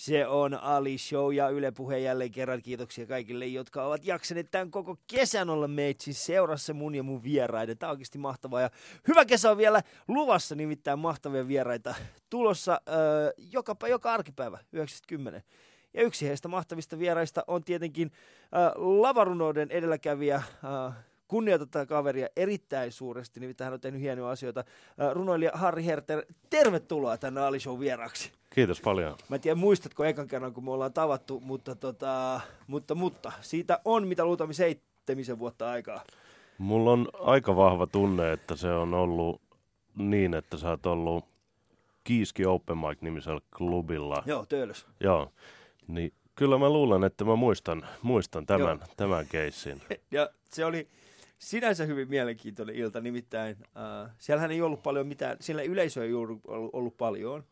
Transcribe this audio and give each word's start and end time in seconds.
Se 0.00 0.26
on 0.26 0.54
Ali 0.54 0.98
Show 0.98 1.34
ja 1.34 1.48
Yle 1.48 1.70
Puhe 1.70 1.98
jälleen 1.98 2.30
kerran. 2.30 2.62
Kiitoksia 2.62 3.06
kaikille, 3.06 3.46
jotka 3.46 3.86
ovat 3.86 4.04
jaksaneet 4.04 4.50
tämän 4.50 4.70
koko 4.70 4.96
kesän 5.06 5.50
olla 5.50 5.68
meitsi 5.68 6.12
seurassa 6.12 6.74
mun 6.74 6.94
ja 6.94 7.02
mun 7.02 7.22
vieraiden. 7.22 7.78
Tämä 7.78 7.90
on 7.90 7.94
oikeasti 7.94 8.18
mahtavaa 8.18 8.60
ja 8.60 8.70
hyvä 9.08 9.24
kesä 9.24 9.50
on 9.50 9.56
vielä 9.56 9.82
luvassa, 10.08 10.54
nimittäin 10.54 10.98
mahtavia 10.98 11.48
vieraita 11.48 11.94
tulossa 12.30 12.72
äh, 12.72 12.96
joka, 13.52 13.76
joka 13.88 14.12
arkipäivä 14.12 14.58
90. 14.72 15.42
Ja 15.94 16.02
yksi 16.02 16.28
heistä 16.28 16.48
mahtavista 16.48 16.98
vieraista 16.98 17.44
on 17.46 17.64
tietenkin 17.64 18.10
äh, 18.12 18.72
lavarunouden 18.76 19.70
edelläkävijä, 19.70 20.36
äh, 20.36 20.94
kunnioitetaan 21.30 21.86
kaveria 21.86 22.28
erittäin 22.36 22.92
suuresti, 22.92 23.40
nimittäin 23.40 23.66
hän 23.66 23.74
on 23.74 23.80
tehnyt 23.80 24.00
hienoja 24.00 24.30
asioita. 24.30 24.64
Runoilija 25.12 25.50
Harri 25.54 25.84
Herter, 25.84 26.24
tervetuloa 26.50 27.16
tänne 27.16 27.40
Ali 27.40 27.60
Show 27.60 27.80
vieraksi. 27.80 28.32
Kiitos 28.54 28.80
paljon. 28.80 29.16
Mä 29.28 29.36
en 29.36 29.40
tiedä, 29.40 29.54
muistatko 29.54 30.04
ekan 30.04 30.28
kerran, 30.28 30.52
kun 30.52 30.64
me 30.64 30.70
ollaan 30.70 30.92
tavattu, 30.92 31.40
mutta, 31.40 31.74
tota, 31.74 32.40
mutta, 32.66 32.94
mutta 32.94 33.32
siitä 33.40 33.80
on 33.84 34.06
mitä 34.06 34.24
luultavasti 34.24 34.56
seitsemisen 34.56 35.38
vuotta 35.38 35.70
aikaa. 35.70 36.00
Mulla 36.58 36.92
on 36.92 37.08
aika 37.20 37.56
vahva 37.56 37.86
tunne, 37.86 38.32
että 38.32 38.56
se 38.56 38.72
on 38.72 38.94
ollut 38.94 39.40
niin, 39.94 40.34
että 40.34 40.56
sä 40.58 40.70
oot 40.70 40.86
ollut 40.86 41.24
Kiiski 42.04 42.46
Open 42.46 42.78
Mic-nimisellä 42.78 43.40
klubilla. 43.56 44.22
Joo, 44.26 44.46
töölös. 44.46 44.86
Joo, 45.00 45.32
niin 45.86 46.12
kyllä 46.34 46.58
mä 46.58 46.70
luulen, 46.70 47.04
että 47.04 47.24
mä 47.24 47.36
muistan, 47.36 47.86
muistan 48.02 48.46
tämän, 48.46 48.78
Joo. 48.78 48.94
tämän 48.96 49.26
keissin. 49.26 49.82
ja 50.10 50.30
se 50.50 50.64
oli 50.64 50.88
sinänsä 51.40 51.84
hyvin 51.84 52.08
mielenkiintoinen 52.08 52.74
ilta, 52.74 53.00
nimittäin 53.00 53.56
äh, 53.60 54.10
siellähän 54.18 54.50
ei 54.50 54.62
ollut 54.62 54.82
paljon 54.82 55.06
mitään, 55.06 55.36
siellä 55.40 55.62
yleisöä 55.62 56.04
ei 56.04 56.14
ollut, 56.14 56.40
ollut 56.46 56.96
paljon 56.96 57.44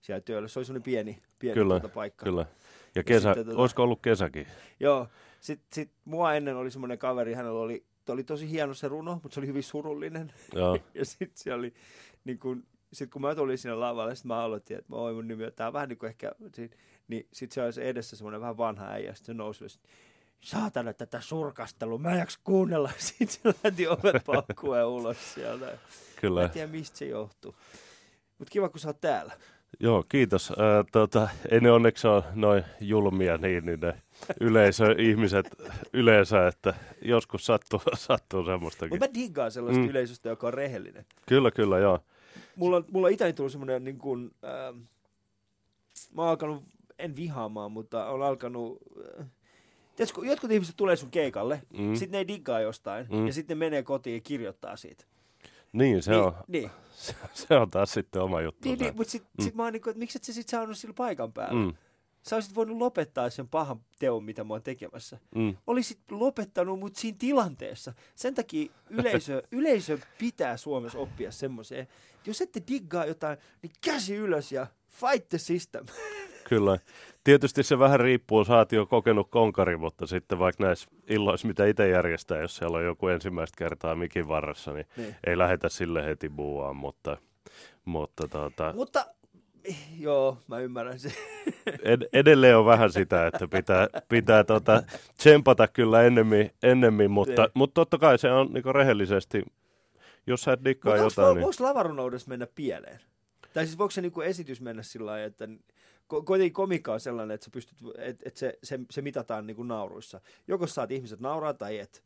siellä 0.00 0.20
työllä. 0.20 0.48
Se 0.48 0.58
oli 0.58 0.66
semmoinen 0.66 0.82
pieni, 0.82 1.22
pieni 1.38 1.54
kyllä, 1.54 1.80
tuota 1.80 1.94
paikka. 1.94 2.24
Kyllä, 2.24 2.46
ja 2.94 3.04
kesä, 3.04 3.28
ja 3.28 3.34
sitten, 3.34 3.44
tuota, 3.44 3.60
olisiko 3.60 3.82
ollut 3.82 4.02
kesäkin? 4.02 4.46
Joo, 4.80 5.08
sitten 5.40 5.66
sit 5.72 5.90
mua 6.04 6.34
ennen 6.34 6.56
oli 6.56 6.70
semmoinen 6.70 6.98
kaveri, 6.98 7.34
hänellä 7.34 7.60
oli, 7.60 7.84
oli 8.08 8.24
tosi 8.24 8.50
hieno 8.50 8.74
se 8.74 8.88
runo, 8.88 9.20
mutta 9.22 9.34
se 9.34 9.40
oli 9.40 9.46
hyvin 9.46 9.62
surullinen. 9.62 10.32
Joo. 10.54 10.78
ja 10.94 11.04
sitten 11.04 11.30
se 11.34 11.54
oli, 11.54 11.74
niin 12.24 12.38
kun, 12.38 12.66
sit 12.92 13.10
kun 13.10 13.22
mä 13.22 13.34
tulin 13.34 13.58
sinne 13.58 13.74
lavalle, 13.74 14.14
sitten 14.14 14.28
mä 14.28 14.40
aloitin, 14.40 14.78
että 14.78 14.96
oi 14.96 15.14
mun 15.14 15.28
nimi, 15.28 15.50
tää 15.50 15.66
on 15.66 15.72
vähän 15.72 15.88
niin 15.88 15.98
kuin 15.98 16.08
ehkä, 16.08 16.32
niin 17.08 17.26
sitten 17.32 17.72
se 17.72 17.80
oli 17.80 17.88
edessä 17.88 18.16
semmoinen 18.16 18.40
vähän 18.40 18.56
vanha 18.56 18.86
äijä, 18.86 19.14
sitten 19.14 19.34
se 19.34 19.38
nousi, 19.38 19.68
sit, 19.68 19.82
saatana 20.42 20.92
tätä 20.92 21.20
surkastelua, 21.20 21.98
mä 21.98 22.12
en 22.12 22.18
jaksa 22.18 22.40
kuunnella. 22.44 22.90
Sitten 22.98 23.28
se 23.28 23.58
lähti 23.64 23.88
ovet 23.88 24.24
paukkuun 24.26 24.84
ulos 24.84 25.34
sieltä. 25.34 25.78
Kyllä. 26.20 26.40
Mä 26.40 26.44
en 26.44 26.50
tiedä, 26.50 26.72
mistä 26.72 26.98
se 26.98 27.06
johtuu. 27.06 27.54
Mutta 28.38 28.52
kiva, 28.52 28.68
kun 28.68 28.80
sä 28.80 28.88
oot 28.88 29.00
täällä. 29.00 29.32
Joo, 29.80 30.04
kiitos. 30.08 30.50
Äh, 30.50 30.56
tota, 30.92 31.28
ei 31.50 31.60
ne 31.60 31.70
onneksi 31.70 32.06
ole 32.06 32.24
noin 32.34 32.64
julmia 32.80 33.36
niin, 33.36 33.66
niin 33.66 33.80
ne 33.80 34.02
yleisöihmiset 34.40 35.46
yleensä, 35.92 36.46
että 36.46 36.74
joskus 37.02 37.46
sattuu, 37.46 37.82
sattuu 37.94 38.44
semmoistakin. 38.44 38.94
Mutta 38.94 39.06
mä 39.06 39.14
diggaan 39.14 39.52
sellaista 39.52 39.82
mm. 39.82 39.88
yleisöstä, 39.88 40.28
joka 40.28 40.46
on 40.46 40.54
rehellinen. 40.54 41.04
Kyllä, 41.28 41.50
kyllä, 41.50 41.78
joo. 41.78 42.00
Mulla 42.56 42.76
on, 42.76 42.84
mulla 42.90 43.06
on 43.06 43.12
itäni 43.12 43.32
tullut 43.32 43.52
semmoinen, 43.52 43.84
niin 43.84 43.98
kuin, 43.98 44.30
äh, 44.44 44.82
mä 46.14 46.22
oon 46.22 46.30
alkanut, 46.30 46.64
en 46.98 47.16
vihaamaan, 47.16 47.72
mutta 47.72 48.06
on 48.06 48.22
alkanut, 48.22 48.78
äh, 49.20 49.26
tiedätkö, 49.96 50.20
jotkut 50.24 50.50
ihmiset 50.50 50.76
tulee 50.76 50.96
sun 50.96 51.10
keikalle, 51.10 51.62
mm. 51.78 51.94
sitten 51.94 52.12
ne 52.12 52.18
ei 52.18 52.28
diggaa 52.28 52.60
jostain, 52.60 53.06
mm. 53.10 53.26
ja 53.26 53.32
sitten 53.32 53.58
ne 53.58 53.66
menee 53.66 53.82
kotiin 53.82 54.14
ja 54.14 54.20
kirjoittaa 54.20 54.76
siitä. 54.76 55.04
Niin, 55.72 56.02
se 56.02 56.10
niin, 56.10 56.22
on. 56.22 56.32
Niin. 56.48 56.70
Se, 56.92 57.14
se 57.34 57.54
on 57.54 57.70
taas 57.70 57.92
sitten 57.92 58.22
oma 58.22 58.40
juttu. 58.40 58.68
Niin, 58.68 58.78
niin 58.78 58.96
mutta 58.96 59.10
sitten 59.10 59.30
mm. 59.38 59.44
sit 59.44 59.54
mä 59.54 59.62
oon 59.62 59.72
niin 59.72 59.80
kuin, 59.80 59.90
että 59.90 59.98
miksi 59.98 60.18
et 60.18 60.24
sä 60.24 60.32
sit 60.32 60.48
saanut 60.48 60.78
sillä 60.78 60.94
paikan 60.94 61.32
päällä? 61.32 61.64
Mm. 61.64 61.74
Sä 62.22 62.36
olisit 62.36 62.54
voinut 62.54 62.78
lopettaa 62.78 63.30
sen 63.30 63.48
pahan 63.48 63.80
teon, 63.98 64.24
mitä 64.24 64.44
mä 64.44 64.54
oon 64.54 64.62
tekemässä. 64.62 65.18
Mm. 65.34 65.56
Olisit 65.66 65.98
lopettanut 66.10 66.78
mut 66.78 66.96
siinä 66.96 67.16
tilanteessa. 67.18 67.92
Sen 68.14 68.34
takia 68.34 68.72
yleisö, 68.90 69.42
yleisö 69.50 69.98
pitää 70.18 70.56
Suomessa 70.56 70.98
oppia 70.98 71.32
semmoiseen. 71.32 71.88
Jos 72.26 72.40
ette 72.40 72.62
diggaa 72.68 73.06
jotain, 73.06 73.38
niin 73.62 73.72
käsi 73.84 74.14
ylös 74.14 74.52
ja 74.52 74.66
fight 74.88 75.28
the 75.28 75.38
system. 75.38 75.86
Kyllä. 76.48 76.78
Tietysti 77.24 77.62
se 77.62 77.78
vähän 77.78 78.00
riippuu, 78.00 78.44
sä 78.44 78.56
oot 78.56 78.72
jo 78.72 78.86
kokenut 78.86 79.30
konkari, 79.30 79.76
mutta 79.76 80.06
sitten 80.06 80.38
vaikka 80.38 80.64
näissä 80.64 80.90
illoissa, 81.08 81.48
mitä 81.48 81.66
itse 81.66 81.88
järjestää, 81.88 82.40
jos 82.40 82.56
siellä 82.56 82.78
on 82.78 82.84
joku 82.84 83.08
ensimmäistä 83.08 83.58
kertaa 83.58 83.94
mikin 83.94 84.28
varressa, 84.28 84.72
niin, 84.72 84.86
niin. 84.96 85.16
ei 85.26 85.38
lähetä 85.38 85.68
sille 85.68 86.04
heti 86.04 86.28
buuaan, 86.28 86.76
mutta... 86.76 87.16
Mutta, 87.84 88.28
tuota... 88.28 88.72
mutta 88.76 89.06
joo, 89.98 90.38
mä 90.48 90.58
ymmärrän 90.58 90.98
sen. 90.98 91.12
Ed- 91.82 92.08
edelleen 92.12 92.56
on 92.56 92.66
vähän 92.66 92.92
sitä, 92.92 93.26
että 93.26 93.48
pitää, 93.48 93.88
pitää 94.08 94.44
tuota, 94.44 94.82
tsempata 95.16 95.68
kyllä 95.68 96.02
ennemmin, 96.02 96.50
ennemmin 96.62 97.10
mutta, 97.10 97.42
niin. 97.42 97.52
mutta 97.54 97.74
totta 97.74 97.98
kai 97.98 98.18
se 98.18 98.32
on 98.32 98.52
niin 98.52 98.74
rehellisesti, 98.74 99.42
jos 100.26 100.42
sä 100.42 100.52
et 100.52 100.64
dikkaa 100.64 100.96
jotain. 100.96 101.16
Voiko, 101.16 101.34
niin... 101.34 101.42
voiko 101.42 101.64
lavarunoudessa 101.64 102.28
mennä 102.28 102.46
pieleen? 102.54 103.00
Tai 103.54 103.66
siis 103.66 103.78
voiko 103.78 103.90
se 103.90 104.00
niin 104.00 104.12
esitys 104.24 104.60
mennä 104.60 104.82
sillä 104.82 105.10
lailla, 105.10 105.26
että 105.26 105.48
kuitenkin 106.20 106.52
komikka 106.52 106.92
on 106.92 107.00
sellainen, 107.00 107.34
että, 107.34 107.44
sä 107.44 107.50
pystyt, 107.50 107.78
että, 107.98 108.28
että 108.28 108.40
se, 108.40 108.58
se, 108.62 108.80
se 108.90 109.02
mitataan 109.02 109.46
niin 109.46 109.56
kuin 109.56 109.68
nauruissa. 109.68 110.20
Joko 110.48 110.66
saat 110.66 110.90
ihmiset 110.90 111.20
nauraa 111.20 111.54
tai 111.54 111.78
et. 111.78 112.04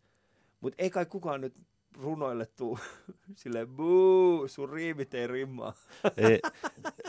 Mutta 0.61 0.83
ei 0.83 0.91
kai 0.91 1.07
kukaan 1.07 1.41
nyt 1.41 1.55
runoille 2.03 2.47
tuu 2.47 2.79
silleen, 3.35 3.69
buu, 3.69 4.49
sun 4.49 4.71
riimit 4.71 5.15
ei 5.15 5.27
rimmaa. 5.27 5.73
Ei, 6.17 6.41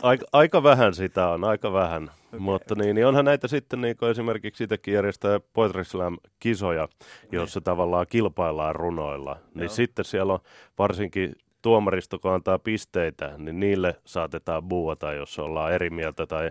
aika, 0.02 0.26
aika, 0.32 0.62
vähän 0.62 0.94
sitä 0.94 1.28
on, 1.28 1.44
aika 1.44 1.72
vähän. 1.72 2.10
Okay. 2.26 2.40
Mutta 2.40 2.74
niin, 2.74 2.94
niin 2.94 3.06
onhan 3.06 3.24
näitä 3.24 3.48
sitten 3.48 3.80
niin 3.80 3.96
kuin 3.96 4.10
esimerkiksi 4.10 4.64
itsekin 4.64 4.94
järjestää 4.94 5.40
Poetry 5.52 5.84
Slam-kisoja, 5.84 6.88
joissa 7.32 7.58
okay. 7.58 7.64
tavallaan 7.64 8.06
kilpaillaan 8.08 8.76
runoilla. 8.76 9.34
Niin 9.34 9.42
Joo. 9.44 9.52
Niin 9.54 9.70
sitten 9.70 10.04
siellä 10.04 10.32
on 10.32 10.40
varsinkin 10.78 11.36
tuomaristo, 11.62 12.18
kun 12.18 12.32
antaa 12.32 12.58
pisteitä, 12.58 13.34
niin 13.38 13.60
niille 13.60 14.00
saatetaan 14.04 14.62
buuata, 14.62 15.12
jos 15.12 15.38
ollaan 15.38 15.72
eri 15.72 15.90
mieltä 15.90 16.26
tai 16.26 16.50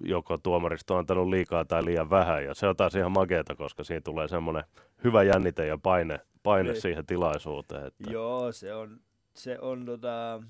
joko 0.00 0.38
tuomaristo 0.38 0.94
on 0.94 1.00
antanut 1.00 1.28
liikaa 1.28 1.64
tai 1.64 1.84
liian 1.84 2.10
vähän. 2.10 2.44
Ja 2.44 2.54
se 2.54 2.66
on 2.66 2.76
taas 2.76 2.94
ihan 2.94 3.12
makeeta, 3.12 3.54
koska 3.54 3.84
siinä 3.84 4.00
tulee 4.00 4.28
semmoinen 4.28 4.64
hyvä 5.04 5.22
jännite 5.22 5.66
ja 5.66 5.78
paine, 5.78 6.20
paine 6.42 6.70
niin. 6.72 6.80
siihen 6.80 7.06
tilaisuuteen. 7.06 7.86
Että... 7.86 8.10
Joo, 8.10 8.52
se 8.52 8.74
on, 8.74 9.00
se 9.34 9.58
on 9.60 9.86
tota, 9.86 10.42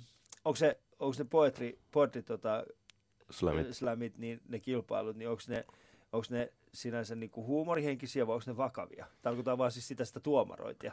onko 0.45 0.57
se, 0.57 0.81
onko 0.99 1.15
ne 1.19 1.25
poetry, 1.25 1.79
poetry 1.91 2.23
tota, 2.23 2.65
slamit. 3.31 3.75
slamit, 3.75 4.19
niin 4.19 4.41
ne 4.49 4.59
kilpailut, 4.59 5.17
niin 5.17 5.29
onko 5.29 5.43
ne, 5.49 5.65
onko 6.13 6.27
ne 6.31 6.49
sinänsä 6.75 7.15
niinku 7.15 7.47
huumorihenkisiä 7.47 8.27
vai 8.27 8.35
onko 8.35 8.45
ne 8.47 8.57
vakavia? 8.57 9.07
Tarkoitan 9.23 9.59
vaan 9.59 9.73
siis 9.73 9.89
sitä, 9.89 10.05
sitä 10.05 10.21
tuomarointia. 10.21 10.93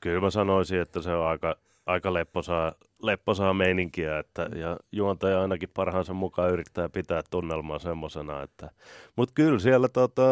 Kyllä 0.00 0.20
mä 0.20 0.30
sanoisin, 0.30 0.80
että 0.80 1.02
se 1.02 1.14
on 1.14 1.26
aika, 1.26 1.56
aika 1.86 2.14
lepposaa, 2.14 2.72
lepposaa 3.02 3.54
meininkiä, 3.54 4.18
että, 4.18 4.48
ja 4.54 4.76
juontaja 4.92 5.42
ainakin 5.42 5.68
parhaansa 5.74 6.14
mukaan 6.14 6.50
yrittää 6.50 6.88
pitää 6.88 7.22
tunnelmaa 7.30 7.78
semmoisena, 7.78 8.42
että, 8.42 8.70
mutta 9.16 9.32
kyllä 9.34 9.58
siellä 9.58 9.88
tota, 9.88 10.22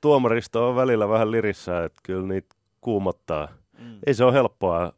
tuomaristo 0.00 0.68
on 0.68 0.76
välillä 0.76 1.08
vähän 1.08 1.30
lirissä, 1.30 1.84
että 1.84 2.00
kyllä 2.02 2.26
niitä 2.26 2.54
kuumottaa. 2.80 3.48
Mm. 3.78 3.98
Ei 4.06 4.14
se 4.14 4.24
ole 4.24 4.32
helppoa 4.32 4.92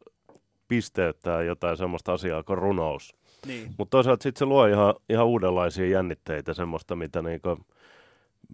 pisteyttää 0.67 1.43
jotain 1.43 1.77
semmoista 1.77 2.13
asiaa 2.13 2.43
kuin 2.43 2.57
runous. 2.57 3.15
Niin. 3.47 3.73
Mutta 3.77 3.91
toisaalta 3.91 4.23
sitten 4.23 4.39
se 4.39 4.45
luo 4.45 4.65
ihan, 4.65 4.93
ihan 5.09 5.25
uudenlaisia 5.25 5.87
jännitteitä, 5.87 6.53
semmoista, 6.53 6.95
mitä 6.95 7.21
niinku, 7.21 7.57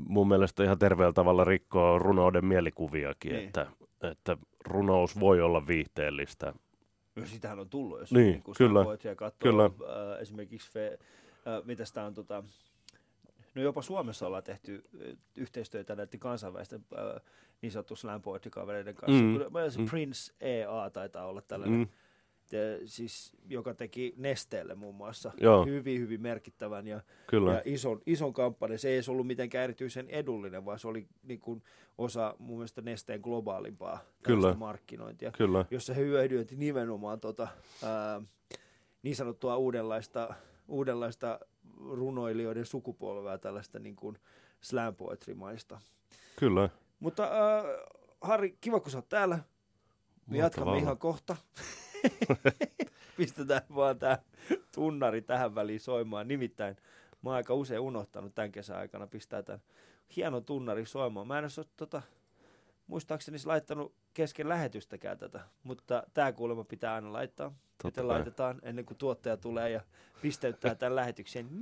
mun 0.06 0.28
mielestä 0.28 0.64
ihan 0.64 0.80
terveellä 0.80 1.14
tavalla 1.14 1.44
rikkoo 1.44 2.00
runouden 2.00 2.46
mielikuviakin, 2.46 3.32
niin. 3.32 3.46
että, 3.46 3.68
että 4.04 4.38
runous 4.66 5.20
voi 5.20 5.42
olla 5.42 5.68
viihteellistä. 5.68 6.54
No 7.16 7.26
sitähän 7.26 7.60
on 7.60 7.70
tullut, 7.70 8.00
jos 8.00 8.12
niin, 8.12 8.26
niin 8.26 8.44
kyllä, 8.58 8.86
katsoo, 9.16 9.52
kyllä. 9.52 9.66
Äh, 9.66 10.22
esimerkiksi 10.22 10.72
fe, 10.72 11.00
äh, 11.48 11.66
mitä 11.66 11.86
sitä 11.86 12.04
on, 12.04 12.14
tota, 12.14 12.44
no 13.56 13.62
jopa 13.62 13.82
Suomessa 13.82 14.28
ollaan 14.28 14.44
tehty 14.44 14.84
äh, 14.96 15.18
yhteistyötä 15.36 15.96
näiden 15.96 16.20
kansainvälisten 16.20 16.86
äh, 16.98 17.22
niin 17.62 17.72
sanottu 17.72 17.96
slam 17.96 18.22
kanssa. 18.96 19.24
Mm. 19.24 19.40
Se 19.70 19.80
mm. 19.80 19.86
Prince 19.90 20.34
EA 20.42 20.90
taitaa 20.90 21.26
olla 21.26 21.42
tällainen. 21.42 21.80
Mm 21.80 21.88
siis, 22.86 23.34
joka 23.50 23.74
teki 23.74 24.14
Nesteelle 24.18 24.76
muun 24.76 24.96
muassa 24.96 25.32
Joo. 25.42 25.66
hyvin, 25.66 26.02
hyvin 26.02 26.22
merkittävän 26.22 26.88
ja, 26.88 27.02
Kyllä. 27.28 27.54
ja 27.54 27.62
ison, 27.66 28.02
ison 28.06 28.34
kampanjan. 28.34 28.80
Se 28.80 28.90
ei 28.90 28.96
edes 28.96 29.10
ollut 29.10 29.28
mitenkään 29.28 29.64
erityisen 29.64 30.10
edullinen, 30.10 30.66
vaan 30.66 30.80
se 30.80 30.88
oli 30.88 31.08
niin 31.24 31.40
kuin 31.40 31.64
osa 31.98 32.36
mun 32.40 32.58
mielestä 32.58 32.82
Nesteen 32.82 33.20
globaalimpaa 33.22 34.00
Kyllä. 34.24 34.54
markkinointia, 34.54 35.32
Kyllä. 35.32 35.66
jossa 35.72 35.94
he 35.94 36.02
hyödynti 36.02 36.56
nimenomaan 36.56 37.20
tota, 37.20 37.48
ää, 37.84 38.22
niin 39.04 39.16
sanottua 39.16 39.58
uudenlaista, 39.58 40.34
uudenlaista 40.68 41.40
runoilijoiden 41.90 42.66
sukupolvea, 42.66 43.38
tällaista 43.38 43.80
niin 43.80 43.96
kuin 43.96 44.18
slam 44.62 44.96
poetry-maista. 44.96 45.82
Kyllä. 46.40 46.70
Mutta 47.00 47.24
äh, 47.24 47.66
Harri, 48.22 48.58
kiva 48.62 48.80
kun 48.80 48.92
sä 48.92 48.98
oot 48.98 49.10
täällä. 49.10 49.40
Me 50.28 50.38
jatkamme 50.38 50.78
ihan 50.78 50.98
kohta. 50.98 51.36
Pistetään 53.18 53.62
vaan 53.76 54.00
tämä 54.00 54.18
tunnari 54.72 55.22
tähän 55.22 55.56
väliin 55.56 55.80
soimaan. 55.80 56.28
Nimittäin 56.28 56.78
Mä 57.22 57.30
oon 57.30 57.38
aika 57.38 57.54
usein 57.54 57.80
unohtanut 57.80 58.36
tämän 58.36 58.52
kesän 58.52 58.78
aikana 58.78 59.08
pistää 59.08 59.44
tämän 59.44 59.62
hienon 60.16 60.46
tunnari 60.46 60.86
soimaan. 60.86 61.28
Mä 61.28 61.40
en 61.40 61.46
ole 61.46 61.66
tota, 61.78 62.02
muistaakseni 62.88 63.38
laittanut 63.46 63.94
kesken 64.14 64.50
lähetystäkään 64.50 65.18
tätä, 65.18 65.40
mutta 65.64 66.04
tämä 66.14 66.32
kuulemma 66.32 66.64
pitää 66.64 66.94
aina 66.94 67.14
laittaa. 67.14 67.50
Totta 67.50 67.88
Miten 67.88 68.04
kai. 68.04 68.16
laitetaan 68.16 68.60
ennen 68.64 68.86
kuin 68.86 68.98
tuottaja 68.98 69.38
tulee 69.38 69.70
ja 69.70 69.82
pisteyttää 70.22 70.76
tämän 70.76 70.96
lähetyksen. 70.96 71.50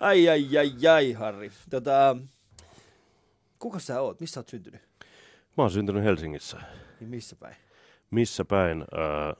Ai, 0.00 0.28
ai, 0.28 0.58
ai, 0.58 0.86
ai, 0.88 1.12
Harri. 1.12 1.50
Tota, 1.70 2.16
kuka 3.58 3.78
sä 3.78 4.00
oot? 4.00 4.20
Missä 4.20 4.40
oot 4.40 4.48
syntynyt? 4.48 4.80
Mä 5.56 5.62
oon 5.64 5.70
syntynyt 5.70 6.04
Helsingissä. 6.04 6.56
Niin 7.00 7.10
missä 7.10 7.36
päin? 7.36 7.56
Missä 8.10 8.44
päin? 8.44 8.84
Ää, 8.96 9.34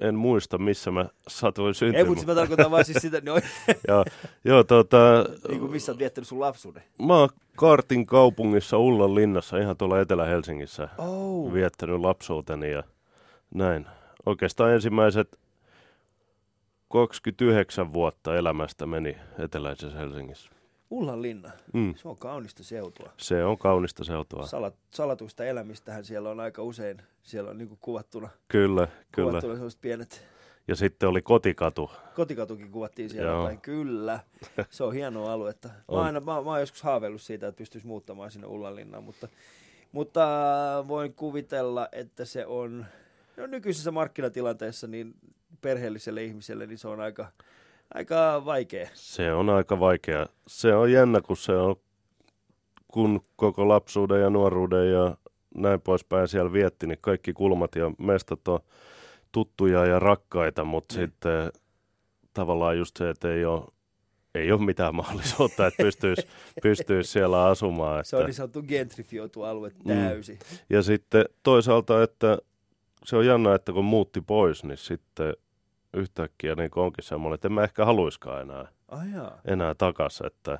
en 0.00 0.14
muista, 0.14 0.58
missä 0.58 0.90
mä 0.90 1.08
satuin 1.28 1.68
Ei, 1.68 1.74
syntymään. 1.74 2.08
mutta 2.08 2.26
mä 2.26 2.34
tarkoitan 2.34 2.70
vaan 2.70 2.84
siis 2.84 2.98
sitä, 3.00 3.20
no, 3.24 3.34
ja, 3.88 4.04
joo, 4.44 4.64
tota, 4.64 5.24
niin 5.48 5.60
kuin 5.60 5.72
missä 5.72 5.92
oot 5.92 5.98
viettänyt 5.98 6.28
sun 6.28 6.40
lapsuuden. 6.40 6.82
mä 7.06 7.16
oon 7.18 7.28
Kartin 7.56 8.06
kaupungissa 8.06 8.78
Ullan 8.78 9.14
linnassa, 9.14 9.58
ihan 9.58 9.76
tuolla 9.76 10.00
Etelä-Helsingissä, 10.00 10.88
Oh. 10.98 11.52
viettänyt 11.52 12.00
lapsuuteni 12.00 12.70
ja 12.70 12.82
näin. 13.54 13.86
Oikeastaan 14.26 14.72
ensimmäiset 14.72 15.38
29 16.88 17.92
vuotta 17.92 18.36
elämästä 18.36 18.86
meni 18.86 19.16
eteläisessä 19.38 19.98
Helsingissä. 19.98 20.50
Ullan 20.90 21.22
linna. 21.22 21.50
Mm. 21.72 21.94
Se 21.94 22.08
on 22.08 22.16
kaunista 22.16 22.64
seutua. 22.64 23.12
Se 23.16 23.44
on 23.44 23.58
kaunista 23.58 24.04
seutua. 24.04 24.46
Salat, 24.46 24.74
salatuista 24.90 25.44
elämistähän 25.44 26.04
siellä 26.04 26.30
on 26.30 26.40
aika 26.40 26.62
usein, 26.62 27.02
siellä 27.22 27.50
on 27.50 27.58
niin 27.58 27.78
kuvattuna, 27.80 28.28
Kyllä, 28.48 28.88
kyllä. 29.12 29.28
kuvattuna 29.28 29.54
sellaiset 29.54 29.80
pienet, 29.80 30.26
Ja 30.68 30.76
sitten 30.76 31.08
oli 31.08 31.22
kotikatu. 31.22 31.90
kotikatukin 32.14 32.70
kuvattiin 32.70 33.10
siellä 33.10 33.30
Joo. 33.30 33.44
päin. 33.46 33.60
Kyllä, 33.60 34.20
se 34.70 34.84
on 34.84 34.92
hienoa 34.94 35.32
aluetta. 35.32 35.68
Mä, 35.74 35.74
On. 35.88 36.04
aina, 36.04 36.20
mä, 36.20 36.32
mä 36.32 36.50
oon 36.50 36.60
joskus 36.60 36.82
haaveillut 36.82 37.22
siitä, 37.22 37.48
että 37.48 37.58
pystyisi 37.58 37.86
muuttamaan 37.86 38.30
sinne 38.30 38.46
Ullanlinnaan, 38.46 39.04
mutta, 39.04 39.28
mutta 39.92 40.24
voin 40.88 41.14
kuvitella, 41.14 41.88
että 41.92 42.24
se 42.24 42.46
on 42.46 42.86
no, 43.36 43.46
nykyisessä 43.46 43.90
markkinatilanteessa 43.90 44.86
niin 44.86 45.14
perheelliselle 45.60 46.24
ihmiselle 46.24 46.66
niin 46.66 46.78
se 46.78 46.88
on 46.88 47.00
aika, 47.00 47.32
aika 47.94 48.42
vaikea. 48.44 48.88
Se 48.94 49.32
on 49.32 49.50
aika 49.50 49.80
vaikea. 49.80 50.26
Se 50.46 50.74
on 50.74 50.92
jännä, 50.92 51.20
kun 51.20 51.36
se 51.36 51.52
on, 51.52 51.76
kun 52.88 53.20
koko 53.36 53.68
lapsuuden 53.68 54.20
ja 54.22 54.30
nuoruuden 54.30 54.92
ja 54.92 55.16
näin 55.54 55.80
poispäin 55.80 56.28
siellä 56.28 56.52
vietti, 56.52 56.86
niin 56.86 56.98
kaikki 57.00 57.32
kulmat 57.32 57.74
ja 57.74 57.90
mestat 57.98 58.48
on 58.48 58.60
tuttuja 59.32 59.86
ja 59.86 59.98
rakkaita, 59.98 60.64
mutta 60.64 60.94
Niin. 60.94 61.06
sitten 61.08 61.52
tavallaan 62.34 62.78
just 62.78 62.96
se, 62.96 63.10
että 63.10 63.32
ei 63.32 63.44
ole, 63.44 63.62
ei 64.34 64.52
ole 64.52 64.64
mitään 64.64 64.94
mahdollisuutta, 64.94 65.66
että 65.66 65.82
pystyisi, 65.82 66.26
pystyisi 66.62 67.10
siellä 67.12 67.44
asumaan. 67.44 68.04
Se 68.04 68.16
on 68.16 68.20
Että, 68.22 68.26
niin 68.28 68.34
sanottu 68.34 68.62
gentrifioitu 68.62 69.42
alue 69.42 69.68
Mm. 69.84 69.94
täysin. 69.94 70.38
ja 70.70 70.82
sitten 70.82 71.24
toisaalta, 71.42 72.02
että 72.02 72.38
se 73.06 73.16
on 73.16 73.26
jännä, 73.26 73.54
että 73.54 73.72
kun 73.72 73.84
muutti 73.84 74.20
pois, 74.20 74.64
niin 74.64 74.78
sitten 74.78 75.34
yhtäkkiä 75.94 76.54
niin 76.54 76.70
onkin 76.76 77.04
semmoinen, 77.04 77.34
että 77.34 77.48
en 77.48 77.52
mä 77.52 77.62
ehkä 77.64 77.84
haluiskaan 77.84 78.42
enää 78.42 78.68
jaa. 79.14 79.40
enää 79.44 79.74
takaisin. 79.74 80.26
Että 80.26 80.58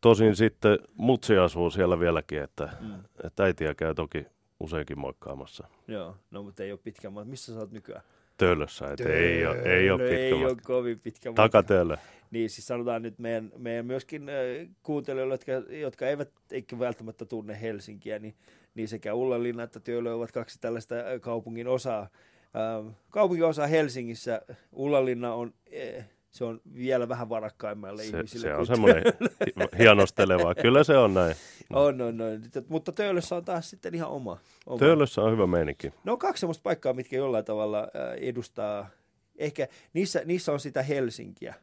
tosin 0.00 0.36
sitten 0.36 0.78
mutsi 0.94 1.36
asuu 1.38 1.70
siellä 1.70 2.00
vieläkin, 2.00 2.42
että, 2.42 2.68
Mm. 2.80 2.94
että 3.24 3.44
äitiä 3.44 3.74
käy 3.74 3.94
toki 3.94 4.26
useinkin 4.60 4.98
moikkaamassa 4.98 5.66
Joo, 5.88 6.16
no 6.30 6.42
mutta 6.42 6.62
ei 6.62 6.72
ole 6.72 6.80
pitkä 6.84 7.10
matka. 7.10 7.30
Missä 7.30 7.54
sä 7.54 7.58
oot 7.60 7.70
nykyään? 7.72 8.02
töölössä, 8.36 8.90
että 8.92 9.08
ei 9.08 9.46
ole, 9.46 9.56
ei 9.62 9.90
ole 9.90 10.02
pitkä 10.02 10.16
Ei 10.16 10.32
ole 10.32 10.42
matka. 10.48 10.62
kovin 10.62 11.00
pitkä 11.00 11.28
matka. 11.30 11.42
Takatöölö. 11.42 11.96
Niin, 12.30 12.50
siis 12.50 12.66
sanotaan 12.66 13.02
nyt 13.02 13.18
meidän, 13.18 13.52
meidän 13.56 13.86
myöskin 13.86 14.28
äh, 14.28 14.34
kuuntelijoille, 14.82 15.34
jotka, 15.34 15.52
jotka 15.74 16.06
eivät 16.06 16.30
eikä 16.50 16.78
välttämättä 16.78 17.24
tunne 17.24 17.60
Helsinkiä, 17.60 18.18
niin, 18.18 18.34
niin 18.76 18.88
sekä 18.88 19.14
Ullanlinna 19.14 19.62
että 19.62 19.80
Työllä 19.80 20.14
ovat 20.14 20.32
kaksi 20.32 20.60
tällaista 20.60 20.94
kaupungin 21.20 21.68
osaa. 21.68 22.08
Ähm, 22.56 22.88
kaupungin 23.10 23.44
osa 23.46 23.66
Helsingissä, 23.66 24.42
Ullanlinna 24.72 25.34
on, 25.34 25.54
eh, 25.70 26.04
se 26.30 26.44
on 26.44 26.60
vielä 26.74 27.08
vähän 27.08 27.28
varakkaimmalle 27.28 28.02
Se, 28.02 28.16
ihmisille. 28.16 28.46
se 28.46 28.54
on 28.54 28.66
semmoinen 28.66 29.02
hi- 29.46 29.78
hienosteleva. 29.78 30.54
Kyllä 30.54 30.84
se 30.84 30.96
on 30.96 31.14
näin. 31.14 31.36
On, 31.72 32.00
on, 32.00 32.20
on. 32.20 32.42
Mutta 32.68 32.92
Töölössä 32.92 33.36
on 33.36 33.44
taas 33.44 33.70
sitten 33.70 33.94
ihan 33.94 34.08
oma. 34.10 34.38
oma. 34.66 34.78
Töölössä 34.78 35.20
on 35.22 35.32
hyvä 35.32 35.46
meininki. 35.46 35.92
Ne 36.04 36.12
on 36.12 36.18
kaksi 36.18 36.40
semmoista 36.40 36.62
paikkaa, 36.62 36.92
mitkä 36.92 37.16
jollain 37.16 37.44
tavalla 37.44 37.88
edustaa, 38.20 38.90
ehkä 39.38 39.68
niissä, 39.92 40.22
niissä 40.24 40.52
on 40.52 40.60
sitä 40.60 40.82
Helsinkiä, 40.82 41.54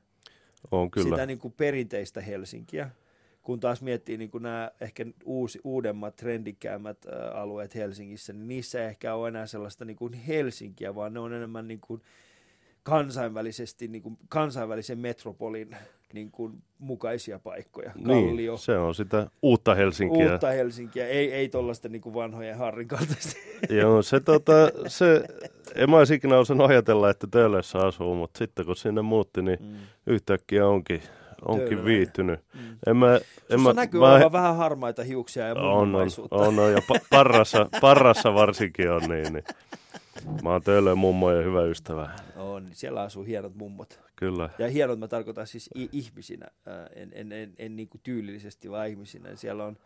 On 0.72 0.92
kyllä. 0.92 1.10
sitä 1.10 1.26
niin 1.26 1.40
kuin 1.40 1.54
perinteistä 1.58 2.22
Helsinkiä, 2.22 2.90
kun 3.44 3.60
taas 3.60 3.82
miettii 3.82 4.18
niin 4.18 4.32
kuin 4.32 4.44
nämä 4.44 4.72
ehkä 4.82 5.06
uusi, 5.26 5.60
uudemmat, 5.64 6.16
trendikkäämmät 6.16 6.98
alueet 7.34 7.76
Helsingissä, 7.76 8.34
niin 8.34 8.48
niissä 8.48 8.82
ei 8.82 8.88
ehkä 8.88 9.16
ole 9.16 9.28
enää 9.28 9.46
sellaista 9.48 9.86
niin 9.86 9.98
kuin 9.98 10.14
Helsinkiä, 10.14 10.96
vaan 10.96 11.14
ne 11.14 11.20
on 11.20 11.34
enemmän 11.34 11.68
niin 11.68 11.80
kuin 11.82 12.02
kansainvälisesti, 12.84 13.88
niin 13.88 14.02
kuin 14.02 14.18
kansainvälisen 14.30 15.00
metropolin 15.00 15.76
niin 16.14 16.32
kuin 16.32 16.54
mukaisia 16.80 17.40
paikkoja. 17.40 17.92
Kallio, 18.06 18.52
Niin, 18.54 18.60
se 18.60 18.78
on 18.78 18.96
sitä 18.96 19.28
uutta 19.42 19.76
Helsinkiä. 19.76 20.32
uutta 20.32 20.48
Helsinkiä, 20.48 21.08
ei, 21.08 21.34
ei 21.34 21.50
tuollaista 21.50 21.90
niin 21.90 22.02
kuin 22.02 22.14
vanhojen 22.16 22.58
Harrin 22.58 22.88
kaltaista. 22.88 23.40
Joo, 23.82 24.02
se, 24.02 24.20
tota, 24.20 24.54
se, 24.88 25.24
en 25.76 25.90
mä 25.90 25.98
olisi 25.98 26.14
ikinä 26.16 26.38
osannut 26.38 26.70
ajatella, 26.70 27.10
että 27.10 27.28
Töölössä 27.32 27.80
asuu, 27.80 28.16
mutta 28.16 28.38
sitten 28.38 28.66
kun 28.66 28.76
sinne 28.76 29.02
muutti, 29.02 29.42
niin 29.42 29.60
Mm. 29.62 29.76
yhtäkkiä 30.08 30.68
onkin, 30.68 31.02
onkin 31.46 31.86
viihtynyt. 31.86 32.40
Mm. 32.54 32.78
En 32.88 32.98
mä, 32.98 33.20
en 33.50 33.62
mä, 33.62 33.74
näkyy 33.74 34.00
mä, 34.00 34.14
olevan 34.14 34.32
vähän 34.32 34.56
harmaita 34.56 35.04
hiuksia 35.04 35.48
ja 35.48 35.54
on, 35.54 35.96
on, 35.96 36.08
on, 36.32 36.60
on, 36.60 36.72
ja 36.72 36.78
pa- 36.78 37.06
parrassa, 37.10 37.70
parrassa 37.82 38.34
varsinkin 38.34 38.92
on 38.92 39.02
niin, 39.02 39.34
niin. 39.34 39.44
Mä 40.44 40.50
oon 40.50 40.62
Töölön 40.62 40.98
mummojen 40.98 41.46
hyvä 41.46 41.64
ystävä, 41.64 42.10
On, 42.36 42.68
siellä 42.72 43.02
asuu 43.02 43.24
hienot 43.24 43.56
mummot. 43.56 44.00
kyllä. 44.16 44.50
Ja 44.60 44.70
hienot 44.70 45.00
mä 45.00 45.08
tarkoitan 45.08 45.48
siis 45.48 45.70
ihmisinä, 45.92 46.48
en, 46.96 47.12
en, 47.14 47.32
en, 47.32 47.54
en 47.58 47.76
niin 47.76 47.90
kuin 47.90 48.02
tyylillisesti, 48.04 48.72
vaan 48.72 48.88
ihmisinä. 48.88 49.36
Siellä 49.36 49.64
on, 49.64 49.78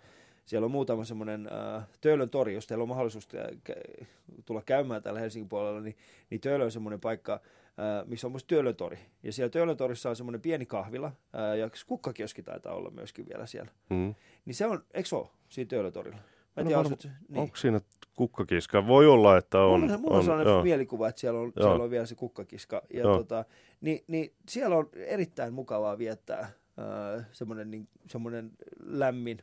siellä 0.47 0.65
on 0.65 0.71
muutama 0.71 1.03
semmoinen 1.05 1.49
äh, 1.77 1.83
Töölön 2.01 2.29
tori, 2.29 2.53
jos 2.53 2.67
teillä 2.67 2.81
on 2.81 2.87
mahdollisuus 2.87 3.27
kä- 3.33 3.57
kä- 3.71 4.05
tulla 4.45 4.61
käymään 4.61 5.03
täällä 5.03 5.19
Helsingin 5.19 5.49
puolella, 5.49 5.81
niin, 5.81 5.97
niin 6.29 6.41
Töölö 6.41 6.65
on 6.65 6.71
semmoinen 6.71 6.99
paikka, 6.99 7.33
äh, 7.33 8.07
missä 8.07 8.27
on 8.27 8.31
myös 8.31 8.43
Töölön 8.43 8.75
tori. 8.75 8.99
Ja 9.23 9.33
siellä 9.33 9.49
Töölön 9.49 9.77
torissa 9.77 10.09
on 10.09 10.15
semmoinen 10.15 10.41
pieni 10.41 10.65
kahvila, 10.65 11.07
äh, 11.07 11.57
ja 11.57 11.69
kukkakioski 11.87 12.43
taitaa 12.43 12.73
olla 12.73 12.89
myöskin 12.89 13.25
vielä 13.29 13.45
siellä. 13.45 13.71
Mm. 13.89 14.15
Niin 14.45 14.55
se 14.55 14.65
on, 14.65 14.83
eikö 14.93 15.09
se 15.09 15.15
ole 15.15 15.27
siinä 15.49 15.67
Töölön 15.67 15.93
torilla? 15.93 16.17
No 16.55 16.63
tiedä, 16.63 16.77
varma- 16.83 16.89
asut- 16.95 17.09
niin. 17.29 17.39
Onko 17.41 17.55
siinä 17.55 17.81
kukkakiska? 18.15 18.87
Voi 18.87 19.07
olla, 19.07 19.37
että 19.37 19.59
on. 19.61 19.79
mulla 19.79 19.93
on, 19.93 20.01
mulla 20.01 20.17
on 20.17 20.23
sellainen 20.23 20.51
joo. 20.51 20.63
mielikuva, 20.63 21.07
että 21.07 21.21
siellä 21.21 21.39
on, 21.39 21.53
Joo. 21.55 21.67
siellä 21.67 21.83
on 21.83 21.89
vielä 21.89 22.05
se 22.05 22.15
kukkakiska. 22.15 22.81
Ja 22.93 22.99
Joo. 22.99 23.17
tota, 23.17 23.45
niin, 23.81 24.03
niin 24.07 24.33
siellä 24.49 24.75
on 24.75 24.89
erittäin 24.93 25.53
mukavaa 25.53 25.97
viettää 25.97 26.39
äh, 26.39 27.25
semmoinen, 27.31 27.71
niin, 27.71 27.87
semmoinen 28.07 28.51
lämmin, 28.79 29.37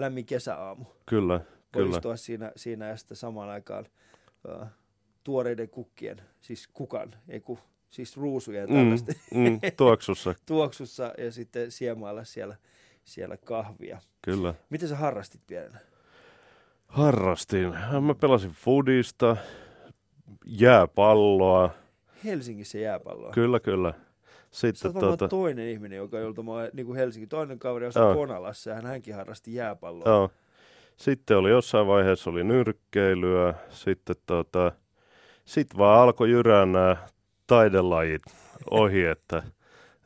lämmin 0.00 0.26
kesäaamu. 0.26 0.84
Kyllä, 1.06 1.34
Voi 1.74 1.82
kyllä. 1.82 1.96
istua 1.96 2.16
siinä, 2.16 2.52
siinä 2.56 2.88
ja 2.88 2.96
sitten 2.96 3.16
samaan 3.16 3.48
aikaan 3.50 3.86
äh, 4.62 4.68
tuoreiden 5.24 5.68
kukkien, 5.68 6.20
siis 6.40 6.68
kukan, 6.68 7.14
ei 7.28 7.40
ku, 7.40 7.58
siis 7.90 8.16
ruusujen 8.16 8.68
Mm, 8.70 8.74
tällaisten 8.76 9.14
mm, 9.34 9.60
tuoksussa, 9.76 10.34
tuoksussa 10.46 11.12
ja 11.18 11.32
sitten 11.32 11.70
siemailla 11.70 12.24
siellä, 12.24 12.56
siellä 13.04 13.36
kahvia. 13.36 13.98
kyllä. 14.22 14.54
Miten 14.70 14.88
sä 14.88 14.96
harrastit 14.96 15.40
pienenä? 15.46 15.78
Harrastin. 16.86 17.74
Mä 18.06 18.14
pelasin 18.20 18.50
foodista, 18.50 19.36
jääpalloa. 20.46 21.70
Helsingissä 22.24 22.78
jääpalloa. 22.78 23.32
Kyllä, 23.32 23.60
kyllä. 23.60 23.94
Sitten 24.50 24.88
oot 24.88 24.94
varmaan 24.94 25.18
tuota, 25.18 25.28
toinen 25.28 25.68
ihminen, 25.68 25.96
joka 25.96 26.18
jolta 26.18 26.42
mä 26.42 26.52
niin 26.72 26.86
kuin 26.86 26.96
Helsinki, 26.96 27.26
toinen 27.26 27.58
kaveri 27.58 27.86
asui 27.86 28.02
Joo. 28.02 28.14
Konalassa 28.14 28.70
ja 28.70 28.76
hän 28.76 28.86
hänkin 28.86 29.14
harrasti 29.14 29.54
jääpalloa. 29.54 30.08
joo. 30.08 30.30
Sitten 30.96 31.36
oli 31.36 31.50
jossain 31.50 31.86
vaiheessa 31.86 32.30
oli 32.30 32.44
nyrkkeilyä, 32.44 33.54
sitten 33.68 34.16
tuota, 34.26 34.72
sitten 35.44 35.78
vaan 35.78 36.00
alkoi 36.00 36.30
jyrää 36.30 36.66
nämä 36.66 36.96
taidelajit 37.46 38.22
ohi, 38.70 39.04
että 39.04 39.42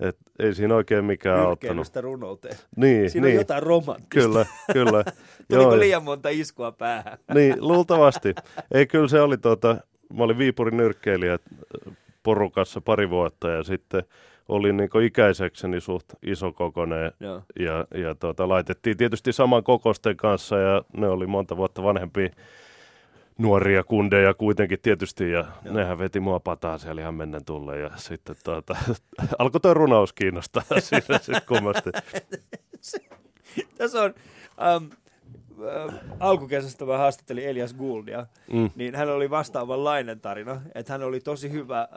et 0.01 0.17
ei 0.39 0.55
siinä 0.55 0.75
oikein 0.75 1.05
mikään 1.05 1.41
auttanut. 1.41 1.97
Runouteen. 2.01 2.57
Niin, 2.77 3.11
Siinä 3.11 3.27
niin. 3.27 3.37
on 3.37 3.41
jotain 3.41 3.63
romanttista. 3.63 4.29
Kyllä, 4.29 4.47
kyllä. 4.73 5.05
Tuliko 5.51 5.79
liian 5.79 6.03
monta 6.03 6.29
iskua 6.29 6.73
päähän? 6.73 7.19
Niin, 7.35 7.55
luultavasti. 7.59 8.35
Ei, 8.75 8.87
kyllä 8.87 9.09
se 9.09 9.21
oli 9.21 9.39
tota, 9.39 9.77
mä 10.13 10.25
olin 10.25 10.39
Viipurin 10.39 10.77
nyrkkeilijä 10.77 11.33
äh, 11.33 11.97
porukassa 12.23 12.81
pari 12.81 13.11
vuotta 13.11 13.51
ja 13.51 13.63
sitten 13.63 14.03
olin 14.49 14.77
niin 14.77 15.03
ikäisekseni 15.05 15.81
suht 15.81 16.05
isokokoinen 16.23 17.13
Joo. 17.21 17.43
ja, 17.59 17.87
ja 17.95 18.15
tota, 18.15 18.49
laitettiin 18.49 18.97
tietysti 18.97 19.33
saman 19.33 19.65
kokosten 19.65 20.17
kanssa 20.17 20.59
ja 20.59 20.83
ne 20.97 21.09
oli 21.09 21.27
monta 21.27 21.57
vuotta 21.57 21.83
vanhempia 21.83 22.29
nuoria 23.39 23.85
kundeja 23.85 24.35
kuitenkin 24.35 24.79
tietysti 24.83 25.31
ja 25.31 25.45
Joo. 25.65 25.75
nehän 25.75 25.99
veti 25.99 26.21
mua 26.21 26.41
pataa 26.41 26.79
siellä 26.79 27.01
ihan 27.01 27.15
mennen 27.15 27.45
tulle 27.45 27.79
ja 27.79 27.91
sitten 27.97 28.37
tota, 28.45 28.77
alkoi 29.39 29.61
tuo 29.61 29.75
runaus 29.75 30.13
kiinnostaa 30.13 30.63
siinä 30.79 31.19
sitten 31.19 31.43
kummasti. 31.49 31.91
Tässä 33.79 34.03
on... 34.03 34.15
Um, 34.77 34.91
alkukesästä 36.21 36.85
mä 36.85 36.99
haastattelin 36.99 37.47
Elias 37.49 37.75
Gouldia, 37.75 38.27
Mm. 38.53 38.71
niin 38.77 38.95
hän 38.95 39.09
oli 39.09 39.31
vastaavanlainen 39.31 40.21
tarina, 40.21 40.61
että 40.75 40.93
hän 40.93 41.03
oli 41.03 41.21
tosi 41.21 41.53
hyvä, 41.53 41.81
äh, 41.81 41.89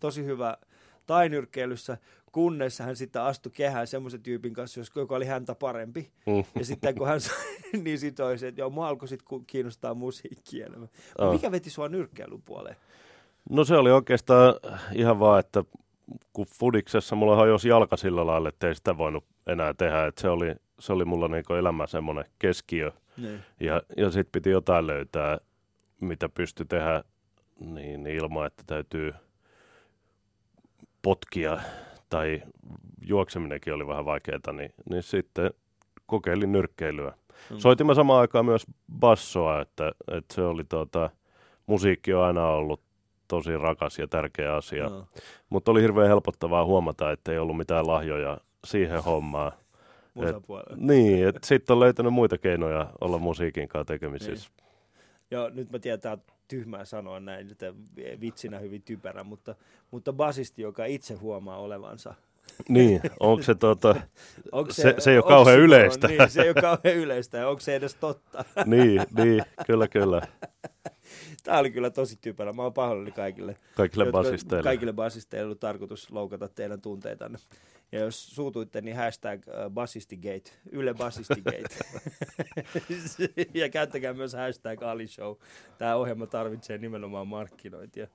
tosi 0.00 0.24
hyvä 0.24 0.56
tainyrkkeilyssä, 1.06 1.98
kunnes 2.32 2.78
hän 2.78 2.96
sitten 2.96 3.22
astui 3.22 3.52
kehään 3.54 3.86
semmoisen 3.86 4.22
tyypin 4.22 4.54
kanssa, 4.54 4.80
joka 4.94 5.16
oli 5.16 5.26
häntä 5.26 5.54
parempi. 5.54 6.10
Mm. 6.26 6.44
Ja 6.54 6.64
sitten 6.64 6.94
kun 6.94 7.08
hän 7.08 7.20
sai, 7.20 7.36
niin 7.84 7.98
sitten 7.98 8.26
oli 8.26 8.38
se, 8.38 8.48
että 8.48 8.60
joo, 8.60 8.70
mua 8.70 8.88
alkoi 8.88 9.08
sitten 9.08 9.44
kiinnostaa 9.46 9.94
musiikki 9.94 10.62
enemmän. 10.62 10.88
Oh. 11.18 11.32
Mikä 11.32 11.50
veti 11.50 11.70
sua 11.70 11.88
nyrkkeilyn 11.88 12.42
puoleen? 12.42 12.76
No 13.50 13.64
se 13.64 13.76
oli 13.76 13.90
oikeastaan 13.90 14.54
ihan 14.92 15.20
vaan, 15.20 15.40
että 15.40 15.64
kun 16.32 16.46
fudiksessa 16.58 17.16
mulla 17.16 17.36
hajosi 17.36 17.68
jalka 17.68 17.96
sillä 17.96 18.26
lailla, 18.26 18.48
että 18.48 18.68
ei 18.68 18.74
sitä 18.74 18.98
voinut 18.98 19.24
enää 19.46 19.74
tehdä. 19.74 20.06
Että 20.06 20.20
se, 20.20 20.28
oli, 20.28 20.54
se 20.78 20.92
oli 20.92 21.04
mulla 21.04 21.28
niinku 21.28 21.54
elämä 21.54 21.86
semmoinen 21.86 22.24
keskiö. 22.38 22.92
Niin. 23.16 23.40
Ja, 23.60 23.82
ja 23.96 24.10
sitten 24.10 24.32
piti 24.32 24.50
jotain 24.50 24.86
löytää, 24.86 25.38
mitä 26.00 26.28
pystyi 26.28 26.66
tehdä 26.66 27.04
niin, 27.60 28.02
niin 28.02 28.16
ilman, 28.16 28.46
että 28.46 28.62
täytyy 28.66 29.14
potkia 31.06 31.58
tai 32.08 32.42
juokseminenkin 33.00 33.74
oli 33.74 33.86
vähän 33.86 34.04
vaikeaa, 34.04 34.52
niin, 34.52 34.72
niin 34.90 35.02
sitten 35.02 35.50
kokeilin 36.06 36.52
nyrkkeilyä. 36.52 37.12
Mm. 37.50 37.58
Soitin 37.58 37.86
mä 37.86 37.94
samaan 37.94 38.20
aikaan 38.20 38.44
myös 38.44 38.66
bassoa, 38.98 39.60
että, 39.60 39.92
että 40.12 40.34
se 40.34 40.42
oli 40.42 40.64
tota, 40.64 41.10
musiikki 41.66 42.14
on 42.14 42.22
aina 42.24 42.46
ollut 42.46 42.80
tosi 43.28 43.58
rakas 43.58 43.98
ja 43.98 44.08
tärkeä 44.08 44.54
asia. 44.54 44.84
Joo. 44.84 45.06
Mutta 45.50 45.70
oli 45.70 45.82
hirveän 45.82 46.08
helpottavaa 46.08 46.64
huomata, 46.64 47.12
että 47.12 47.32
ei 47.32 47.38
ollut 47.38 47.56
mitään 47.56 47.86
lahjoja 47.86 48.38
siihen 48.64 49.02
hommaan. 49.04 49.52
Musapuolella. 50.14 50.76
Niin, 50.76 51.28
että 51.28 51.46
sitten 51.46 51.74
on 51.74 51.80
löytänyt 51.80 52.12
muita 52.12 52.38
keinoja 52.38 52.86
olla 53.00 53.18
musiikin 53.18 53.68
kanssa 53.68 53.84
tekemisissä. 53.84 54.50
Joo, 55.30 55.48
nyt 55.48 55.70
mä 55.70 55.78
tiedän, 55.78 56.00
tää 56.00 56.12
on 56.12 56.22
tyhmää 56.48 56.84
sanoa 56.84 57.20
näin, 57.20 57.50
että 57.50 57.74
vitsinä 58.20 58.58
hyvin 58.58 58.82
typerä, 58.82 59.24
mutta, 59.24 59.54
mutta 59.90 60.12
basisti, 60.12 60.62
joka 60.62 60.84
itse 60.84 61.14
huomaa 61.14 61.58
olevansa. 61.58 62.14
Niin, 62.68 63.00
onko 63.20 63.42
se 63.42 63.54
tota, 63.54 63.96
Onko 64.52 64.72
Se- 64.72 64.94
se 64.98 65.10
ei 65.10 65.18
ole 65.18 65.24
kauhean 65.28 65.58
se- 65.58 65.62
yleistä. 65.62 66.08
Niin, 66.08 66.30
se 66.30 66.42
ei 66.42 66.48
ole 66.48 66.54
kauhean 66.54 66.96
yleistä, 66.96 67.48
onko 67.48 67.60
se 67.60 67.76
edes 67.76 67.94
totta? 67.94 68.44
niin, 68.66 69.02
niin, 69.16 69.44
kyllä, 69.66 69.88
kyllä, 69.88 70.22
Tämä 71.42 71.58
oli 71.58 71.70
kyllä 71.70 71.90
tosi 71.90 72.18
typerä. 72.20 72.52
Mä 72.52 72.62
oon 72.62 72.72
pahoillani 72.72 73.12
kaikille. 73.12 73.56
kaikille 73.76 74.04
jotka- 74.04 74.18
basisteille. 74.22 74.62
Kaikille 74.62 74.92
basisteille 74.92 75.40
ei 75.40 75.44
ollut 75.44 75.60
tarkoitus 75.60 76.10
loukata 76.10 76.48
teidän 76.48 76.80
tunteitanne. 76.80 77.38
Ja 77.92 78.00
jos 78.00 78.26
suutuitte, 78.34 78.80
niin 78.80 78.96
hashtag 78.96 79.40
uh, 79.48 79.70
basistigate, 79.70 80.50
Yle 80.72 80.94
Basistigate. 80.94 81.68
ja 83.54 83.68
käyttäkää 83.68 84.12
myös 84.14 84.32
hashtag 84.34 84.82
Ali 84.82 85.06
Show. 85.06 85.36
Tämä 85.78 85.96
ohjelma 85.96 86.26
tarvitsee 86.26 86.78
nimenomaan 86.78 87.28
markkinointia. 87.28 88.06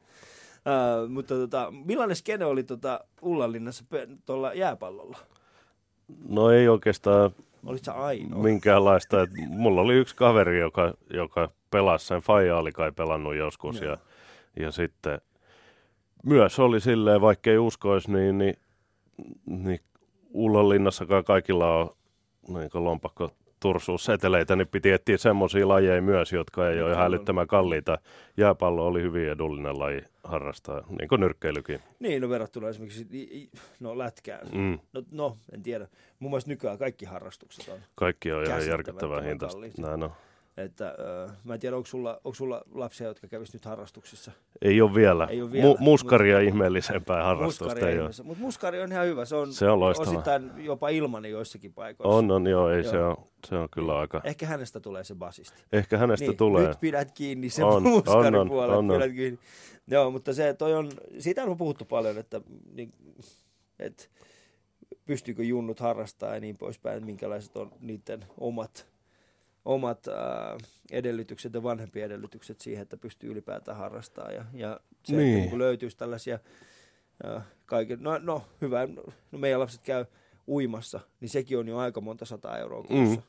Uh, 0.65 1.09
mutta 1.09 1.35
tota, 1.35 1.73
millainen 1.85 2.15
skene 2.15 2.45
oli 2.45 2.63
tota 2.63 2.99
Ullanlinnassa 3.21 3.85
tuolla 4.25 4.53
jääpallolla? 4.53 5.17
No 6.27 6.51
ei 6.51 6.67
oikeastaan 6.67 7.31
Olit 7.65 7.83
sä 7.83 7.93
ainoa? 7.93 8.43
minkäänlaista. 8.43 9.21
Et 9.21 9.29
mulla 9.47 9.81
oli 9.81 9.93
yksi 9.93 10.15
kaveri, 10.15 10.59
joka, 10.59 10.93
joka 11.09 11.49
pelasi 11.71 12.07
sen. 12.07 12.21
Faija 12.21 12.57
oli 12.57 12.71
kai 12.71 12.91
pelannut 12.91 13.35
joskus. 13.35 13.81
Joo. 13.81 13.91
Ja, 13.91 13.97
ja 14.59 14.71
sitten 14.71 15.21
myös 16.25 16.59
oli 16.59 16.81
silleen, 16.81 17.21
vaikka 17.21 17.49
ei 17.49 17.57
uskoisi, 17.57 18.11
niin, 18.11 18.37
niin, 18.37 18.55
niin 19.45 19.79
Ullonlinnassakaan 20.33 21.23
kaikilla 21.23 21.77
on 21.77 21.95
niin 22.47 22.69
lompakko 22.73 23.31
tursuusseteleitä, 23.61 24.55
niin 24.55 24.67
piti 24.67 24.91
etsiä 24.91 25.17
semmoisia 25.17 25.67
lajeja 25.67 26.01
myös, 26.01 26.33
jotka 26.33 26.69
ei 26.69 26.81
ole 26.81 26.91
ihan 26.91 27.05
älyttömän 27.05 27.47
kalliita. 27.47 27.97
Jääpallo 28.37 28.87
oli 28.87 29.01
hyvin 29.01 29.29
edullinen 29.29 29.79
laji 29.79 30.01
harrastaa, 30.23 30.81
niin 30.99 31.07
kuin 31.07 31.21
nyrkkeilykin. 31.21 31.79
Niin, 31.99 32.21
no 32.21 32.29
verrattuna 32.29 32.69
esimerkiksi 32.69 33.07
no, 33.79 33.97
lätkään. 33.97 34.47
Mm. 34.53 34.79
No, 34.93 35.03
no, 35.11 35.37
en 35.53 35.63
tiedä. 35.63 35.87
Mun 36.19 36.31
mielestä 36.31 36.49
nykyään 36.49 36.77
kaikki 36.77 37.05
harrastukset 37.05 37.67
on. 37.67 37.79
Kaikki 37.95 38.31
on 38.31 38.43
ihan 38.45 38.67
järkyttävän 38.67 39.23
hintaista. 39.23 39.61
Näin 39.77 40.03
on. 40.03 40.11
Että, 40.57 40.87
äh, 41.27 41.37
mä 41.43 41.53
en 41.53 41.59
tiedä, 41.59 41.75
onko 41.75 41.85
sulla, 41.85 42.21
onko 42.23 42.33
sulla 42.33 42.61
lapsia, 42.71 43.07
jotka 43.07 43.27
kävis 43.27 43.53
nyt 43.53 43.65
harrastuksissa? 43.65 44.31
Ei 44.61 44.81
ole 44.81 44.95
vielä. 44.95 45.25
Ei 45.25 45.41
ole 45.41 45.51
vielä. 45.51 45.73
Mu- 45.73 45.77
muskaria 45.79 46.39
ihmeellisempää 46.39 47.23
harrastusta 47.23 47.89
ei 47.89 47.99
ole. 47.99 48.09
Mutta 48.23 48.43
muskari 48.43 48.81
on 48.81 48.91
ihan 48.91 49.05
hyvä. 49.05 49.25
Se 49.25 49.35
on, 49.35 49.53
Se 49.53 49.69
on 49.69 49.79
loistava. 49.79 50.09
osittain 50.09 50.51
jopa 50.57 50.89
ilmanen 50.89 51.31
joissakin 51.31 51.73
paikoissa. 51.73 52.17
On, 52.17 52.31
on, 52.31 52.47
joo, 52.47 52.69
ei 52.69 52.83
Joo. 52.83 52.91
se 52.91 53.03
on, 53.03 53.17
se 53.47 53.55
on 53.55 53.69
kyllä 53.69 53.99
aika. 53.99 54.21
Ehkä 54.23 54.45
hänestä 54.45 54.79
tulee 54.79 55.03
se 55.03 55.15
basisti. 55.15 55.63
Ehkä 55.71 55.97
hänestä 55.97 56.25
niin, 56.25 56.37
tulee. 56.37 56.67
Nyt 56.67 56.79
pidät 56.79 57.11
kiinni 57.11 57.49
sen 57.49 57.65
On, 57.65 57.83
muskarin 57.83 58.35
on, 58.35 58.51
on, 58.51 58.69
on, 58.69 58.91
on. 58.91 58.97
Pidät 58.99 59.15
kiinni. 59.15 59.39
Joo, 59.87 60.11
mutta 60.11 60.33
se 60.33 60.53
toi 60.53 60.73
on, 60.73 60.91
siitä 61.19 61.43
on 61.43 61.57
puhuttu 61.57 61.85
paljon, 61.85 62.17
että, 62.17 62.41
niin, 62.73 62.93
että 63.79 64.03
pystyykö 65.05 65.43
junnut 65.43 65.79
harrastaa 65.79 66.33
ja 66.33 66.39
niin 66.39 66.57
poispäin, 66.57 66.97
että 66.97 67.05
minkälaiset 67.05 67.57
on 67.57 67.71
niiden 67.79 68.25
omat, 68.37 68.90
omat 69.65 70.07
ää, 70.07 70.57
edellytykset 70.91 71.53
ja 71.53 71.63
vanhempien 71.63 72.05
edellytykset 72.05 72.61
siihen, 72.61 72.81
että 72.81 72.97
pystyy 72.97 73.31
ylipäätään 73.31 73.77
harrastaa. 73.77 74.31
Ja, 74.31 74.45
ja 74.53 74.79
se, 75.03 75.15
niin. 75.15 75.37
Että 75.37 75.49
kun 75.49 75.59
löytyisi 75.59 75.97
tällaisia 75.97 76.39
ää, 77.23 77.41
kaiken, 77.65 78.03
no, 78.03 78.17
no 78.17 78.43
hyvä, 78.61 78.87
no 79.31 79.39
meidän 79.39 79.59
lapset 79.59 79.81
käy 79.81 80.05
uimassa, 80.47 80.99
niin 81.19 81.29
sekin 81.29 81.57
on 81.57 81.67
jo 81.67 81.77
aika 81.77 82.01
monta 82.01 82.25
sataa 82.25 82.57
euroa 82.57 82.83
kuussa. 82.83 83.15
Mm. 83.15 83.23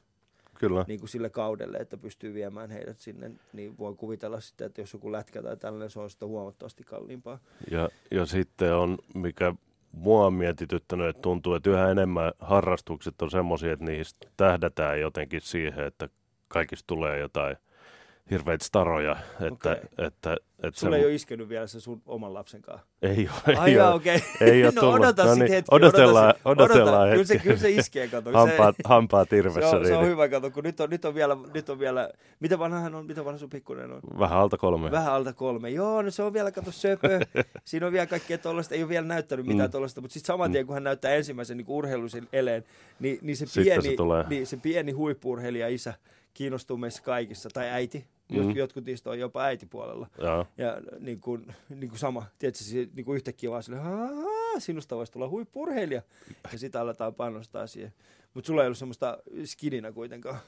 Kyllä. 0.59 0.85
Niin 0.89 1.01
kuin 1.01 1.09
sille 1.09 1.31
kaudelle, 1.31 1.77
että 1.79 1.97
pystyy 1.97 2.35
viemään 2.35 2.71
heidät 2.71 2.99
sinne, 2.99 3.31
niin 3.53 3.79
voi 3.79 3.95
kuvitella 3.95 4.41
sitten, 4.41 4.67
että 4.67 4.81
jos 4.81 4.93
joku 4.93 5.12
lätkä 5.12 5.43
tai 5.43 5.57
tällainen, 5.57 5.91
se 5.91 6.01
on 6.01 6.11
sitten 6.11 6.29
huomattavasti 6.29 6.85
kalliimpaa. 6.85 7.39
Ja, 7.71 7.89
ja 8.11 8.27
sitten 8.27 8.75
on, 8.75 8.99
mikä 9.15 9.55
mua 9.93 10.27
on 10.27 10.35
mietityttänyt, 10.35 11.09
että 11.09 11.23
tuntuu, 11.23 11.55
että 11.55 11.71
yhä 11.71 11.91
enemmän 11.91 12.33
harrastukset 12.41 13.23
on 13.23 13.31
semmoisia, 13.31 13.73
että 13.73 13.85
niistä 13.85 14.29
tähdätään 14.37 15.01
jotenkin 15.01 15.41
siihen, 15.41 15.87
että 15.87 16.09
kaikista 16.52 16.85
tulee 16.87 17.18
jotain 17.18 17.56
hirveitä 18.30 18.64
staroja. 18.64 19.16
Että, 19.40 19.71
Okei. 19.73 19.82
että, 20.06 20.37
että 20.62 20.80
Sulla 20.80 20.97
ei 20.97 21.04
ole 21.04 21.14
iskenyt 21.14 21.49
vielä 21.49 21.66
se 21.66 21.80
sun 21.80 22.02
oman 22.06 22.35
lapsen 22.35 22.62
kanssa. 22.62 22.87
ei 23.02 23.28
ole. 23.49 23.56
Ai 23.56 23.80
ole. 23.80 23.94
okei. 23.94 24.23
Ei 24.40 24.64
ole 24.64 24.73
no 24.76 24.80
tullut. 24.80 24.99
odota 25.00 25.25
No 25.25 25.28
sitten 25.28 25.44
niin, 25.47 25.54
hetki. 25.54 25.68
odotellaan- 25.75 26.35
odota, 26.44 26.66
se- 26.66 26.73
odotellaan 26.73 27.02
odota. 27.02 27.12
Kyllä 27.12 27.25
se, 27.25 27.35
hetki. 27.35 27.49
kyllä 27.49 27.61
se 27.61 27.71
iskee, 27.71 28.09
kato. 28.09 28.32
Hampaat, 28.32 28.76
se, 28.76 28.82
hampaat 28.88 29.28
se, 29.30 29.37
irvessä. 29.37 29.76
on, 29.76 29.87
se 29.87 29.94
on 29.97 30.02
niin 30.02 30.11
hyvä, 30.12 30.28
kato, 30.28 30.50
kun 30.50 30.64
nyt 30.64 30.80
on, 30.80 30.90
nyt 30.90 31.04
on 31.04 31.14
vielä, 31.14 31.37
nyt 31.54 31.68
on 31.68 31.78
vielä, 31.78 32.11
mitä 32.40 32.59
vanha 32.59 32.80
hän 32.80 32.94
on, 32.94 33.06
mitä 33.06 33.25
vanha 33.25 33.38
sun 33.38 33.50
pikkuinen 33.50 33.92
on? 33.92 34.00
Vähän 34.18 34.38
alta 34.38 34.56
kolme. 34.59 34.90
Vähän 34.90 35.12
alta 35.12 35.32
kolme. 35.32 35.71
Joo, 35.71 36.02
no 36.02 36.11
se 36.11 36.23
on 36.23 36.32
vielä, 36.32 36.50
kato, 36.52 36.73
söpö. 36.73 37.21
Siinä 37.64 37.87
on 37.87 37.92
vielä 37.92 38.06
kaikkea 38.06 38.38
tuollaista, 38.38 38.75
ei 38.75 38.82
ole 38.82 38.88
vielä 38.88 39.06
näyttänyt 39.06 39.47
mitään 39.47 39.68
Mm. 39.68 39.73
tuollaista, 39.73 40.00
mutta 40.00 40.14
sitten 40.14 40.26
saman 40.26 40.52
tien, 40.52 40.66
kun 40.66 40.75
hän 40.75 40.85
näyttää 40.85 41.14
ensimmäisen 41.14 41.56
niin 41.56 41.66
urheiluisen 41.68 42.28
eleen, 42.32 42.64
niin, 43.00 43.18
niin 43.23 43.37
se, 43.37 43.62
pieni, 43.62 43.82
se 43.82 43.97
tulee. 43.97 44.25
niin 44.28 44.47
se 44.47 44.56
pieni 44.56 44.92
huippurheilija 44.92 45.68
isä 45.68 45.94
kiinnostuu 46.35 46.77
meissä 46.77 47.03
kaikissa, 47.03 47.49
tai 47.53 47.69
äiti. 47.69 48.07
Mm. 48.33 48.39
Mm. 48.43 48.57
Jotkut 48.57 48.85
niistä 48.85 49.11
on 49.11 49.19
jopa 49.19 49.43
äitipuolella. 49.43 50.07
Joo. 50.19 50.47
Ja 50.59 50.77
niin 51.01 51.21
kuin, 51.21 51.47
niin 51.69 51.89
kuin 51.89 51.99
sama, 51.99 52.27
se, 52.53 52.89
niin 52.95 53.05
kuin 53.05 53.17
yhtäkkiä 53.17 53.51
vaan 53.51 53.62
silleen, 53.62 53.87
"Aa, 53.87 54.61
sinusta 54.61 54.97
voisi 54.97 55.12
tulla 55.12 55.29
huippurheilija. 55.29 56.03
Ja 56.53 56.59
sitä 56.59 56.81
aletaan 56.81 57.15
panostaa 57.15 57.67
siihen. 57.67 57.93
Mutta 58.35 58.47
sulla 58.47 58.62
ei 58.62 58.67
ollut 58.67 58.79
semmoista 58.79 59.19
skidinä 59.45 59.93
kuitenkaan. 59.93 60.39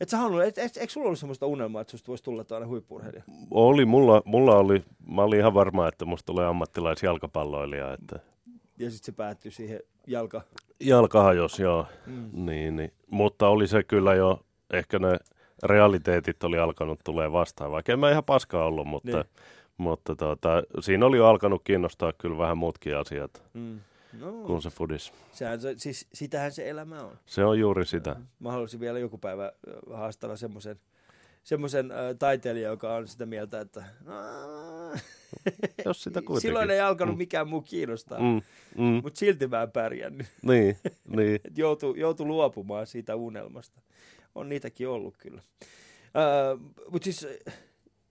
Et 0.00 0.08
sä 0.08 0.16
halunnut, 0.16 0.42
et, 0.44 0.58
et, 0.58 0.76
eikö 0.76 0.92
sulla 0.92 1.06
ollut 1.06 1.18
semmoista 1.18 1.46
unelmaa, 1.46 1.80
että 1.82 1.90
susta 1.90 2.08
voisi 2.08 2.24
tulla 2.24 2.44
tuonne 2.44 2.66
huippurheilija? 2.66 3.22
Oli, 3.50 3.84
mulla, 3.84 4.22
mulla 4.24 4.56
oli, 4.56 4.84
mä 5.08 5.22
olin 5.22 5.38
ihan 5.40 5.54
varma, 5.54 5.88
että 5.88 6.04
musta 6.04 6.26
tulee 6.26 6.46
ammattilaisjalkapalloilija, 6.46 7.92
että 7.92 8.20
Ja 8.78 8.90
sitten 8.90 9.06
se 9.06 9.12
päättyi 9.12 9.50
siihen 9.50 9.80
jalka. 10.06 10.42
jalka 10.80 11.32
jos 11.32 11.58
joo. 11.58 11.86
Mm. 12.06 12.30
Niin, 12.32 12.76
niin. 12.76 12.92
Mutta 13.10 13.48
oli 13.48 13.66
se 13.68 13.82
kyllä 13.82 14.14
jo, 14.14 14.40
ehkä 14.72 14.98
ne 14.98 15.18
realiteetit 15.62 16.44
oli 16.44 16.58
alkanut 16.58 17.00
tulee 17.04 17.32
vastaan, 17.32 17.70
vaikka 17.70 17.92
en 17.92 17.98
mä 17.98 18.10
ihan 18.10 18.24
paskaa 18.24 18.64
ollut, 18.66 18.86
mutta, 18.86 19.16
Niin. 19.16 19.24
Mutta 19.76 20.16
tota, 20.16 20.62
siinä 20.80 21.06
oli 21.06 21.16
jo 21.16 21.26
alkanut 21.26 21.62
kiinnostaa 21.64 22.12
kyllä 22.12 22.38
vähän 22.38 22.58
muutkin 22.58 22.96
asiat 22.96 23.42
Mm. 23.54 23.80
No, 24.20 24.32
kuin 24.32 24.62
se 24.62 24.70
fudis. 24.70 25.12
sehän 25.32 25.60
se, 25.60 25.74
siis 25.76 26.06
sitähän 26.14 26.52
se 26.52 26.68
elämä 26.70 27.02
on. 27.02 27.18
Se 27.26 27.44
on 27.44 27.58
juuri 27.58 27.86
sitä. 27.86 28.16
Mä 28.38 28.50
haluaisin 28.50 28.80
vielä 28.80 28.98
joku 28.98 29.18
päivä 29.18 29.52
ö, 29.68 29.96
haastella 29.96 30.36
semmoisen 30.36 30.76
semmoisen 31.44 31.90
äh, 31.90 31.98
taiteilijan, 32.18 32.70
joka 32.70 32.94
on 32.94 33.08
sitä 33.08 33.26
mieltä, 33.26 33.60
että 33.60 33.84
no, 34.04 34.12
Jos 35.84 36.02
sitä 36.02 36.20
kuitenkin. 36.22 36.40
silloin 36.40 36.70
ei 36.70 36.80
alkanut 36.80 37.14
Mm. 37.14 37.18
mikään 37.18 37.48
muu 37.48 37.60
kiinnostaa, 37.62 38.18
mm. 38.20 38.40
Mm, 38.78 39.00
mutta 39.02 39.18
silti 39.18 39.46
mä 39.46 39.62
en 39.62 39.70
pärjännyt. 39.70 40.26
niin, 40.42 40.76
niin. 41.16 41.40
Et 41.44 41.58
joutu, 41.58 41.94
joutu 41.94 42.26
luopumaan 42.26 42.86
siitä 42.86 43.16
unelmasta. 43.16 43.80
On 44.34 44.48
niitäkin 44.48 44.88
ollut 44.88 45.16
kyllä. 45.16 45.42
Äh, 46.04 46.60
mutta 46.90 47.04
siis, 47.04 47.26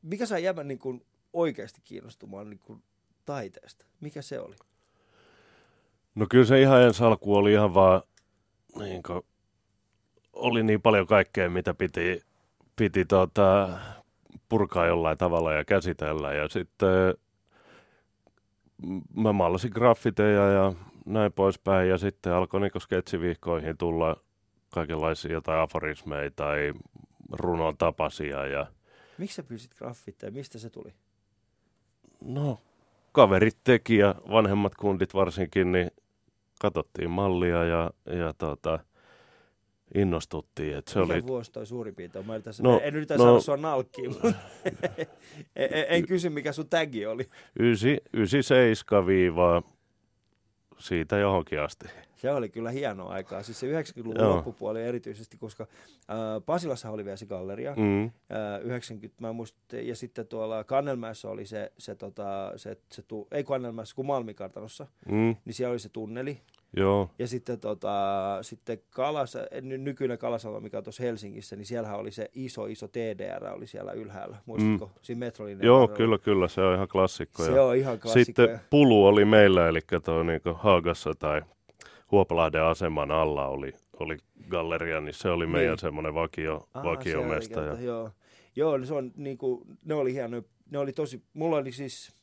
mikä 0.01 0.25
sai 0.25 0.43
jäbän 0.43 0.67
niin 0.67 0.79
kuin 0.79 1.05
oikeasti 1.33 1.81
kiinnostumaan 1.83 2.49
niin 2.49 2.59
kuin 2.59 2.83
taiteesta? 3.25 3.85
Mikä 4.01 4.21
se 4.21 4.39
oli? 4.39 4.55
No 6.15 6.25
kyllä 6.29 6.45
se 6.45 6.61
ihan 6.61 6.81
ensi 6.81 7.03
alku 7.03 7.35
oli 7.35 7.51
ihan 7.51 7.73
vaan, 7.73 8.01
niin 8.79 9.03
kuin, 9.03 9.21
oli 10.33 10.63
niin 10.63 10.81
paljon 10.81 11.07
kaikkea, 11.07 11.49
mitä 11.49 11.73
piti, 11.73 12.23
piti 12.75 13.05
tota, 13.05 13.69
purkaa 14.49 14.87
jollain 14.87 15.17
tavalla 15.17 15.53
ja 15.53 15.65
käsitellä. 15.65 16.33
Ja 16.33 16.49
sitten 16.49 16.89
mä 19.15 19.33
maalasin 19.33 19.71
graffiteja 19.73 20.51
ja 20.51 20.73
näin 21.05 21.33
poispäin. 21.33 21.89
Ja 21.89 21.97
sitten 21.97 22.33
alkoi 22.33 22.61
niin 22.61 22.81
sketsivihkoihin 22.81 23.77
tulla 23.77 24.17
kaikenlaisia 24.71 25.31
jotain 25.31 25.59
aforismeja 25.61 26.31
tai 26.31 26.73
runon 27.31 27.77
tapasia. 27.77 28.45
Ja 28.47 28.67
Miksi 29.17 29.35
sä 29.35 29.43
pyysit 29.43 29.75
graffitteja? 29.75 30.31
Mistä 30.31 30.59
se 30.59 30.69
tuli? 30.69 30.93
no, 32.25 32.59
kaverit 33.11 33.57
teki 33.63 33.97
ja 33.97 34.15
vanhemmat 34.31 34.75
kundit 34.75 35.13
varsinkin, 35.13 35.71
niin 35.71 35.91
katsottiin 36.61 37.09
mallia 37.11 37.63
ja, 37.63 37.91
ja 38.05 38.33
tota, 38.37 38.79
innostuttiin. 39.95 40.77
Et 40.77 40.87
se 40.87 40.99
Mikä 40.99 41.13
oli, 41.13 41.27
vuosi 41.27 41.51
toi 41.51 41.65
suurin 41.65 41.95
piirtein? 41.95 42.27
Mä 42.27 42.35
yritän, 42.35 42.53
No, 42.61 42.79
en 42.83 42.95
yritä 42.95 43.17
no- 43.17 43.23
saada 43.23 43.39
sua 43.39 43.57
nalkkiin, 43.57 44.11
mutta 44.11 44.27
en, 45.55 45.69
en, 45.73 45.85
en 45.89 46.07
kysy, 46.07 46.29
mikä 46.29 46.51
sun 46.51 46.69
tagi 46.69 47.05
oli. 47.05 47.29
97 47.59 49.07
viivaa 49.07 49.61
siitä 50.79 51.17
johonkin 51.17 51.59
asti. 51.61 51.85
Se 52.21 52.31
oli 52.31 52.49
kyllä 52.49 52.71
hienoa 52.71 53.09
aikaa. 53.13 53.43
Siis 53.43 53.59
se 53.59 53.81
90-luvun 53.81 54.15
Joo. 54.19 54.35
loppupuoli 54.35 54.83
erityisesti, 54.83 55.37
koska 55.37 55.63
äh, 56.09 56.17
Pasilassa 56.45 56.89
oli 56.89 57.05
vielä 57.05 57.17
se 57.17 57.25
galleria. 57.25 57.73
Mm, 57.77 58.03
Äh, 58.05 58.61
90, 58.63 59.21
mä 59.21 59.33
muistin, 59.33 59.87
ja 59.87 59.95
sitten 59.95 60.27
tuolla 60.27 60.63
Kannelmäessä 60.63 61.29
oli 61.29 61.45
se, 61.45 61.71
se, 61.77 61.95
tota, 61.95 62.53
se, 62.55 62.77
se 62.91 63.01
tu, 63.01 63.27
ei 63.31 63.43
Kannelmäessä, 63.43 63.95
kun 63.95 64.05
Malmikartanossa, 64.05 64.87
mm, 65.11 65.35
niin 65.45 65.53
siellä 65.53 65.71
oli 65.71 65.79
se 65.79 65.89
tunneli. 65.89 66.41
joo, 66.77 67.09
Ja 67.19 67.27
sitten, 67.27 67.59
tota, 67.59 67.91
sitten 68.41 68.77
Kalas, 68.89 69.37
ny, 69.61 69.77
nykyinen 69.77 70.17
Kalasalo, 70.17 70.59
mikä 70.59 70.77
on 70.77 70.83
tuossa 70.83 71.03
Helsingissä, 71.03 71.55
niin 71.55 71.65
siellähän 71.65 71.99
oli 71.99 72.11
se 72.11 72.29
iso, 72.33 72.65
iso 72.65 72.87
TDR 72.87 73.45
oli 73.45 73.67
siellä 73.67 73.91
ylhäällä. 73.91 74.37
Muistatko? 74.45 74.85
Mm. 74.85 74.91
Siinä 75.01 75.19
metrolinjan 75.19 75.65
joo, 75.65 75.79
varrella. 75.81 75.97
kyllä, 75.97 76.17
kyllä, 76.17 76.47
se 76.47 76.61
on 76.61 76.75
ihan 76.75 76.87
klassikko. 76.87 77.45
Se 77.45 77.51
ja 77.51 77.63
on 77.63 77.75
ihan 77.75 77.99
klassikko. 77.99 78.25
Sitten 78.25 78.59
Pulu 78.69 79.05
oli 79.05 79.25
meillä, 79.25 79.67
eli 79.67 79.79
tuo 80.05 80.23
niinku 80.23 80.53
Haagassa 80.53 81.13
tai 81.19 81.41
Huopalahden 82.11 82.63
aseman 82.63 83.11
alla 83.11 83.47
oli, 83.47 83.73
oli 83.99 84.17
galleria, 84.49 85.01
niin 85.01 85.13
se 85.13 85.29
oli 85.29 85.47
meidän 85.47 85.69
Niin. 85.71 85.79
semmoinen 85.79 86.13
vakio, 86.13 86.67
Aa, 86.73 86.83
vakiomesta. 86.83 87.53
siellä 87.61 87.73
Ja, 87.73 87.81
Joo, 87.81 88.09
joo 88.55 88.77
niin 88.77 88.87
se 88.87 88.93
on, 88.93 89.11
niinku, 89.15 89.65
ne 89.85 89.93
oli 89.93 90.13
hienoja. 90.13 90.43
Ne 90.71 90.77
oli 90.77 90.93
tosi, 90.93 91.21
mulla 91.33 91.57
oli 91.57 91.71
siis, 91.71 92.15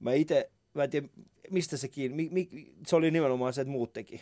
mä 0.00 0.12
itse, 0.12 0.50
mä 0.74 0.84
en 0.84 0.90
tiedä, 0.90 1.08
mistä 1.50 1.76
se 1.76 1.88
kiinni, 1.88 2.16
mi, 2.30 2.48
mi, 2.52 2.66
se 2.86 2.96
oli 2.96 3.10
nimenomaan 3.10 3.52
se, 3.52 3.60
että 3.60 3.72
muut 3.72 3.92
teki. 3.92 4.20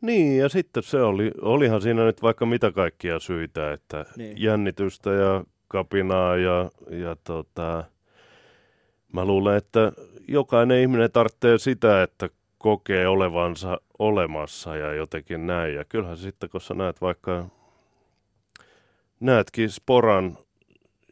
Niin, 0.00 0.38
ja 0.38 0.48
sitten 0.48 0.82
se 0.82 1.02
oli, 1.02 1.30
olihan 1.40 1.82
siinä 1.82 2.04
nyt 2.04 2.22
vaikka 2.22 2.46
mitä 2.46 2.72
kaikkia 2.72 3.18
syitä, 3.18 3.72
että 3.72 4.06
Niin. 4.16 4.28
niin. 4.34 4.42
jännitystä 4.42 5.10
ja 5.10 5.44
kapinaa 5.68 6.36
ja, 6.36 6.70
ja 6.90 7.16
tota, 7.24 7.84
mä 9.12 9.24
luulen, 9.24 9.56
että 9.56 9.92
jokainen 10.28 10.80
ihminen 10.80 11.10
tarvitsee 11.12 11.58
sitä, 11.58 12.02
että 12.02 12.28
kokee 12.58 13.08
olevansa 13.08 13.78
olemassa 13.98 14.76
ja 14.76 14.94
jotenkin 14.94 15.46
näin. 15.46 15.74
Ja 15.74 15.84
kyllähän 15.84 16.16
sitten, 16.16 16.50
kun 16.50 16.60
sä 16.60 16.74
näet 16.74 17.00
vaikka, 17.00 17.46
näetkin 19.20 19.70
sporan, 19.70 20.38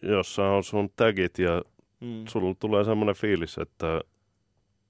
jossa 0.02 0.48
on 0.48 0.64
sun 0.64 0.90
tagit 0.96 1.38
ja 1.38 1.62
Mm. 2.00 2.24
sulla 2.28 2.54
tulee 2.60 2.84
semmoinen 2.84 3.14
fiilis, 3.14 3.58
että, 3.58 4.00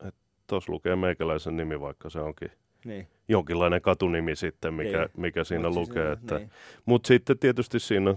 että 0.09 0.21
tuossa 0.47 0.73
lukee 0.73 0.97
meikäläisen 0.97 1.57
nimi, 1.57 1.81
vaikka 1.81 2.11
se 2.11 2.21
onkin 2.21 2.51
Niin. 2.85 3.07
jonkinlainen 3.29 3.83
katunimi 3.83 4.37
sitten, 4.37 4.75
mikä, 4.75 4.99
Niin. 4.99 5.11
mikä 5.17 5.45
siinä 5.45 5.69
Mut 5.69 5.75
siis, 5.75 5.89
lukee. 5.89 6.07
äh, 6.07 6.13
Että, 6.13 6.39
Niin. 6.39 6.51
Mutta 6.87 7.07
sitten 7.07 7.39
tietysti 7.39 7.81
siinä 7.81 8.15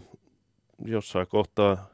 jossain 0.85 1.27
kohtaa 1.27 1.87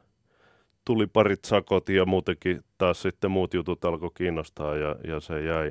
tuli 0.84 1.06
parit 1.06 1.44
sakot 1.44 1.88
ja 1.88 2.04
muutenkin 2.06 2.64
taas 2.78 3.02
sitten 3.02 3.30
muut 3.30 3.54
jutut 3.54 3.84
alkoi 3.84 4.10
kiinnostaa 4.14 4.76
ja, 4.76 4.96
ja 5.04 5.20
se 5.20 5.42
jäi. 5.44 5.70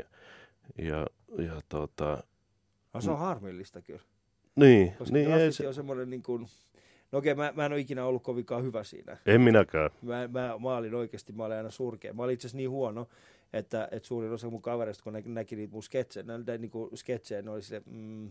Ja, 0.78 1.08
ja 1.38 1.62
tota, 1.69 2.23
No, 2.93 3.02
se 3.02 3.12
on 3.12 3.19
harmillista 3.19 3.82
kyllä. 3.82 4.02
niin, 4.56 4.93
Koska 4.97 5.13
niin 5.13 5.32
ei, 5.32 5.52
se, 5.52 5.67
on 5.67 5.73
semmoinen 5.73 6.10
niin 6.10 6.23
kuin, 6.23 6.47
no 7.12 7.19
okei, 7.19 7.36
mä, 7.36 7.54
mä 7.56 7.65
en 7.65 7.71
ole 7.71 7.80
ikinä 7.80 8.06
ollut 8.06 8.23
kovinkaan 8.23 8.63
hyvä 8.63 8.84
siinä. 8.84 9.17
en 9.26 9.41
minäkään. 9.41 9.89
Mä, 10.02 10.28
mä, 10.28 10.56
mä 10.60 10.78
olin 10.78 10.95
oikeasti, 10.95 11.34
mä 11.34 11.45
olin 11.45 11.58
aina 11.58 11.69
surkea. 11.69 12.13
Mä 12.13 12.23
olin 12.23 12.34
itse 12.34 12.47
asiassa 12.47 12.58
niin 12.58 12.69
huono, 12.69 13.08
että, 13.54 13.88
että 13.91 14.08
suurin 14.08 14.32
osa 14.32 14.49
mun 14.49 14.62
kavereista, 14.62 15.04
kun 15.04 15.13
ne 15.13 15.23
näki 15.26 15.56
niitä 15.56 15.73
mun 15.73 15.84
sketsejä, 15.84 16.23
ne, 16.23 16.38
ne, 16.47 16.58
niinku 16.58 16.89
sketsejä, 16.95 17.41
ne 17.41 17.52
oli 17.52 17.62
silleen, 17.62 17.84
mm, 17.86 18.30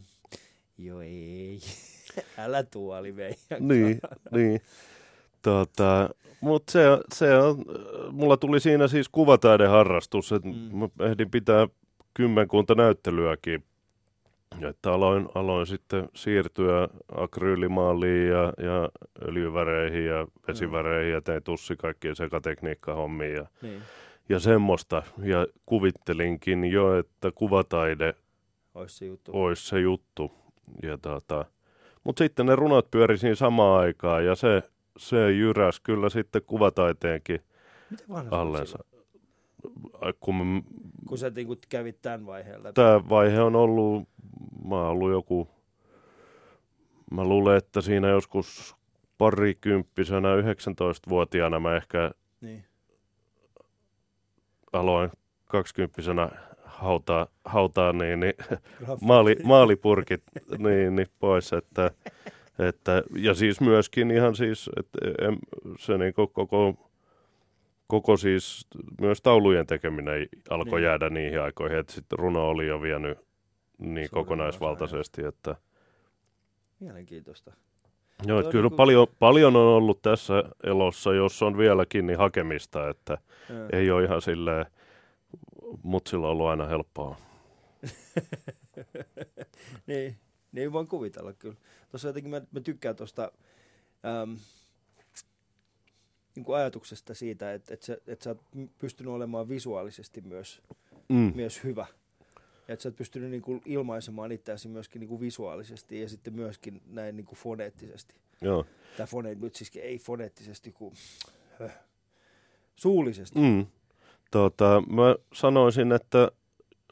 joo 0.78 1.00
ei, 1.00 1.60
älä 2.38 2.62
tuoli 2.62 3.12
meidän 3.12 3.68
Niin, 3.68 4.00
niin. 4.30 4.60
Tota, 5.42 6.10
Mutta 6.40 6.72
se, 6.72 6.80
se 7.14 7.36
on, 7.36 7.64
mulla 8.10 8.36
tuli 8.36 8.60
siinä 8.60 8.88
siis 8.88 9.08
kuvataideharrastus, 9.08 10.32
että 10.32 10.48
mm. 10.48 10.78
mä 10.78 10.88
ehdin 11.00 11.30
pitää 11.30 11.68
kymmenkunta 12.14 12.74
näyttelyäkin. 12.74 13.64
Että 14.68 14.92
aloin, 14.92 15.28
aloin 15.34 15.66
sitten 15.66 16.08
siirtyä 16.14 16.88
akryylimaaliin 17.14 18.28
ja, 18.28 18.52
ja 18.58 18.88
öljyväreihin 19.28 20.06
ja 20.06 20.26
vesiväreihin 20.48 21.12
ja 21.12 21.20
tein 21.20 21.42
tussi 21.42 21.76
kaikkien 21.76 22.16
sekatekniikkahommiin 22.16 23.34
ja, 23.34 23.46
Niin, 23.62 23.82
ja 24.28 24.40
semmoista. 24.40 25.02
Ja 25.22 25.46
kuvittelinkin 25.66 26.64
jo, 26.64 26.98
että 26.98 27.30
kuvataide 27.34 28.14
olisi 28.74 28.96
se 28.96 29.04
juttu. 29.06 29.30
olisi 29.34 29.68
se 29.68 29.80
juttu. 29.80 30.32
Ja 30.82 30.98
tota, 30.98 31.44
mutta 32.04 32.24
sitten 32.24 32.46
ne 32.46 32.56
runot 32.56 32.90
pyöri 32.90 33.18
siinä 33.18 33.34
samaan 33.34 33.80
aikaan 33.80 34.24
ja 34.24 34.34
se, 34.34 34.62
se 34.96 35.30
jyräs 35.32 35.80
kyllä 35.80 36.08
sitten 36.08 36.42
kuvataiteenkin 36.46 37.40
Miten 37.90 38.06
allensa. 38.30 38.78
silloin, 38.78 40.14
Kun 40.20 40.62
kun 41.12 41.18
sä 41.18 41.30
niin 41.30 41.58
kävit 41.68 42.00
tämän 42.02 42.26
vaiheen 42.26 42.62
läpi? 42.62 42.74
tämä 42.74 43.08
vaihe 43.08 43.40
on 43.40 43.56
ollut, 43.56 44.08
mä 44.68 44.74
oon 44.74 44.88
ollut 44.88 45.10
joku, 45.10 45.48
mä 47.10 47.24
luulen, 47.24 47.56
että 47.56 47.80
siinä 47.80 48.08
joskus 48.08 48.76
parikymppisenä, 49.18 50.28
19-vuotiaana 50.36 51.60
mä 51.60 51.76
ehkä 51.76 52.10
Niin. 52.40 52.64
aloin 54.72 55.10
kaksikymppisenä 55.44 56.30
hautaa, 56.64 57.26
hautaa 57.44 57.92
niin, 57.92 58.20
niin 58.20 58.34
maali, 59.00 59.36
maalipurkit 59.44 60.22
niin, 60.58 60.96
niin 60.96 61.08
pois, 61.18 61.52
että, 61.52 61.90
että, 62.58 63.02
ja 63.16 63.34
siis 63.34 63.60
myöskin 63.60 64.10
ihan 64.10 64.36
siis, 64.36 64.70
että 64.76 65.26
em, 65.26 65.38
se 65.78 65.98
niin 65.98 66.14
koko, 66.14 66.46
koko 67.92 68.16
siis 68.16 68.66
myös 69.00 69.22
taulujen 69.22 69.66
tekeminen 69.66 70.28
alkoi 70.50 70.64
Niin. 70.70 70.76
niin. 70.76 70.84
jäädä 70.84 71.10
niihin 71.10 71.40
aikoihin, 71.40 71.78
että 71.78 71.92
sitten 71.92 72.18
runo 72.18 72.48
oli 72.48 72.66
jo 72.66 72.82
vienyt 72.82 73.18
niin 73.78 74.04
osa 74.04 74.12
kokonaisvaltaisesti, 74.14 75.24
että 75.24 75.56
Mielenkiintoista. 76.80 77.52
joo, 78.26 78.38
että 78.40 78.50
kyllä 78.52 78.62
niinku- 78.62 78.76
paljon, 78.76 79.06
paljon 79.18 79.56
on 79.56 79.62
ollut 79.66 80.02
tässä 80.02 80.44
elossa, 80.64 81.14
jos 81.14 81.42
on 81.42 81.58
vieläkin 81.58 82.06
niin 82.06 82.18
hakemista, 82.18 82.88
että 82.88 83.18
Joo. 83.48 83.68
ei 83.72 83.90
ole 83.90 84.04
ihan 84.04 84.22
silleen, 84.22 84.66
mutsilla 85.82 86.26
on 86.26 86.32
ollut 86.32 86.46
aina 86.46 86.66
helppoa. 86.66 87.16
niin, 89.86 90.16
niin 90.52 90.72
voin 90.72 90.86
kuvitella 90.86 91.32
kyllä. 91.32 91.56
Tuossa 91.90 92.08
jotenkin 92.08 92.30
mä, 92.30 92.40
mä 92.52 92.60
tykkään 92.60 92.96
tuosta 92.96 93.32
äm, 94.22 94.36
niin 96.36 96.44
kuin 96.44 96.56
ajatuksesta 96.56 97.14
siitä, 97.14 97.52
että, 97.54 97.74
että, 97.74 97.86
sä, 97.86 97.96
että 98.06 98.24
sä 98.24 98.30
oot 98.30 98.40
pystynyt 98.78 99.12
olemaan 99.12 99.48
visuaalisesti 99.48 100.20
myös, 100.20 100.62
Mm. 101.08 101.32
myös 101.34 101.64
hyvä. 101.64 101.86
Ja 102.68 102.74
että 102.74 102.82
sä 102.82 102.88
oot 102.88 102.96
pystynyt 102.96 103.30
niin 103.30 103.42
kuin 103.42 103.62
ilmaisemaan 103.64 104.32
itseäsi 104.32 104.68
myöskin 104.68 105.00
niin 105.00 105.08
kuin 105.08 105.20
visuaalisesti 105.20 106.00
ja 106.00 106.08
sitten 106.08 106.34
myöskin 106.34 106.82
näin 106.86 107.16
niin 107.16 107.26
kuin 107.26 107.38
foneettisesti. 107.38 108.14
Joo. 108.40 108.66
Tai 108.96 109.06
fone, 109.06 109.34
nyt 109.34 109.54
siis 109.54 109.70
ei 109.76 109.98
foneettisesti, 109.98 110.72
kun 110.72 110.92
höh. 111.60 111.78
Suullisesti. 112.76 113.38
Mm. 113.38 113.66
Tota, 114.30 114.82
mä 114.90 115.16
sanoisin, 115.34 115.92
että 115.92 116.30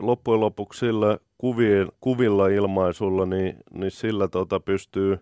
loppujen 0.00 0.40
lopuksi 0.40 0.79
sillä 0.81 1.18
kuvien, 1.38 1.88
kuvilla 2.00 2.48
ilmaisulla, 2.48 3.26
niin, 3.26 3.57
niin 3.70 3.90
sillä 3.90 4.29
tota 4.29 4.61
pystyy 4.61 5.18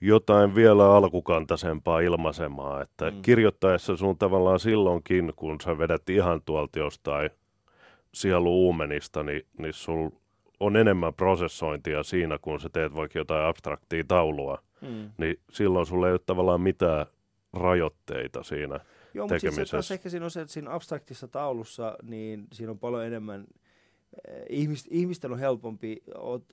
jotain 0.00 0.54
vielä 0.54 0.96
alkukantaisempaa 0.96 2.00
ilmaisemaan. 2.00 2.82
Että 2.82 3.10
Mm. 3.10 3.22
kirjoittaessa 3.22 3.96
sun 3.96 4.18
tavallaan 4.18 4.60
silloinkin, 4.60 5.32
kun 5.36 5.60
sä 5.60 5.78
vedät 5.78 6.10
ihan 6.10 6.42
tuolta 6.44 6.78
jostain 6.78 7.30
sieluuumenista, 8.14 9.22
niin, 9.22 9.42
niin 9.58 9.72
sul 9.72 10.10
on 10.60 10.76
enemmän 10.76 11.14
prosessointia 11.14 12.02
siinä, 12.02 12.38
kun 12.42 12.60
sä 12.60 12.68
teet 12.72 12.94
vaikka 12.94 13.18
jotain 13.18 13.44
abstraktia 13.46 14.04
taulua. 14.08 14.58
Mm. 14.80 15.10
Niin 15.18 15.36
silloin 15.52 15.86
sulla 15.86 16.06
ei 16.06 16.12
ole 16.12 16.20
tavallaan 16.26 16.60
mitään 16.60 17.06
rajoitteita 17.52 18.42
siinä. 18.42 18.80
Joo, 19.14 19.24
mutta 19.24 19.34
sitten 19.38 19.50
tekemisessä. 19.50 19.76
taas 19.76 19.90
ehkä 19.90 20.08
siinä 20.08 20.24
on 20.24 20.30
se, 20.30 20.40
että 20.40 20.52
siinä 20.52 20.74
abstraktissa 20.74 21.28
taulussa, 21.28 21.96
niin 22.02 22.46
siinä 22.52 22.70
on 22.72 22.78
paljon 22.78 23.04
enemmän, 23.06 23.44
ihmis, 24.50 24.86
ihmisten 24.90 25.32
on 25.32 25.38
helpompi 25.38 26.02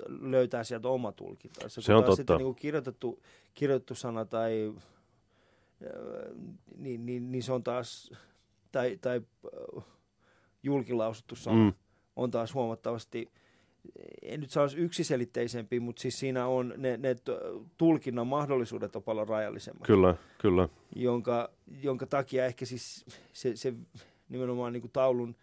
löytää 0.08 0.64
sieltä 0.64 0.88
oma 0.88 1.12
tulkintansa. 1.12 1.82
Se 1.82 1.86
Kun 1.92 1.96
on 1.96 2.04
totta. 2.04 2.16
Sitten 2.16 2.38
niin 2.38 2.46
kuin 2.46 2.56
kirjoitettu, 2.56 3.20
kirjoitettu 3.54 3.96
sana 3.96 4.26
tai, 4.26 4.74
eh, 5.82 5.90
niin, 6.78 7.06
niin, 7.06 7.32
niin 7.32 7.44
se 7.44 7.54
on 7.54 7.64
taas, 7.64 8.12
tai, 8.72 8.98
tai 9.02 9.22
eh, 9.78 9.84
julkilausuttu 10.64 11.36
sana 11.36 11.64
Mm. 11.66 11.74
on 12.16 12.32
taas 12.32 12.54
huomattavasti, 12.54 13.32
en 14.22 14.40
nyt 14.40 14.52
sanoisi 14.52 14.78
yksiselitteisempi, 14.78 15.80
mutta 15.80 16.02
siis 16.02 16.20
siinä 16.20 16.48
on 16.48 16.74
ne, 16.78 16.98
ne 16.98 17.16
tulkinnan 17.78 18.28
mahdollisuudet 18.28 18.96
on 18.96 19.04
paljon 19.04 19.28
rajallisemmat 19.28 19.88
Kyllä, 19.88 20.16
kyllä. 20.38 20.70
jonka, 20.96 21.50
jonka 21.82 22.06
takia 22.06 22.46
ehkä 22.46 22.66
siis 22.66 23.06
se, 23.34 23.56
se 23.56 23.74
nimenomaan 24.30 24.74
niin 24.74 24.82
kuin 24.82 24.92
taulun, 24.92 25.36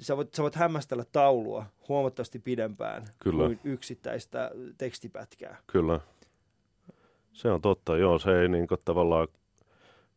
sä 0.00 0.16
voit, 0.16 0.34
sä 0.34 0.42
voit 0.42 0.54
hämmästellä 0.54 1.04
taulua 1.12 1.66
huomattavasti 1.88 2.38
pidempään 2.38 3.02
Kyllä. 3.18 3.46
kuin 3.46 3.60
yksittäistä 3.64 4.50
tekstipätkää. 4.78 5.56
Kyllä. 5.66 6.00
Se 7.32 7.50
on 7.50 7.60
totta, 7.60 7.96
joo, 7.96 8.18
se 8.18 8.40
ei 8.42 8.48
niinku 8.48 8.76
tavallaan... 8.84 9.28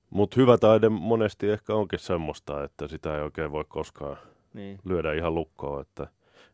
Mutta 0.09 0.35
hyvä 0.39 0.57
taide 0.57 0.89
monesti 0.89 1.49
ehkä 1.49 1.73
onkin 1.73 1.99
semmoista, 1.99 2.63
että 2.63 2.87
sitä 2.87 3.15
ei 3.15 3.21
oikein 3.21 3.51
voi 3.51 3.65
koskaan 3.67 4.17
Niin. 4.53 4.79
lyödä 4.85 5.13
ihan 5.13 5.35
lukkoon. 5.35 5.81
Että, 5.81 6.07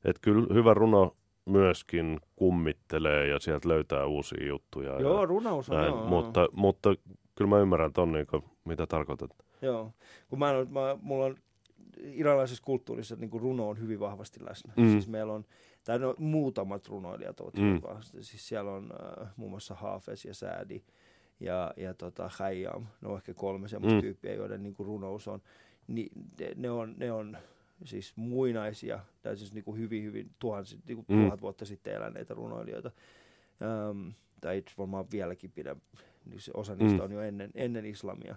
et 0.05 0.19
kyllä 0.21 0.53
hyvä 0.53 0.73
runo 0.73 1.15
myöskin 1.45 2.19
kummittelee 2.35 3.27
ja 3.27 3.39
sieltä 3.39 3.69
löytää 3.69 4.05
uusia 4.05 4.47
juttuja. 4.47 5.01
Joo, 5.01 5.19
ja 5.19 5.25
runaus 5.25 5.69
on, 5.69 5.77
näin, 5.77 5.88
joo, 5.93 6.05
mutta, 6.07 6.47
mutta 6.55 6.89
kyllä 7.35 7.49
mä 7.49 7.59
ymmärrän 7.59 7.93
ton, 7.93 8.11
niinku, 8.11 8.43
mitä 8.65 8.88
tarkoitat. 8.88 9.31
joo. 9.61 9.91
Kun 10.29 10.39
mä, 10.39 10.51
en 10.51 10.67
mä, 10.73 10.97
mulla 11.01 11.25
on 11.25 11.35
iranilaisessa 12.03 12.63
kulttuurissa 12.63 13.15
niin 13.15 13.29
kuin 13.29 13.41
runo 13.41 13.69
on 13.69 13.79
hyvin 13.79 13.99
vahvasti 13.99 14.45
läsnä. 14.45 14.73
Mm. 14.77 14.91
Siis 14.91 15.08
meillä 15.08 15.34
on, 15.34 15.45
tai 15.84 15.99
no, 15.99 16.15
muutamat 16.17 16.88
runoilijat 16.88 17.39
ovat 17.39 17.58
Mm. 17.58 17.81
vahvasti. 17.88 18.23
Siis 18.23 18.47
siellä 18.47 18.71
on 18.71 18.91
äh, 19.21 19.27
muun 19.36 19.51
muassa 19.51 19.75
Hafez 19.75 20.25
ja 20.25 20.34
Säädi 20.34 20.84
ja, 21.39 21.73
ja 21.77 21.93
tota, 21.93 22.29
Khayyam. 22.36 22.86
Ne 23.01 23.08
on 23.10 23.17
ehkä 23.17 23.34
kolme 23.34 23.67
semmoista 23.67 23.95
Mm. 23.97 24.01
tyyppiä, 24.01 24.34
joiden 24.34 24.63
niin 24.63 24.73
kuin 24.75 24.88
runous 24.88 25.27
on. 25.27 25.41
Ni, 25.88 26.08
ne, 26.39 26.51
ne, 26.55 26.69
on, 26.71 26.93
ne 26.97 27.12
on 27.12 27.38
siis 27.84 28.13
muinaisia, 28.17 28.99
tai 29.21 29.38
siis 29.38 29.53
niin 29.53 29.63
kuin 29.63 29.79
hyvin, 29.79 30.03
hyvin 30.03 30.29
tuhansi, 30.39 30.79
niin 30.88 30.95
kuin 30.95 31.05
Mm. 31.19 31.23
tuhat 31.25 31.41
vuotta 31.41 31.65
sitten 31.65 31.93
eläneitä 31.93 32.34
runoilijoita. 32.34 32.91
Ähm, 33.62 34.10
tai 34.41 34.63
varmaan 34.77 35.05
vieläkin 35.12 35.51
pidä, 35.51 35.75
niin 36.25 36.39
osa 36.53 36.75
niistä 36.75 36.97
Mm. 36.97 37.03
on 37.03 37.12
jo 37.12 37.21
ennen, 37.21 37.51
ennen 37.55 37.86
islamia. 37.86 38.36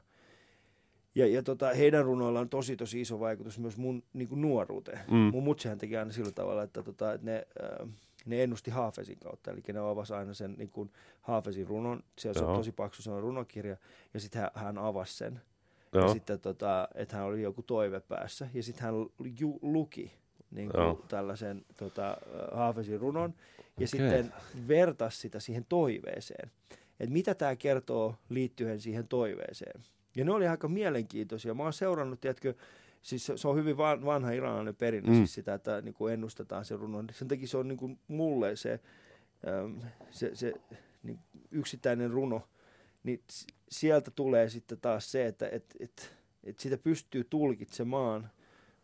Ja, 1.19 1.27
ja 1.27 1.43
tota, 1.43 1.75
heidän 1.75 2.05
runoillaan 2.05 2.43
on 2.43 2.49
tosi 2.49 2.77
tosi 2.77 3.01
iso 3.01 3.21
vaikutus 3.21 3.59
myös 3.59 3.77
mun 3.77 4.03
niin 4.13 4.29
kuin 4.29 4.41
nuoruuteen. 4.41 4.99
Mm. 5.11 5.17
Mun 5.17 5.43
mutsihan 5.45 5.79
teki 5.79 5.97
aina 5.97 6.13
sillä 6.13 6.33
tavalla, 6.33 6.63
että, 6.63 6.83
tota, 6.83 7.13
että 7.13 7.25
ne, 7.25 7.47
äh, 7.63 7.89
ne 8.27 8.43
ennusti 8.43 8.71
Haafesin 8.71 9.19
kautta. 9.19 9.51
Eli 9.51 9.61
ne 9.73 9.79
avasi 9.79 10.15
aina 10.15 10.35
sen 10.35 10.55
niin 10.59 10.71
kuin 10.71 10.91
Haafesin 11.23 11.67
runon. 11.67 12.03
Siellä 12.19 12.39
se 12.39 12.45
on 12.45 12.57
tosi 12.57 12.73
paksu 12.73 13.03
se 13.03 13.11
on 13.11 13.23
runokirja. 13.23 13.77
Ja 14.15 14.21
sitten 14.21 14.43
hän, 14.43 14.51
hän 14.55 14.79
avasi 14.79 15.17
sen. 15.17 15.41
Joo, 15.93 16.07
Ja 16.07 16.13
sitten, 16.13 16.41
tota, 16.41 16.89
että 16.95 17.17
hän 17.17 17.27
oli 17.27 17.43
joku 17.43 17.63
toive 17.63 18.01
päässä. 18.01 18.49
Ja 18.55 18.63
sitten 18.63 18.85
hän 18.85 18.95
ju, 19.41 19.59
luki 19.63 20.13
niin 20.51 20.71
kuin 20.71 20.83
Joo. 20.83 21.05
tällaisen 21.09 21.65
tota, 21.77 22.17
Haafesin 22.53 23.01
runon. 23.01 23.35
Ja 23.59 23.65
Okei. 23.73 23.87
sitten 23.87 24.33
vertasi 24.69 25.19
sitä 25.19 25.41
siihen 25.41 25.67
toiveeseen. 25.69 26.51
Että 27.01 27.13
mitä 27.13 27.35
tämä 27.35 27.57
kertoo 27.57 28.15
liittyen 28.29 28.81
siihen 28.81 29.09
toiveeseen. 29.09 29.81
Ja 30.19 30.25
ne 30.25 30.33
oli 30.33 30.49
aika 30.49 30.69
mielenkiintoisia. 30.69 31.55
Mä 31.55 31.63
oon 31.63 31.73
seurannut, 31.73 32.21
tiedätkö, 32.21 32.55
siis 33.03 33.27
se, 33.37 33.49
on 33.49 33.57
hyvin 33.57 33.77
van- 33.77 34.05
vanha 34.05 34.31
iranilainen 34.31 34.75
perinne, 34.77 35.09
Mm. 35.11 35.15
mm. 35.15 35.19
siis 35.19 35.35
sitä, 35.35 35.55
että 35.55 35.81
niin 35.81 35.95
kuin 35.95 36.13
ennustetaan 36.15 36.65
se 36.65 36.77
runo. 36.77 37.05
Sen 37.13 37.29
takia 37.29 37.47
se 37.49 37.57
on 37.57 37.69
niin 37.69 37.77
kuin 37.79 37.99
mulle 38.09 38.57
se, 38.57 38.81
äm, 39.65 39.81
se, 40.11 40.31
se 40.35 40.53
niin 41.03 41.19
yksittäinen 41.51 42.11
runo, 42.11 42.43
niin 43.03 43.23
sieltä 43.69 44.11
tulee 44.11 44.49
sitten 44.49 44.81
taas 44.81 45.13
se, 45.13 45.27
että 45.27 45.49
et, 45.53 45.65
et, 45.81 46.15
et 46.45 46.59
sitä 46.59 46.79
pystyy 46.79 47.25
tulkitsemaan, 47.31 48.31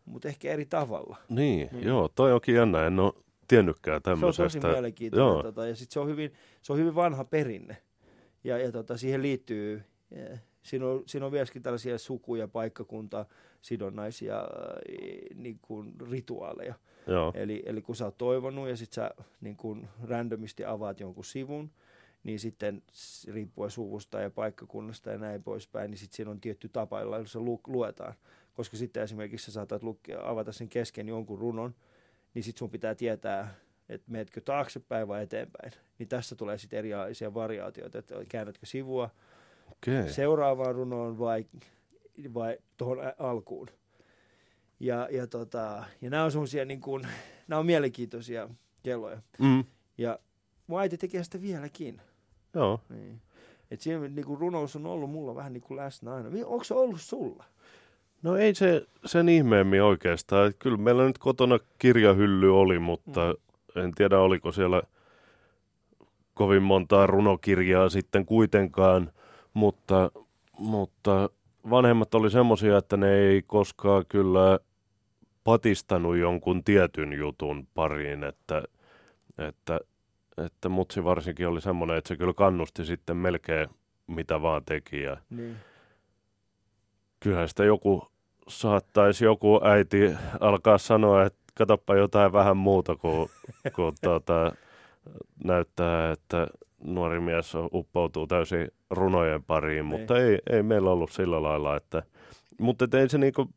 mutta 0.04 0.28
ehkä 0.28 0.48
eri 0.52 0.66
tavalla. 0.66 1.16
niin, 1.28 1.68
Niin. 1.72 1.86
joo, 1.86 2.08
toi 2.08 2.32
onkin 2.32 2.54
jännä, 2.54 2.86
en 2.86 3.00
ole 3.00 3.12
tiennytkään 3.48 4.00
Se 4.04 4.10
on 4.10 4.18
tämmöisestä. 4.18 4.42
tosi 4.60 4.72
mielenkiintoinen. 4.72 5.26
Joo. 5.28 5.42
Tota, 5.42 5.66
ja 5.66 5.74
sitten 5.76 5.92
se 5.92 6.00
on 6.00 6.08
hyvin, 6.08 6.32
se 6.62 6.72
on 6.72 6.78
hyvin 6.78 6.94
vanha 6.94 7.24
perinne. 7.24 7.76
Ja, 8.44 8.58
ja 8.58 8.72
tota, 8.72 8.96
siihen 8.96 9.22
liittyy, 9.22 9.82
eh, 10.12 10.40
siinä 10.64 10.86
on, 10.86 11.02
siinä 11.06 11.26
on 11.26 11.32
myöskin 11.32 11.62
tällaisia 11.62 11.98
suku- 11.98 12.36
ja 12.36 12.48
paikkakunta 12.48 13.26
sidonnaisia 13.60 14.38
äh, 14.40 14.46
niin 15.34 15.58
kuin 15.62 15.94
rituaaleja. 16.10 16.74
Joo, 17.06 17.32
Eli, 17.34 17.62
eli 17.66 17.82
kun 17.82 17.96
sä 17.96 18.04
oot 18.04 18.18
toivonut 18.18 18.68
ja 18.68 18.76
sitten 18.76 18.94
sä 18.94 19.10
niin 19.40 19.56
kuin 19.56 19.88
randomisti 20.02 20.64
avaat 20.64 21.00
jonkun 21.00 21.24
sivun, 21.24 21.70
niin 22.24 22.40
sitten 22.40 22.82
riippuen 23.32 23.70
suvusta 23.70 24.20
ja 24.20 24.30
paikkakunnasta 24.30 25.10
ja 25.10 25.18
näin 25.18 25.42
poispäin, 25.42 25.90
niin 25.90 25.98
sitten 25.98 26.16
siinä 26.16 26.30
on 26.30 26.40
tietty 26.40 26.68
tapa, 26.68 27.00
jolla 27.00 27.26
se 27.26 27.38
lu- 27.38 27.60
luetaan. 27.66 28.14
Koska 28.54 28.76
sitten 28.76 29.02
esimerkiksi 29.02 29.46
sä 29.46 29.52
saatat 29.52 29.82
lukea, 29.82 30.30
avata 30.30 30.52
sen 30.52 30.68
kesken 30.68 31.08
jonkun 31.08 31.38
runon, 31.38 31.74
niin 32.34 32.42
sitten 32.42 32.58
sun 32.58 32.70
pitää 32.70 32.94
tietää, 32.94 33.54
että 33.88 34.10
meetkö 34.10 34.40
taaksepäin 34.40 35.08
vai 35.08 35.22
eteenpäin. 35.22 35.72
Niin 35.98 36.08
tässä 36.08 36.36
tulee 36.36 36.58
sitten 36.58 36.78
erilaisia 36.78 37.34
variaatioita, 37.34 37.98
että 37.98 38.14
käännätkö 38.28 38.66
sivua 38.66 39.10
okei. 39.76 40.08
seuraavaan 40.12 40.74
runoon 40.74 41.18
vai, 41.18 41.46
vai 42.34 42.58
tuohon 42.76 42.98
alkuun. 43.18 43.68
Ja, 44.80 45.08
ja, 45.10 45.26
tota, 45.26 45.84
ja 46.00 46.10
nämä 46.10 46.24
on 46.24 46.32
semmoisia 46.32 46.64
niin 46.64 46.80
kuin, 46.80 47.06
nämä 47.48 47.58
on 47.58 47.66
mielenkiintoisia 47.66 48.48
kelloja. 48.82 49.18
Mm, 49.38 49.64
Ja 49.98 50.18
mun 50.66 50.80
äiti 50.80 50.98
tekee 50.98 51.24
sitä 51.24 51.42
vieläkin. 51.42 52.00
joo. 52.54 52.80
Niin. 52.88 53.20
Et 53.70 53.80
siinä 53.80 54.08
niin 54.08 54.26
kuin 54.26 54.40
runous 54.40 54.76
on 54.76 54.86
ollut 54.86 55.10
mulla 55.10 55.34
vähän 55.34 55.52
niin 55.52 55.60
kuin 55.62 55.76
läsnä 55.76 56.14
aina. 56.14 56.28
Onko 56.46 56.64
se 56.64 56.74
ollut 56.74 57.00
sulla? 57.00 57.44
No 58.22 58.36
ei 58.36 58.54
se 58.54 58.86
sen 59.04 59.28
ihmeemmin 59.28 59.82
oikeastaan. 59.82 60.48
Et 60.48 60.56
Kyllä 60.58 60.76
meillä 60.76 61.06
nyt 61.06 61.18
kotona 61.18 61.58
kirjahylly 61.78 62.60
oli, 62.60 62.78
mutta 62.78 63.34
mm. 63.74 63.82
en 63.82 63.94
tiedä 63.94 64.18
oliko 64.18 64.52
siellä 64.52 64.82
kovin 66.34 66.62
montaa 66.62 67.06
runokirjaa 67.06 67.88
sitten 67.88 68.26
kuitenkaan. 68.26 69.12
Mutta, 69.54 70.10
mutta 70.58 71.30
vanhemmat 71.70 72.14
oli 72.14 72.30
semmoisia, 72.30 72.78
että 72.78 72.96
ne 72.96 73.14
ei 73.14 73.42
koskaan 73.42 74.04
kyllä 74.08 74.58
patistanut 75.44 76.16
jonkun 76.16 76.64
tietyn 76.64 77.12
jutun 77.12 77.68
pariin, 77.74 78.24
että, 78.24 78.62
että, 79.38 79.80
että 80.46 80.68
mutsi 80.68 81.04
varsinkin 81.04 81.48
oli 81.48 81.60
semmoinen, 81.60 81.96
että 81.96 82.08
se 82.08 82.16
kyllä 82.16 82.34
kannusti 82.34 82.84
sitten 82.84 83.16
melkein 83.16 83.68
mitä 84.06 84.42
vaan 84.42 84.64
teki 84.64 85.02
ja 85.02 85.16
Niin. 85.30 85.56
kyllähän 87.20 87.48
sitä 87.48 87.64
joku 87.64 88.08
saattaisi 88.48 89.24
joku 89.24 89.60
äiti 89.64 90.14
alkaa 90.40 90.78
sanoa, 90.78 91.24
että 91.24 91.38
katoppa 91.54 91.94
jotain 91.96 92.32
vähän 92.32 92.56
muuta 92.56 92.96
kuin, 92.96 93.30
kuin 93.76 93.94
tuota, 94.02 94.52
näyttää, 95.44 96.12
että 96.12 96.46
nuori 96.84 97.20
mies 97.20 97.52
uppoutuu 97.72 98.26
täysin 98.26 98.68
runojen 98.90 99.42
pariin, 99.44 99.84
mutta 99.84 100.18
ei, 100.18 100.38
ei 100.50 100.62
meillä 100.62 100.90
ollut 100.90 101.10
sillä 101.12 101.42
lailla, 101.42 101.76
että, 101.76 102.02
mutta 102.60 102.98
ei 102.98 103.08
se 103.08 103.18
niinku, 103.18 103.48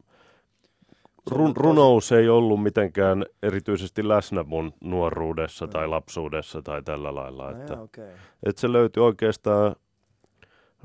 run, 1.31 1.55
runous 1.57 2.11
ei 2.11 2.29
ollut 2.29 2.63
mitenkään 2.63 3.25
erityisesti 3.43 4.07
läsnä 4.07 4.43
mun 4.43 4.73
nuoruudessa 4.83 5.65
Mm. 5.65 5.71
tai 5.71 5.87
lapsuudessa 5.87 6.61
tai 6.61 6.83
tällä 6.83 7.15
lailla, 7.15 7.47
Ah, 7.47 7.51
että, 7.59 7.73
jaa, 7.73 7.81
okei. 7.81 8.09
että 8.45 8.59
se 8.61 8.71
löytyi 8.71 9.03
oikeastaan 9.03 9.75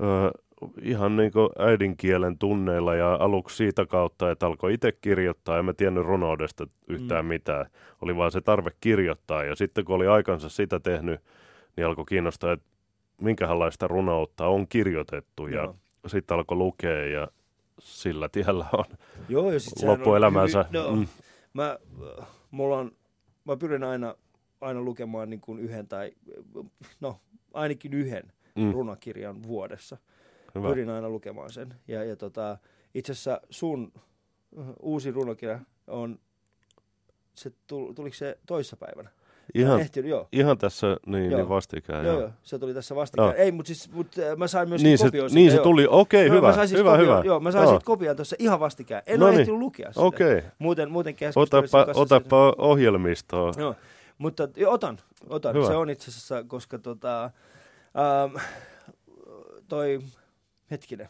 ö, 0.01 0.31
ihan 0.81 1.15
niin 1.15 1.31
kuin 1.31 1.49
äidinkielen 1.59 2.37
tunneilla 2.37 2.95
ja 2.95 3.13
aluksi 3.15 3.55
siitä 3.55 3.85
kautta, 3.85 4.31
että 4.31 4.45
alkoi 4.47 4.73
itse 4.73 4.91
kirjoittaa. 4.91 5.59
En 5.59 5.65
mä 5.65 5.73
tiennyt 5.73 6.05
runoudesta 6.05 6.67
yhtään 6.87 7.25
mm. 7.25 7.29
mitään. 7.29 7.65
Oli 8.01 8.17
vaan 8.17 8.31
se 8.31 8.41
tarve 8.41 8.69
kirjoittaa 8.81 9.43
ja 9.43 9.55
sitten 9.55 9.85
kun 9.85 9.95
oli 9.95 10.07
aikansa 10.07 10.49
sitä 10.49 10.79
tehnyt, 10.79 11.21
niin 11.77 11.85
alkoi 11.85 12.05
kiinnostaa, 12.05 12.51
että 12.51 12.65
minkälaista 13.21 13.87
runoutta 13.87 14.47
on 14.47 14.67
kirjoitettu 14.67 15.47
ja 15.47 15.63
Joo. 15.63 15.75
sitten 16.07 16.35
alkoi 16.37 16.57
lukea 16.57 17.05
ja 17.05 17.27
sillä 17.79 18.29
tiellä 18.29 18.65
on 18.73 18.85
Joo, 19.29 19.51
ja 19.51 19.59
sit 19.59 19.73
sehän 19.77 19.93
on 19.93 19.99
loppuelämänsä. 19.99 20.63
hyvin- 20.63 20.81
No, 20.83 20.95
Mm. 20.95 21.07
mä, 21.53 21.79
mulla 22.51 22.77
on, 22.77 22.91
mä 23.45 23.57
pyrin 23.57 23.83
aina, 23.83 24.15
aina 24.61 24.81
lukemaan 24.81 25.29
niin 25.29 25.41
kuin 25.41 25.59
yhden 25.59 25.87
tai, 25.87 26.11
no 26.99 27.19
ainakin 27.53 27.93
yhden 27.93 28.31
Mm. 28.55 28.71
runokirjan 28.71 29.43
vuodessa. 29.43 29.97
Hyvä. 30.55 30.67
Pyrin 30.69 30.89
aina 30.89 31.09
lukemaan 31.09 31.49
sen. 31.49 31.73
Ja, 31.87 32.03
ja 32.03 32.15
tota, 32.15 32.57
itse 32.95 33.11
asiassa 33.11 33.41
sun 33.49 33.91
uh, 34.51 34.65
uusi 34.81 35.11
runokirja 35.11 35.59
on, 35.87 36.19
se 37.33 37.51
tuli, 37.67 37.93
tuliko 37.93 38.15
se 38.15 38.37
toissapäivänä? 38.47 39.09
Ihan, 39.53 39.79
Ehtinyt, 39.79 40.09
joo. 40.11 40.27
ihan 40.31 40.57
tässä 40.57 40.97
niin, 41.05 41.31
Joo. 41.31 41.37
niin 41.39 41.49
vastikään. 41.49 42.05
Joo, 42.05 42.13
joo. 42.13 42.21
joo, 42.21 42.31
se 42.43 42.59
tuli 42.59 42.73
tässä 42.73 42.95
vastikään. 42.95 43.27
Joo. 43.29 43.35
Ei, 43.37 43.51
mutta 43.51 43.67
siis, 43.67 43.91
mut, 43.91 44.07
äh, 44.19 44.37
mä 44.37 44.47
sain 44.47 44.69
myös 44.69 44.83
Niin 44.83 44.97
se, 44.97 45.05
kopio 45.05 45.29
siitä, 45.29 45.35
niin 45.39 45.51
se 45.51 45.55
joo. 45.57 45.63
tuli, 45.63 45.87
okei, 45.89 46.29
Mä- 46.29 46.35
hyvä, 46.35 46.47
mä 46.47 46.53
sain 46.53 46.67
siis 46.67 46.79
hyvä, 46.79 46.91
kopio, 46.91 47.05
hyvä. 47.05 47.21
Joo, 47.25 47.39
mä 47.39 47.51
sain 47.51 47.67
siitä 47.67 47.85
kopion 47.85 48.15
tuossa 48.15 48.35
ihan 48.39 48.59
vastikään. 48.59 49.01
En 49.07 49.19
No 49.19 49.25
ole 49.25 49.31
niin. 49.31 49.41
ehtinyt 49.41 49.59
lukea 49.59 49.87
sitä. 49.91 50.01
Okei, 50.01 50.41
Muuten, 50.59 50.91
muuten 50.91 51.15
keskustelin 51.15 51.65
otapa, 51.65 51.91
otapa 51.99 52.53
ohjelmistoa. 52.57 53.51
Joo, 53.57 53.75
mutta 54.17 54.47
jo, 54.55 54.71
otan, 54.71 54.97
otan. 55.29 55.55
Hyvä. 55.55 55.67
Se 55.67 55.75
on 55.75 55.89
itse 55.89 56.11
asiassa, 56.11 56.43
koska 56.43 56.79
tota, 56.79 57.23
ähm, 57.23 58.35
toi, 59.67 59.99
hetkinen, 60.71 61.09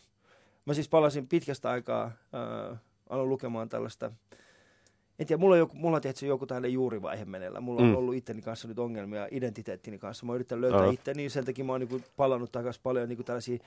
mä 0.65 0.73
siis 0.73 0.89
palasin 0.89 1.27
pitkästä 1.27 1.69
aikaa, 1.69 2.03
äh, 2.03 2.79
aloin 3.09 3.29
lukemaan 3.29 3.69
tällaista, 3.69 4.11
en 5.19 5.27
tiedä, 5.27 5.39
mulla 5.39 5.53
on 5.55 5.59
joku, 5.59 5.75
mulla 5.77 5.95
on 5.95 6.01
tietysti 6.01 6.25
joku 6.27 6.45
tällainen 6.45 6.73
juurivaihe 6.73 7.25
meneillä. 7.25 7.59
Mulla 7.61 7.81
on 7.81 7.87
Mm. 7.87 7.95
ollut 7.95 8.15
itteni 8.15 8.41
kanssa 8.41 8.67
nyt 8.67 8.79
ongelmia 8.79 9.27
identiteettini 9.31 9.99
kanssa. 9.99 10.25
Mä 10.25 10.31
oon 10.31 10.35
yrittänyt 10.35 10.61
löytää 10.61 10.79
Aha. 10.81 10.91
itteni, 10.91 11.29
sen 11.29 11.45
takia 11.45 11.65
mä 11.65 11.71
oon 11.71 11.79
niinku 11.81 12.01
palannut 12.17 12.51
takaisin 12.51 12.81
paljon 12.83 13.09
niinku 13.09 13.23
tällaisia 13.23 13.57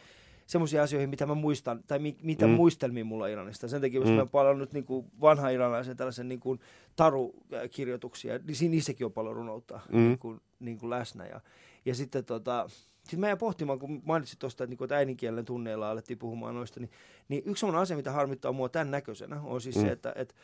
semmoisia 0.47 0.83
asioihin, 0.83 1.11
mitä 1.11 1.27
mä 1.27 1.35
muistan, 1.35 1.81
tai 1.87 1.99
mi, 1.99 2.17
mitä 2.23 2.47
Mm. 2.47 2.53
muistelmia 2.53 3.05
mulla 3.05 3.25
on 3.25 3.31
Iranista. 3.31 3.69
Sen 3.69 3.81
takia, 3.81 4.01
jos 4.01 4.09
Mm. 4.09 4.15
mä 4.15 4.21
oon 4.21 4.29
palannut 4.29 4.73
niinku 4.73 5.05
vanha 5.21 5.49
iranilaisen 5.49 5.97
tällaisen 5.97 6.29
niinku 6.29 6.59
tarukirjoituksia, 6.97 8.39
niin 8.39 8.57
siinä 8.57 8.71
niissäkin 8.71 9.05
on 9.05 9.13
paljon 9.13 9.35
runoutta 9.37 9.81
Mm. 9.93 9.99
niinku, 9.99 10.37
niinku 10.61 10.91
läsnä. 10.91 11.27
Ja, 11.27 11.41
ja 11.85 11.95
sitten 11.95 12.25
tota, 12.25 12.67
sitten 13.03 13.21
mä 13.21 13.27
jäin 13.27 13.39
pohtimaan, 13.39 13.79
kun 13.79 14.03
mainitsit 14.05 14.39
tuosta, 14.39 14.65
että, 14.65 14.71
niinku, 14.71 14.85
että 14.85 14.97
äidinkielen 14.97 15.45
tunneilla 15.45 15.91
alettiin 15.91 16.19
puhumaan 16.19 16.55
noista, 16.55 16.81
niin, 16.81 16.91
niin 17.29 17.43
yksi 17.47 17.61
sellainen 17.61 17.83
asia, 17.83 17.97
mitä 17.97 18.13
harmittaa 18.13 18.53
mua 18.53 18.69
tämän 18.69 18.91
näköisenä, 18.91 19.41
on 19.45 19.61
siis 19.61 19.77
Mm. 19.77 19.83
se, 19.83 19.89
että, 19.93 20.13
että 20.17 20.35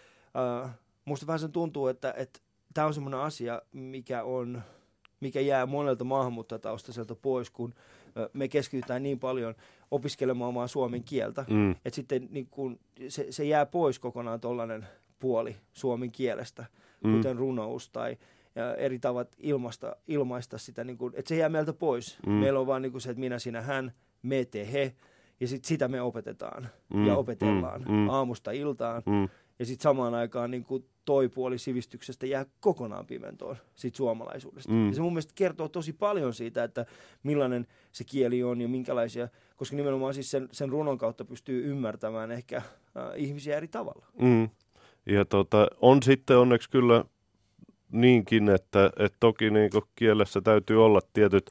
äh, 0.64 0.70
musta 1.04 1.26
vähän 1.26 1.38
sen 1.40 1.52
tuntuu, 1.52 1.86
että, 1.86 2.14
että 2.16 2.40
tämä 2.74 2.86
on 2.86 2.94
semmoinen 2.94 3.20
asia, 3.20 3.62
mikä 3.72 4.22
on 4.22 4.62
mikä 5.20 5.40
jää 5.40 5.66
monelta 5.66 6.04
maahanmuuttajataustaiselta 6.04 7.14
pois, 7.14 7.50
kun 7.50 7.74
me 8.32 8.48
keskitytään 8.48 9.02
niin 9.02 9.18
paljon 9.18 9.54
opiskelemaan 9.90 10.48
omaa 10.48 10.66
suomen 10.66 11.02
kieltä, 11.04 11.44
Mm. 11.50 11.70
että 11.70 11.90
sitten 11.94 12.28
niin 12.30 12.46
kun, 12.50 12.80
se, 13.08 13.26
se 13.30 13.44
jää 13.44 13.66
pois 13.66 13.98
kokonaan 13.98 14.40
tuollainen 14.40 14.86
puoli 15.18 15.56
suomen 15.72 16.12
kielestä, 16.12 16.64
Mm. 17.04 17.16
kuten 17.16 17.36
runous 17.36 17.88
tai 17.90 18.16
ja 18.54 18.74
eri 18.74 18.98
tavat 18.98 19.28
ilmaista, 19.38 19.96
ilmaista 20.08 20.58
sitä, 20.58 20.84
niin 20.84 20.98
kun, 20.98 21.12
että 21.14 21.28
se 21.28 21.36
jää 21.36 21.48
meiltä 21.48 21.72
pois. 21.72 22.18
Mm. 22.26 22.32
Meillä 22.32 22.60
on 22.60 22.66
vaan 22.66 22.82
niin 22.82 23.00
se, 23.00 23.10
että 23.10 23.20
minä, 23.20 23.38
sinä, 23.38 23.62
hän, 23.62 23.92
me, 24.22 24.44
te, 24.44 24.72
he, 24.72 24.94
ja 25.40 25.48
sit 25.48 25.64
sitä 25.64 25.88
me 25.88 26.00
opetetaan 26.02 26.68
Mm, 26.94 27.06
ja 27.06 27.16
opetellaan 27.16 27.82
mm, 27.88 27.94
mm. 27.94 28.08
aamusta 28.08 28.50
iltaan. 28.50 29.02
Mm. 29.06 29.28
Ja 29.58 29.66
sitten 29.66 29.82
samaan 29.82 30.14
aikaan 30.14 30.50
niin 30.50 30.64
kuin 30.64 30.84
toi 31.04 31.28
puoli 31.28 31.58
sivistyksestä 31.58 32.26
jää 32.26 32.46
kokonaan 32.60 33.06
pimentoon 33.06 33.56
siitä 33.74 33.96
suomalaisuudesta. 33.96 34.72
Mm. 34.72 34.88
Ja 34.88 34.94
se 34.94 35.00
mun 35.00 35.12
mielestä 35.12 35.32
kertoo 35.34 35.68
tosi 35.68 35.92
paljon 35.92 36.34
siitä, 36.34 36.64
että 36.64 36.86
millainen 37.22 37.66
se 37.92 38.04
kieli 38.04 38.42
on 38.42 38.60
ja 38.60 38.68
minkälaisia, 38.68 39.28
koska 39.56 39.76
nimenomaan 39.76 40.14
siis 40.14 40.30
sen, 40.30 40.48
sen 40.52 40.68
runon 40.68 40.98
kautta 40.98 41.24
pystyy 41.24 41.70
ymmärtämään 41.70 42.30
ehkä 42.30 42.56
äh, 42.56 42.64
ihmisiä 43.16 43.56
eri 43.56 43.68
tavalla. 43.68 44.06
Mm. 44.20 44.48
Ja 45.06 45.24
tota, 45.24 45.68
on 45.80 46.02
sitten 46.02 46.38
onneksi 46.38 46.70
kyllä 46.70 47.04
niinkin, 47.92 48.48
että, 48.48 48.86
että 48.86 49.16
toki 49.20 49.50
niin 49.50 49.70
kielessä 49.96 50.40
täytyy 50.40 50.84
olla 50.84 51.00
tietyt 51.12 51.50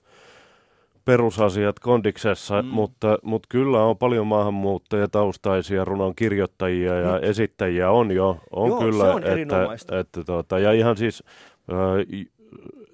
perusasiat 1.11 1.79
kondiksessa, 1.79 2.61
mm. 2.61 2.67
Mutta, 2.67 3.17
mutta 3.23 3.47
kyllä 3.49 3.83
on 3.83 3.97
paljon 3.97 4.27
maahanmuuttajataustaisia 4.27 5.85
runon 5.85 6.15
kirjoittajia 6.15 6.99
ja 6.99 7.13
Nyt. 7.13 7.23
esittäjiä 7.23 7.91
on 7.91 8.11
jo, 8.11 8.37
on 8.51 8.69
Joo, 8.69 8.79
se 8.79 8.85
kyllä, 8.85 9.03
on 9.03 9.17
että, 9.17 9.31
erinomaista. 9.31 9.99
että 9.99 10.23
tota, 10.23 10.59
ja 10.59 10.71
ihan 10.71 10.97
siis, 10.97 11.23
äh, 11.71 12.27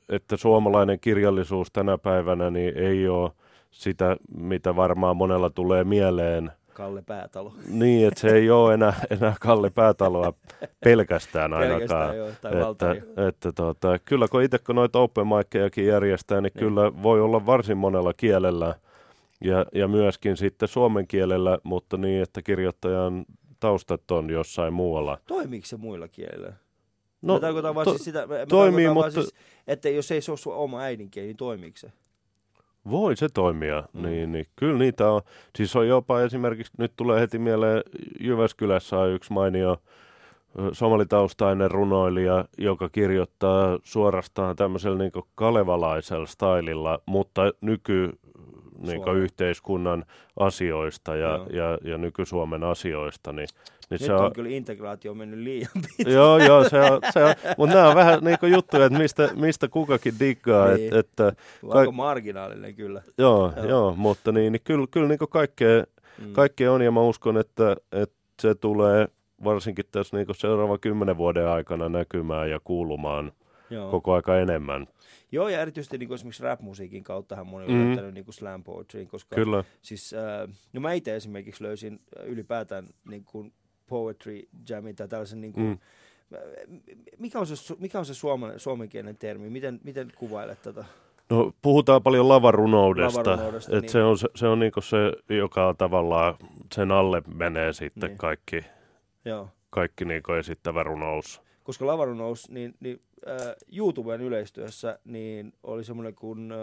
että 0.10 0.38
suomalainen 0.38 1.00
kirjallisuus 1.00 1.68
tänä 1.74 1.98
päivänä 1.98 2.52
niin 2.52 2.78
ei 2.78 3.08
ole 3.08 3.32
sitä, 3.72 4.18
mitä 4.38 4.76
varmaan 4.76 5.18
monella 5.18 5.50
tulee 5.50 5.84
mieleen, 5.84 6.52
Kalle 6.78 7.02
Päätalo. 7.02 7.54
niin, 7.70 8.08
että 8.08 8.20
se 8.20 8.28
ei 8.30 8.50
ole 8.50 8.74
enää, 8.74 8.94
enää 9.10 9.36
Kalle 9.40 9.70
Päätaloa 9.70 10.34
pelkästään 10.84 11.54
ainakaan. 11.54 11.80
Pelkästään 11.80 12.18
joo, 12.18 12.28
tai 12.42 12.52
että, 12.52 12.66
Valtari. 12.66 13.02
että 13.28 13.52
tota, 13.52 14.00
kyllä 14.06 14.28
kun 14.28 14.44
itse 14.44 14.58
kun 14.60 14.76
noita 14.76 15.00
open 15.00 15.28
mickejakin 15.28 15.86
järjestää, 15.86 16.42
niin, 16.42 16.52
Niin. 16.56 16.60
kyllä 16.66 17.04
voi 17.04 17.22
olla 17.22 17.46
varsin 17.46 17.78
monella 17.78 18.14
kielellä 18.14 18.76
ja, 19.44 19.66
ja 19.74 19.88
myöskin 19.88 20.38
sitten 20.38 20.68
suomen 20.70 21.08
kielellä, 21.08 21.58
mutta 21.64 21.98
niin, 21.98 22.22
että 22.22 22.42
kirjoittajan 22.42 23.26
taustat 23.60 24.12
on 24.12 24.30
jossain 24.30 24.74
muualla. 24.74 25.18
Toimiiko 25.28 25.66
se 25.66 25.78
muilla 25.78 26.08
kielillä? 26.08 26.54
No, 27.22 27.40
tarkoitan 27.40 27.76
vaan 27.76 27.86
to- 27.86 27.92
siis 27.92 28.04
sitä, 28.04 28.20
toimii, 28.28 28.48
tarkoitan 28.48 28.96
vaan 28.96 28.96
mutta- 29.08 29.22
siis, 29.22 29.34
että 29.68 29.90
jos 29.90 30.12
ei 30.12 30.22
se 30.22 30.32
ole 30.32 30.38
sun 30.38 30.54
oma 30.56 30.80
äidinkieli, 30.82 31.28
niin 31.28 31.38
toimiiko 31.38 31.78
se? 31.78 31.92
Voi 32.90 33.16
se 33.16 33.28
toimia, 33.34 33.84
mm. 33.94 34.02
Niin, 34.02 34.32
niin 34.32 34.46
kyllä 34.56 34.80
niitä 34.80 35.12
on. 35.12 35.22
Siis 35.56 35.76
on 35.76 35.88
jopa 35.88 36.22
esimerkiksi, 36.22 36.74
nyt 36.78 36.94
tulee 36.96 37.22
heti 37.22 37.40
mieleen, 37.40 37.84
Jyväskylässä 38.20 39.00
on 39.00 39.10
yksi 39.10 39.34
mainio 39.34 39.78
somalitaustainen 40.72 41.72
runoilija, 41.72 42.46
joka 42.58 42.90
kirjoittaa 42.90 43.80
suorastaan 43.84 44.56
tämmöisellä 44.56 44.98
niin 44.98 45.12
kalevalaisella 45.36 46.26
stylilla, 46.26 47.00
mutta 47.06 47.42
nyky 47.62 48.20
niin 48.80 49.02
Suomen. 49.04 49.24
yhteiskunnan 49.24 50.06
asioista 50.40 51.16
ja, 51.16 51.30
Joo. 51.30 51.48
ja, 51.50 51.78
ja 51.84 51.98
nyky-Suomen 51.98 52.64
asioista, 52.64 53.32
niin, 53.34 53.48
niin 53.48 53.88
Nyt 53.90 54.02
se 54.02 54.14
on, 54.14 54.26
on, 54.26 54.34
kyllä 54.34 54.50
integraatio 54.50 55.14
mennyt 55.14 55.40
liian 55.40 55.70
pitkälle. 55.74 56.14
Joo, 56.18 56.38
joo, 56.38 56.70
se 56.70 56.80
on, 56.82 57.00
se 57.14 57.24
on. 57.24 57.34
mutta 57.58 57.76
nämä 57.76 57.90
on 57.90 57.96
vähän 57.96 58.20
niin 58.24 58.40
kuin 58.40 58.52
juttuja, 58.54 58.86
että 58.86 59.00
mistä, 59.00 59.30
mistä 59.36 59.68
kukakin 59.68 60.14
diggaa, 60.20 60.68
Niin. 60.68 60.94
että, 60.96 61.28
että 61.28 61.34
Aika 61.70 61.92
marginaalinen 61.92 62.76
kyllä. 62.76 63.02
joo, 63.18 63.54
joo. 63.56 63.66
Joo. 63.66 63.70
joo 63.70 63.96
mutta 63.98 64.32
niin, 64.32 64.52
niin 64.54 64.62
kyllä, 64.64 64.86
kyllä 64.92 65.08
niin 65.08 65.20
kaikkea, 65.30 65.84
Mm. 66.18 66.34
kaikkea 66.34 66.72
on 66.74 66.82
ja 66.82 66.92
mä 66.92 67.02
uskon, 67.02 67.38
että, 67.38 67.76
että 67.92 68.16
se 68.42 68.56
tulee 68.56 69.08
varsinkin 69.44 69.86
tässä 69.92 70.18
niin 70.18 70.28
seuraavan 70.36 70.80
kymmenen 70.80 71.18
vuoden 71.18 71.48
aikana 71.48 71.90
näkymään 71.90 72.50
ja 72.50 72.60
kuulumaan 72.64 73.32
Joo. 73.70 73.92
koko 73.92 74.14
aika 74.14 74.40
enemmän. 74.40 74.88
Joo, 75.32 75.50
ja 75.50 75.62
erityisesti 75.62 75.98
niin 75.98 76.08
kuin 76.08 76.16
esimerkiksi 76.16 76.44
rap-musiikin 76.44 77.04
kauttahan 77.04 77.48
moni 77.48 77.66
on 77.66 77.72
mm. 77.72 77.88
löytänyt 77.88 78.14
niin 78.14 78.26
kuin 78.26 78.36
slam 78.36 78.64
poetryin, 78.64 79.08
koska 79.08 79.36
Kyllä. 79.36 79.64
siis, 79.82 80.14
äh, 80.14 80.50
no 80.74 80.82
mä 80.82 80.94
itse 80.94 81.16
esimerkiksi 81.16 81.64
löysin 81.64 82.00
äh, 82.20 82.26
ylipäätään 82.26 82.88
niin 83.10 83.24
kuin 83.24 83.54
poetry 83.88 84.42
jamin 84.70 84.96
tai 84.96 85.08
tällaisen 85.08 85.42
niin 85.42 85.54
kuin, 85.54 85.66
Mm. 85.66 85.78
mm. 86.30 86.80
mikä 87.18 87.40
on 87.40 87.48
se, 87.48 87.76
mikä 87.80 88.00
on 88.00 88.06
se 88.06 88.14
suomen, 88.14 88.60
suomenkielinen 88.60 89.18
termi, 89.18 89.50
miten, 89.50 89.80
miten 89.84 90.12
kuvailet 90.16 90.62
tätä? 90.62 90.86
No, 91.30 91.52
puhutaan 91.62 92.04
paljon 92.04 92.30
lavarunoudesta, 92.30 93.20
Lavarunoudesta, 93.20 93.72
että 93.72 93.82
niin. 93.82 93.92
se 93.92 94.04
on, 94.04 94.18
se, 94.18 94.28
se, 94.36 94.48
on 94.48 94.60
niin 94.60 94.72
se, 94.80 95.36
joka 95.36 95.76
tavallaan 95.78 96.36
sen 96.76 96.92
alle 96.92 97.22
menee 97.36 97.74
sitten 97.74 98.10
Niin. 98.10 98.18
kaikki, 98.18 98.66
Joo. 99.26 99.50
kaikki 99.70 100.06
niin 100.06 100.24
esittävä 100.40 100.84
runous. 100.84 101.42
Koska 101.64 101.88
lavarunous, 101.88 102.50
niin, 102.50 102.74
niin 102.80 103.02
äh, 103.30 103.56
YouTuben 103.78 104.22
yleistyössä 104.22 105.00
niin 105.06 105.54
oli 105.64 105.84
semmoinen 105.84 106.16
kuin 106.16 106.52
äh, 106.52 106.58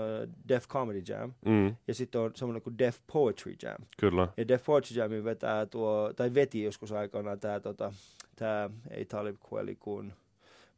Def 0.48 0.68
Comedy 0.68 1.03
Jam, 1.09 1.33
Mm, 1.46 1.77
ja 1.88 1.94
sitten 1.94 2.20
on 2.20 2.31
semmoinen 2.35 2.62
kuin 2.62 2.79
Def 2.79 2.98
Poetry 3.12 3.55
Jam. 3.62 3.77
kyllä. 4.00 4.29
Ja 4.37 4.48
Def 4.48 4.64
Poetry 4.64 4.96
Jamin 4.96 5.24
vetää 5.24 5.66
tuo, 5.66 6.12
tai 6.16 6.35
veti 6.35 6.62
joskus 6.62 6.92
aikanaan 6.92 7.40
tämä, 7.40 7.61
tota, 7.61 7.92
tää, 8.37 8.70
ei 8.90 9.05
Talib 9.05 9.37
Kweli, 9.50 9.77
kuin 9.77 10.12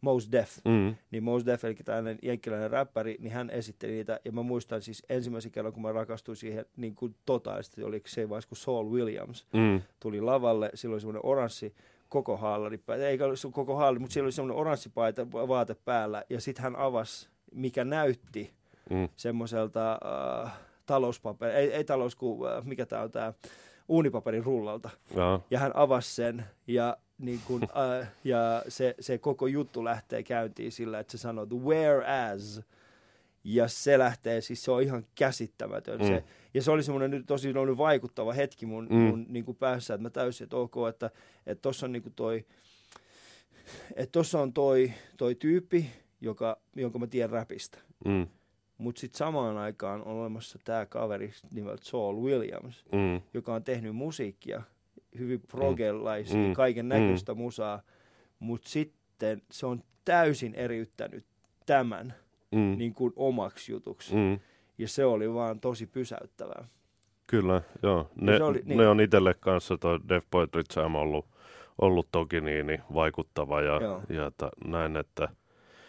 Mos 0.01 0.33
Def. 0.33 0.57
Mm, 0.65 0.95
Niin 1.11 1.23
Mos 1.25 1.47
Def, 1.47 1.65
eli 1.65 1.75
tällainen 1.75 2.19
jenkkiläinen 2.23 2.71
räppäri, 2.71 3.17
niin 3.21 3.33
hän 3.33 3.51
esitteli 3.51 3.93
niitä, 3.93 4.21
ja 4.25 4.33
mä 4.33 4.43
muistan 4.43 4.83
siis 4.83 5.03
ensimmäisen 5.09 5.53
kerran, 5.53 5.73
kun 5.73 5.83
mä 5.83 5.93
rakastuin 5.93 6.37
siihen 6.37 6.65
niin 6.77 6.95
kuin 6.95 7.15
totaalisesti, 7.27 7.83
oli 7.83 8.03
se 8.07 8.29
vaiheessa, 8.29 8.49
kun 8.49 8.57
Saul 8.57 8.91
Williams 8.91 9.47
mm, 9.53 9.81
tuli 10.01 10.21
lavalle, 10.21 10.71
silloin 10.75 10.95
oli 10.95 11.01
semmoinen 11.01 11.27
oranssi 11.27 11.75
koko 12.09 12.37
haalari, 12.37 12.81
eikä 13.07 13.25
ollut 13.25 13.39
koko 13.53 13.77
haalari, 13.77 13.99
mutta 13.99 14.13
siellä 14.15 14.27
oli 14.27 14.33
semmoinen 14.33 14.61
oransssi 14.61 14.89
paita, 14.89 15.33
vaate 15.33 15.75
päällä, 15.75 16.25
ja 16.31 16.41
sitten 16.41 16.63
hän 16.63 16.77
avasi, 16.77 17.29
mikä 17.55 17.85
näytti 17.85 18.55
mm, 18.91 19.09
semmoiselta 19.17 19.99
äh, 20.45 20.53
talouspaperi, 20.87 21.53
ei, 21.53 21.73
ei 21.73 21.85
talous, 21.85 22.17
kun, 22.17 22.49
äh, 22.49 22.65
mikä 22.65 22.87
tämä 22.87 23.03
on 23.03 23.11
tämä, 23.11 23.33
uunipaperin 23.89 24.45
rullalta. 24.45 24.91
joo. 25.17 25.45
Ja 25.51 25.59
hän 25.59 25.73
avasi 25.75 26.15
sen 26.15 26.45
ja, 26.67 26.97
niin 27.19 27.41
kun, 27.47 27.63
äh, 28.01 28.13
ja 28.25 28.63
se, 28.69 28.95
se 29.01 29.19
koko 29.19 29.47
juttu 29.47 29.85
lähtee 29.85 30.23
käyntiin 30.23 30.73
sillä, 30.73 30.99
että 30.99 31.11
se 31.11 31.19
sanoo 31.19 31.47
whereas. 31.47 32.61
Ja 33.45 33.69
se 33.69 33.99
lähtee, 33.99 34.41
siis 34.41 34.65
se 34.65 34.71
on 34.71 34.83
ihan 34.83 35.07
käsittämätön. 35.15 36.01
Mm. 36.01 36.07
Se, 36.07 36.25
ja 36.57 36.63
se 36.63 36.71
oli 36.71 36.83
semmoinen 36.83 37.11
nyt 37.11 37.27
tosi 37.27 37.55
vaikuttava 37.55 38.33
hetki 38.33 38.67
mun, 38.67 38.87
Mm. 38.91 38.97
mm. 38.97 39.03
mun 39.03 39.27
niin 39.29 39.45
kuin 39.45 39.57
päässä, 39.57 39.95
että 39.95 40.03
mä 40.03 40.11
täysin, 40.11 40.45
että 40.45 40.57
ok, 40.57 40.75
että 40.89 41.11
että 41.47 41.63
tossa 41.63 41.87
on 41.87 41.93
niin 41.93 42.03
kuin 42.03 42.13
toi, 42.15 42.45
että 43.97 44.13
tossa 44.13 44.41
on 44.41 44.53
toi, 44.53 44.93
toi 45.17 45.35
tyyppi, 45.35 45.91
joka, 46.21 46.57
jonka 46.77 46.99
mä 46.99 47.07
tiedän 47.07 47.31
räpistä. 47.31 47.79
Mm, 48.05 48.27
Mutta 48.79 49.01
sitten 49.01 49.19
samaan 49.19 49.57
aikaan 49.57 50.03
on 50.03 50.21
olemassa 50.21 50.59
tämä 50.65 50.87
kaveri 50.87 51.33
nimeltä 51.51 51.85
Saul 51.85 52.17
Williams, 52.23 52.85
mm, 52.93 53.21
joka 53.35 53.55
on 53.55 53.65
tehnyt 53.65 53.97
musiikkia, 53.97 54.63
hyvin 55.19 55.41
progelaisia, 55.41 56.37
Mm. 56.37 56.47
mm. 56.47 56.53
kaiken 56.55 56.89
näköistä 56.89 57.35
mm. 57.35 57.39
musaa, 57.41 57.83
mutta 58.39 58.69
sitten 58.69 59.43
se 59.51 59.67
on 59.67 59.83
täysin 60.05 60.55
eriyttänyt 60.55 61.25
tämän 61.67 62.15
mm, 62.53 62.75
niin 62.79 62.95
kuin 62.95 63.13
omaksi 63.17 63.73
jutuksi. 63.73 64.15
Mm. 64.15 64.39
Ja 64.79 64.89
se 64.89 65.05
oli 65.05 65.35
vaan 65.35 65.61
tosi 65.61 65.87
pysäyttävää. 65.87 66.69
Kyllä, 67.27 67.63
joo. 67.83 68.11
Ne, 68.21 68.37
se 68.37 68.43
oli- 68.45 68.63
niin. 68.65 68.79
ne 68.79 68.89
on 68.89 69.01
itselle 69.01 69.35
kanssa 69.35 69.79
toi 69.79 69.99
Def 70.09 70.25
Poetry 70.31 70.63
Jam 70.77 70.95
ollut, 70.95 71.27
ollut 71.79 72.09
toki 72.13 72.41
niin, 72.41 72.67
niin 72.67 72.83
vaikuttava 72.95 73.61
ja, 73.63 73.83
Joo. 73.83 74.03
ja 74.09 74.31
ta, 74.37 74.51
näin, 74.67 74.97
että 74.97 75.29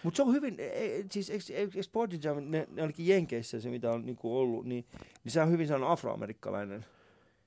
Mutta 0.04 0.18
se 0.18 0.24
on 0.24 0.34
hyvin, 0.34 0.56
e- 0.60 0.96
e- 1.00 1.06
siis 1.12 1.50
eikö, 1.52 1.84
Sporty 1.84 2.20
Jam, 2.24 2.38
ne, 2.38 2.68
ne 2.72 2.82
ainakin 2.82 3.08
Jenkeissä 3.08 3.60
se 3.62 3.70
mitä 3.70 3.92
on 3.92 4.06
niinku 4.06 4.40
ollut, 4.40 4.66
niin, 4.66 4.86
niin 5.24 5.32
se 5.32 5.42
on 5.42 5.52
hyvin 5.52 5.68
sellainen 5.68 5.90
afroamerikkalainen. 5.92 6.86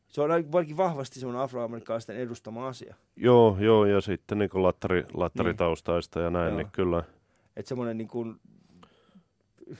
Se 0.08 0.20
on 0.22 0.30
ainakin 0.30 0.76
vahvasti 0.76 1.20
semmoinen 1.20 1.42
afroamerikkalaisten 1.42 2.16
edustama 2.16 2.68
asia. 2.68 2.94
joo, 3.16 3.56
joo, 3.60 3.84
ja 3.84 4.00
sitten 4.00 4.38
niin 4.38 4.50
lattari, 4.54 5.04
lattaritaustaista 5.14 6.20
ja 6.20 6.30
näin, 6.30 6.48
Joo. 6.48 6.56
niin 6.56 6.68
kyllä, 6.72 7.02
Että 7.56 7.68
semmoinen 7.68 7.98
niin, 7.98 8.08
kuin, 8.08 8.40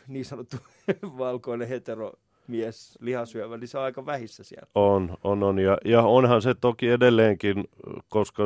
niin 0.08 0.24
sanottu 0.24 0.56
valkoinen 1.18 1.68
hetero 1.68 2.12
mies, 2.46 2.98
lihasyövä, 3.00 3.56
niin 3.56 3.68
se 3.68 3.78
on 3.78 3.84
aika 3.84 4.06
vähissä 4.06 4.44
siellä. 4.44 4.66
On, 4.74 5.16
on, 5.24 5.42
on. 5.42 5.58
Ja, 5.58 5.78
ja 5.84 6.02
onhan 6.02 6.42
se 6.42 6.54
toki 6.54 6.88
edelleenkin, 6.88 7.64
koska 8.08 8.42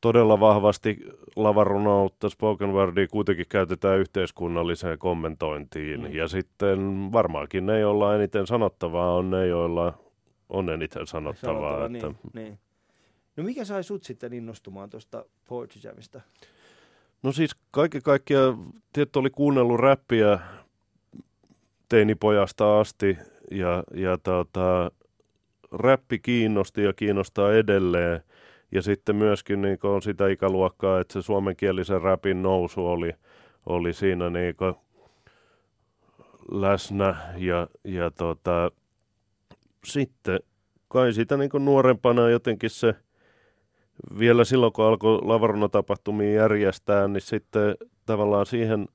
todella 0.00 0.40
vahvasti 0.40 0.98
lavarunoutta, 1.36 2.28
spoken 2.28 2.72
wordia 2.72 3.08
kuitenkin 3.08 3.46
käytetään 3.48 3.98
yhteiskunnalliseen 3.98 4.98
kommentointiin. 4.98 6.00
Mm. 6.00 6.12
Ja 6.12 6.28
sitten 6.28 6.78
varmaankin 7.12 7.66
ne, 7.66 7.80
joilla 7.80 8.14
eniten 8.14 8.46
sanottavaa, 8.46 9.14
on 9.14 9.30
ne, 9.30 9.46
joilla 9.46 9.98
on 10.48 10.70
eniten 10.70 11.06
sanottavaa. 11.06 11.78
Sanottava, 11.78 11.86
että, 11.86 12.08
niin, 12.34 12.44
niin. 12.44 12.58
No 13.36 13.44
mikä 13.44 13.64
sai 13.64 13.84
sut 13.84 14.04
sitten 14.04 14.32
innostumaan 14.32 14.90
tuosta 14.90 15.24
Poetry 15.48 15.80
Jamista? 15.84 16.20
No 17.22 17.32
siis 17.32 17.56
kaiken 17.70 18.02
kaikkiaan, 18.02 18.58
tietty 18.92 19.18
oli 19.18 19.30
kuunnellut 19.30 19.80
räppiä 19.80 20.38
teinipojasta 21.88 22.80
asti 22.80 23.18
ja, 23.50 23.84
ja 23.94 24.18
tota, 24.18 24.90
räppi 25.72 26.18
kiinnosti 26.18 26.82
ja 26.82 26.92
kiinnostaa 26.92 27.52
edelleen. 27.52 28.20
Ja 28.72 28.82
sitten 28.82 29.16
myöskin 29.16 29.62
niin 29.62 29.78
on 29.82 30.02
sitä 30.02 30.28
ikäluokkaa, 30.28 31.00
että 31.00 31.12
se 31.12 31.22
suomenkielisen 31.22 32.02
räpin 32.02 32.42
nousu 32.42 32.86
oli, 32.86 33.12
oli 33.66 33.92
siinä 33.92 34.30
niin 34.30 34.54
läsnä. 36.50 37.16
Ja, 37.36 37.68
ja 37.84 38.10
tota, 38.10 38.70
sitten 39.84 40.40
kai 40.88 41.12
sitä 41.12 41.36
niin 41.36 41.50
nuorempana 41.58 42.28
jotenkin 42.30 42.70
se 42.70 42.94
vielä 44.18 44.44
silloin, 44.44 44.72
kun 44.72 44.84
alkoi 44.84 45.18
lavarunotapahtumia 45.22 46.32
järjestää, 46.32 47.08
niin 47.08 47.20
sitten 47.20 47.74
tavallaan 48.06 48.46
siihen 48.46 48.88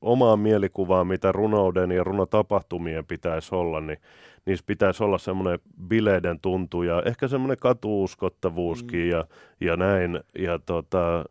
omaan 0.00 0.40
mielikuvaan, 0.40 1.06
mitä 1.06 1.32
runouden 1.32 1.90
ja 1.90 2.04
runotapahtumien 2.04 3.06
pitäisi 3.06 3.54
olla, 3.54 3.80
niin 3.80 3.98
niissä 4.46 4.64
pitäisi 4.66 5.04
olla 5.04 5.18
semmoinen 5.18 5.58
bileiden 5.88 6.40
tuntu 6.40 6.82
ja 6.82 7.02
ehkä 7.06 7.28
semmoinen 7.28 7.58
katuuskottavuuskin 7.58 9.00
Mm. 9.00 9.10
ja, 9.10 9.24
ja 9.60 9.76
näin. 9.76 10.20
Ja 10.38 10.58
tota, 10.58 11.24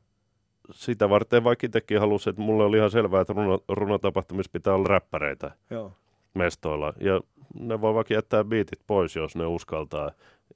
sitä 0.71 1.09
varten 1.09 1.43
vaikka 1.43 1.65
itsekin 1.65 1.99
halusin, 1.99 2.29
että 2.29 2.41
mulle 2.41 2.63
oli 2.63 2.77
ihan 2.77 2.91
selvää, 2.91 3.21
että 3.21 3.33
runo, 3.33 3.59
runotapahtumissa 3.69 4.49
pitää 4.53 4.73
olla 4.73 4.87
räppäreitä 4.87 5.51
Joo. 5.69 5.91
mestoilla. 6.33 6.93
Ja 6.99 7.21
ne 7.59 7.81
voi 7.81 7.93
vaikka 7.93 8.13
jättää 8.13 8.43
biitit 8.43 8.79
pois, 8.87 9.15
jos 9.15 9.35
ne 9.35 9.45
uskaltaa 9.45 10.11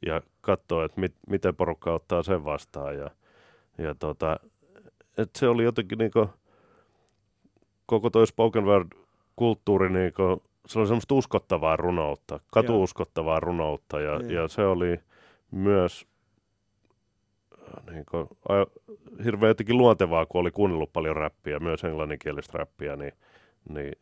ja 0.06 0.22
katsoa, 0.42 0.86
että 0.86 1.02
mit, 1.02 1.14
miten 1.30 1.56
porukka 1.56 1.94
ottaa 1.94 2.24
sen 2.24 2.46
vastaan. 2.46 2.98
Ja, 2.98 3.10
ja 3.78 3.96
tota, 3.96 4.40
et 5.18 5.30
se 5.36 5.48
oli 5.48 5.64
jotenkin 5.64 5.98
niinku, 5.98 6.30
koko 7.86 8.10
toi 8.10 8.28
spoken 8.28 8.64
word-kulttuuri, 8.66 9.90
niinku, 9.90 10.44
se 10.66 10.80
oli 10.80 10.88
semmoista 10.88 11.16
uskottavaa 11.16 11.76
runoutta, 11.76 12.40
katuuskottavaa 12.52 13.40
runoutta 13.40 14.00
ja, 14.00 14.20
Niin. 14.20 14.32
ja 14.32 14.48
se 14.48 14.66
oli 14.66 15.00
myös 15.52 16.08
äh, 17.54 17.94
niinku, 17.96 18.18
a, 18.50 18.54
hirveän 19.24 19.50
jotenkin 19.50 19.78
luontevaa, 19.78 20.26
kun 20.26 20.42
oli 20.42 20.52
kuunnellut 20.52 20.94
paljon 20.94 21.16
räppiä, 21.16 21.60
myös 21.60 21.84
englanninkielistä 21.84 22.58
räppiä, 22.58 22.96
niin, 22.96 23.14
niin 23.70 23.96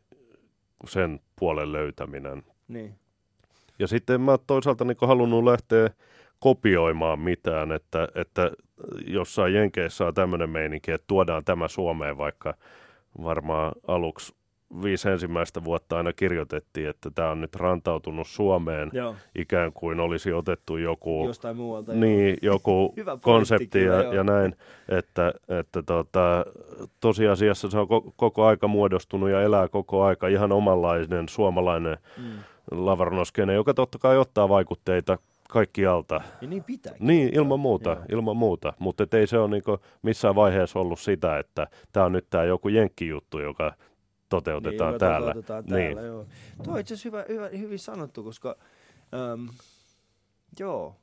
sen 0.87 1.19
puolen 1.39 1.71
löytäminen. 1.71 2.43
Niin. 2.67 2.95
Ja 3.79 3.87
sitten 3.87 4.13
en 4.13 4.21
mä 4.21 4.37
toisaalta 4.47 4.85
niin 4.85 4.97
halunnut 5.01 5.43
lähteä 5.43 5.89
kopioimaan 6.39 7.19
mitään, 7.19 7.71
että, 7.71 8.07
että 8.15 8.51
jossain 9.07 9.53
Jenkeissä 9.53 10.05
on 10.05 10.13
tämmöinen 10.13 10.49
meininki, 10.49 10.91
että 10.91 11.07
tuodaan 11.07 11.45
tämä 11.45 11.67
Suomeen, 11.67 12.17
vaikka 12.17 12.53
varmaan 13.23 13.71
aluksi 13.87 14.33
viisi 14.83 15.09
ensimmäistä 15.09 15.63
vuotta 15.63 15.97
aina 15.97 16.13
kirjoitettiin, 16.13 16.89
että 16.89 17.11
tämä 17.15 17.31
on 17.31 17.41
nyt 17.41 17.55
rantautunut 17.55 18.27
Suomeen, 18.27 18.89
Joo. 18.93 19.15
ikään 19.35 19.73
kuin 19.73 19.99
olisi 19.99 20.33
otettu 20.33 20.77
joku 20.77 21.25
Jostain 21.27 21.57
muualta. 21.57 21.91
joo. 21.91 21.99
niin, 22.01 22.37
joku 22.41 22.95
konsepti 23.21 23.83
ja, 23.83 24.01
joo. 24.01 24.13
ja 24.13 24.23
näin, 24.23 24.55
että, 24.89 25.33
että 25.59 25.83
tota, 25.83 26.45
tosiasiassa 26.99 27.69
se 27.69 27.77
on 27.77 27.87
koko, 27.87 28.13
koko 28.15 28.45
aika 28.45 28.67
muodostunut 28.67 29.29
ja 29.29 29.41
elää 29.41 29.67
koko 29.67 30.03
aika 30.03 30.27
ihan 30.27 30.51
omanlainen 30.51 31.29
suomalainen 31.29 31.97
Mm. 32.17 32.39
Lavarnoskene, 32.71 33.53
joka 33.53 33.73
totta 33.73 33.97
kai 33.97 34.17
ottaa 34.17 34.49
vaikutteita 34.49 35.17
kaikkialta. 35.49 36.21
Ja 36.41 36.47
niin 36.47 36.63
pitää. 36.63 36.93
Niin, 36.99 37.35
ilman 37.35 37.59
muuta, 37.59 37.89
Joo. 37.89 38.05
ilman 38.11 38.37
muuta. 38.37 38.73
Mutta 38.79 39.17
ei 39.17 39.27
se 39.27 39.37
ole 39.37 39.49
niinku 39.49 39.77
missään 40.01 40.35
vaiheessa 40.35 40.79
ollut 40.79 40.99
sitä, 40.99 41.39
että 41.39 41.67
tämä 41.91 42.05
on 42.05 42.11
nyt 42.11 42.29
tämä 42.29 42.43
joku 42.43 42.69
jenkkijuttu, 42.69 43.39
joka 43.39 43.73
toteutetaan 44.29 44.91
niin, 44.91 44.99
täällä. 44.99 45.27
Toteutetaan 45.27 45.63
Niin. 45.65 45.95
täällä 45.95 46.01
joo. 46.01 46.25
Tuo 46.63 46.73
on 46.73 46.79
itse 46.79 46.93
asiassa 46.93 47.09
hyvä, 47.09 47.25
hyvä, 47.29 47.47
hyvin 47.57 47.79
sanottu, 47.79 48.23
koska 48.23 48.55
äm, 49.33 49.49
joo, 50.59 50.95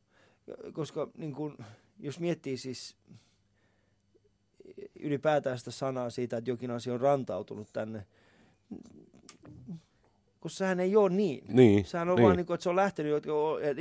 koska 0.72 1.08
niin 1.16 1.32
kun, 1.32 1.58
jos 1.98 2.20
miettii 2.20 2.56
siis 2.56 2.96
ylipäätään 5.00 5.58
sitä 5.58 5.70
sanaa 5.70 6.10
siitä, 6.10 6.36
että 6.36 6.50
jokin 6.50 6.70
asia 6.70 6.94
on 6.94 7.00
rantautunut 7.00 7.68
tänne, 7.72 8.06
kun 10.46 10.50
sehän 10.50 10.80
ei 10.80 10.96
ole 10.96 11.10
niin. 11.10 11.44
Niin, 11.48 11.84
Sehän 11.84 12.08
on 12.08 12.16
niin. 12.16 12.24
vaan 12.24 12.36
niin 12.36 12.46
kuin, 12.46 12.54
että 12.54 12.62
se 12.62 12.68
on 12.68 12.76
lähtenyt, 12.76 13.16
että 13.16 13.30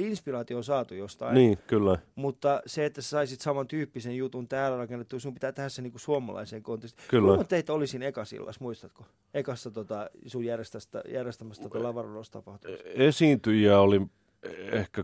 inspiraatio 0.01 0.57
on 0.57 0.63
saatu 0.63 0.93
jostain. 0.93 1.33
niin, 1.33 1.57
kyllä. 1.67 1.97
Mutta 2.15 2.61
se, 2.65 2.85
että 2.85 3.01
sä 3.01 3.09
saisit 3.09 3.41
samantyyppisen 3.41 4.17
jutun 4.17 4.47
täällä 4.47 4.77
rakennettu, 4.77 5.19
sun 5.19 5.33
pitää 5.33 5.51
tehdä 5.51 5.69
se 5.69 5.81
niin 5.81 5.91
kuin 5.91 6.01
suomalaiseen 6.01 6.63
kontekstiin. 6.63 7.07
Kyllä. 7.09 7.27
Kuinka 7.27 7.43
teitä 7.43 7.73
oli 7.73 7.87
siinä 7.87 8.05
ekasillas, 8.05 8.59
muistatko? 8.59 9.05
Ekassa 9.33 9.71
tota, 9.71 10.09
sun 10.25 10.45
järjestästä, 10.45 11.03
järjestämästä 11.09 11.63
tota 11.63 11.83
lavarunnostapahtumasta. 11.83 12.83
Esiintyjiä 12.93 13.79
oli 13.79 14.01
ehkä 14.71 15.03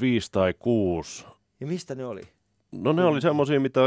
viisi 0.00 0.32
tai 0.32 0.54
kuusi. 0.58 1.24
Ja 1.60 1.66
mistä 1.66 1.94
ne 1.94 2.04
oli? 2.04 2.22
No 2.72 2.92
ne 2.92 3.04
oli 3.04 3.20
semmoisia, 3.20 3.60
mitä 3.60 3.80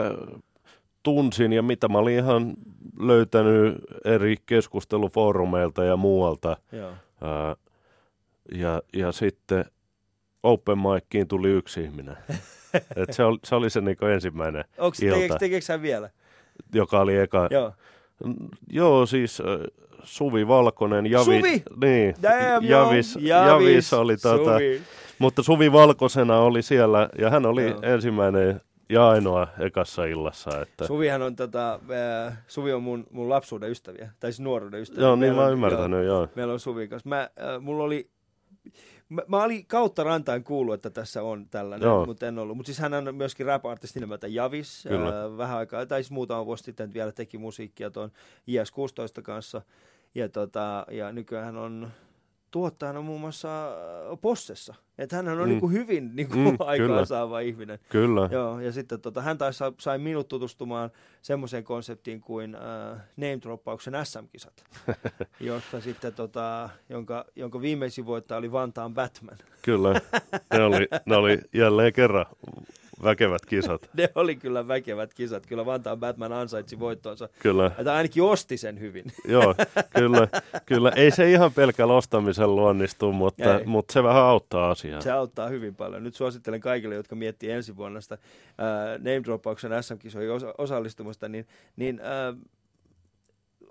tunsin 1.08 1.54
ja 1.54 1.62
mitä 1.64 1.88
mä 1.88 1.98
olin 1.98 2.16
ihan 2.16 2.54
löytänyt 3.00 3.76
eri 4.06 4.36
keskustelufoorumeilta 4.46 5.84
ja 5.84 5.98
muualta. 5.98 6.58
Joo. 6.72 6.92
Ää, 7.22 7.56
ja, 8.52 8.82
ja 8.94 9.12
sitten 9.12 9.66
Open 10.44 10.78
Miciin 10.78 11.28
tuli 11.28 11.50
yksi 11.50 11.82
ihminen. 11.84 12.18
Et 12.96 13.14
se, 13.14 13.24
oli, 13.24 13.38
se 13.44 13.56
oli 13.56 13.70
se 13.70 13.82
niinku 13.82 14.06
ensimmäinen, 14.06 14.64
Onko 14.78 14.98
Ilta. 15.02 15.36
tekeekö, 15.38 15.66
hän 15.70 15.82
vielä? 15.82 16.10
joka 16.74 17.00
oli 17.00 17.18
eka. 17.18 17.48
Joo. 17.52 17.72
N- 18.28 18.34
Joo, 18.70 19.06
siis 19.06 19.40
äh, 19.42 19.46
Suvi 20.04 20.48
Valkonen, 20.48 21.06
Javi, 21.06 21.24
Suvi! 21.26 21.64
Niin, 21.82 22.16
Damn, 22.24 22.66
Javis, 22.66 23.16
joo. 23.22 23.48
Javis, 23.48 23.94
oli 23.94 24.18
tota, 24.18 24.52
Suvi. 24.54 24.82
mutta 25.20 25.44
Suvi 25.44 25.72
Valkosena 25.72 26.40
oli 26.40 26.62
siellä 26.62 27.10
ja 27.20 27.30
hän 27.30 27.46
oli 27.46 27.64
Joo. 27.70 27.80
ensimmäinen 27.82 28.62
ja 28.90 29.10
ainoa 29.10 29.48
ekassa 29.60 30.06
illassa. 30.06 30.62
Että, 30.62 30.88
Suvihan 30.88 31.22
on, 31.22 31.36
tota, 31.36 31.80
äh, 32.28 32.38
Suvi 32.48 32.74
on 32.74 32.84
mun, 32.84 33.08
mun 33.12 33.30
lapsuuden 33.30 33.72
ystäviä, 33.72 34.12
tai 34.20 34.32
siis 34.32 34.40
nuoruuden 34.40 34.82
ystäviä. 34.82 35.04
joo, 35.04 35.16
niin 35.16 35.20
Meillä 35.20 35.36
mä 35.36 35.42
oon 35.42 35.48
on- 35.48 35.54
ymmärtänyt, 35.54 36.06
joo. 36.06 36.28
Meillä 36.36 36.54
on 36.54 36.60
Suvin 36.60 36.90
kanssa. 36.90 37.10
Mä, 37.10 37.22
äh, 37.22 37.62
mulla 37.62 37.84
oli, 37.84 38.10
mä, 39.10 39.22
mä 39.28 39.44
olin 39.44 39.66
kautta 39.68 40.04
rantain 40.04 40.44
kuullut, 40.44 40.74
että 40.76 40.90
tässä 40.90 41.24
on 41.24 41.50
tällainen, 41.50 41.86
Joo. 41.88 42.06
mutta 42.06 42.28
en 42.28 42.40
ollut. 42.40 42.58
Mutta 42.58 42.68
siis 42.68 42.80
hän 42.80 42.94
on 42.94 43.16
myöskin 43.16 43.46
rap-artisti 43.46 44.00
nimeltä 44.00 44.28
Javis. 44.28 44.86
Kyllä. 44.90 45.08
Äh, 45.26 45.38
vähän 45.38 45.58
aikaa, 45.58 45.86
tai 45.86 46.04
siis 46.04 46.12
muutama 46.12 46.46
vuosi 46.46 46.64
sitten 46.64 46.94
vielä 46.94 47.12
teki 47.12 47.38
musiikkia 47.38 47.90
tuon 47.92 48.12
IS-16 48.48 49.22
kanssa. 49.24 49.62
ja, 50.16 50.30
tota, 50.30 50.86
ja 50.92 51.12
nykyään 51.12 51.46
hän 51.46 51.58
on 51.58 51.88
tuottajana 52.52 53.02
muun 53.02 53.22
muassa 53.22 53.68
äh, 53.68 54.18
Possessa. 54.22 54.76
Että 54.98 55.16
hän 55.16 55.28
on 55.28 55.38
Mm. 55.38 55.46
niin 55.48 55.60
kuin 55.60 55.74
hyvin 55.74 56.16
niin 56.16 56.28
kuin 56.28 56.40
Mm, 56.40 56.58
kyllä. 56.58 56.70
aikaansaava 56.70 57.40
ihminen. 57.40 57.80
Kyllä, 57.90 58.30
Joo, 58.32 58.60
ja 58.60 58.72
sitten 58.72 59.02
tota, 59.02 59.22
hän 59.22 59.38
taisi 59.38 59.58
sa- 59.58 59.74
sai 59.80 59.98
minut 59.98 60.28
tutustumaan 60.28 60.90
semmoiseen 61.22 61.64
konseptiin 61.64 62.22
kuin 62.22 62.56
äh, 62.56 62.62
name 63.18 63.40
droppauksen 63.42 63.94
SM-kisat, 64.06 64.64
jossa 65.40 65.82
sitten, 65.82 66.14
tota, 66.14 66.70
jonka, 66.90 67.26
jonka 67.36 67.62
viimeisin 67.62 68.06
voittaja 68.06 68.38
oli 68.38 68.52
Vantaan 68.52 68.94
Batman. 68.94 69.38
kyllä. 69.62 70.02
Ne 70.54 70.64
oli, 70.64 70.88
ne 71.06 71.16
oli 71.16 71.38
jälleen 71.54 71.94
kerran 71.94 72.26
väkevät 73.04 73.46
kisat. 73.46 73.90
Ne 73.98 74.10
oli 74.16 74.36
kyllä 74.36 74.68
väkevät 74.68 75.14
kisat. 75.14 75.46
Kyllä 75.46 75.66
Vantaan 75.66 76.00
Batman 76.00 76.32
ansaitsi 76.34 76.80
voittonsa. 76.80 77.30
Kyllä, 77.40 77.72
Ja 77.86 77.94
ainakin 77.94 78.24
osti 78.24 78.58
sen 78.58 78.80
hyvin. 78.80 79.06
joo, 79.28 79.56
kyllä, 79.96 80.28
kyllä. 80.66 80.92
Ei 80.96 81.12
se 81.12 81.32
ihan 81.32 81.54
pelkällä 81.54 81.94
ostamisella 81.94 82.56
luonnistu, 82.56 83.12
mutta, 83.12 83.58
Ei. 83.58 83.66
mutta 83.66 83.94
se 83.94 84.04
vähän 84.04 84.24
auttaa 84.24 84.70
asiaa. 84.72 85.02
Se 85.02 85.12
auttaa 85.12 85.48
hyvin 85.48 85.76
paljon. 85.76 86.04
Nyt 86.04 86.16
suosittelen 86.16 86.62
kaikille, 86.62 86.96
jotka 86.96 87.16
miettii 87.16 87.52
ensi 87.52 87.76
vuonna 87.76 88.02
sitä 88.02 88.18
ää, 88.58 88.98
name 88.98 89.24
droppauksen 89.24 89.84
SM-kisoihin 89.84 90.32
osa- 90.32 90.54
osallistumista, 90.58 91.30
niin, 91.30 91.48
niin 91.76 92.00
ää, 92.04 92.34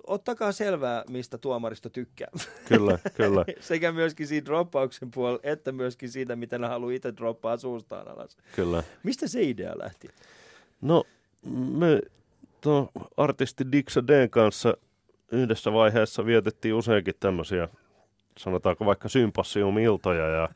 ottakaa 0.07 0.53
selvää, 0.53 1.05
mistä 1.11 1.39
tuomaristo 1.39 1.89
tykkää. 1.89 2.29
Kyllä, 2.69 2.99
kyllä. 3.15 3.45
Sekä 3.61 3.93
myöskin 3.93 4.27
siinä 4.27 4.45
droppauksen 4.45 5.11
puolella, 5.11 5.41
että 5.43 5.73
myöskin 5.73 6.11
siitä, 6.11 6.37
miten 6.37 6.61
ne 6.61 6.67
haluaa 6.67 6.93
itse 6.93 7.17
droppaa 7.17 7.57
suustaan 7.57 8.09
alas. 8.09 8.37
kyllä. 8.55 8.83
Mistä 9.03 9.29
se 9.29 9.43
idea 9.43 9.79
lähti? 9.79 10.09
No, 10.81 11.05
me 11.53 12.01
tuo 12.61 12.91
artisti 13.17 13.73
Dixa 13.73 14.07
Dn 14.07 14.31
kanssa 14.31 14.77
yhdessä 15.33 15.73
vaiheessa 15.73 16.27
vietettiin 16.27 16.75
useinkin 16.75 17.15
tämmöisiä, 17.21 17.69
sanotaanko 18.39 18.87
vaikka 18.87 19.09
sympassiumiltoja 19.09 20.27
ja 20.27 20.49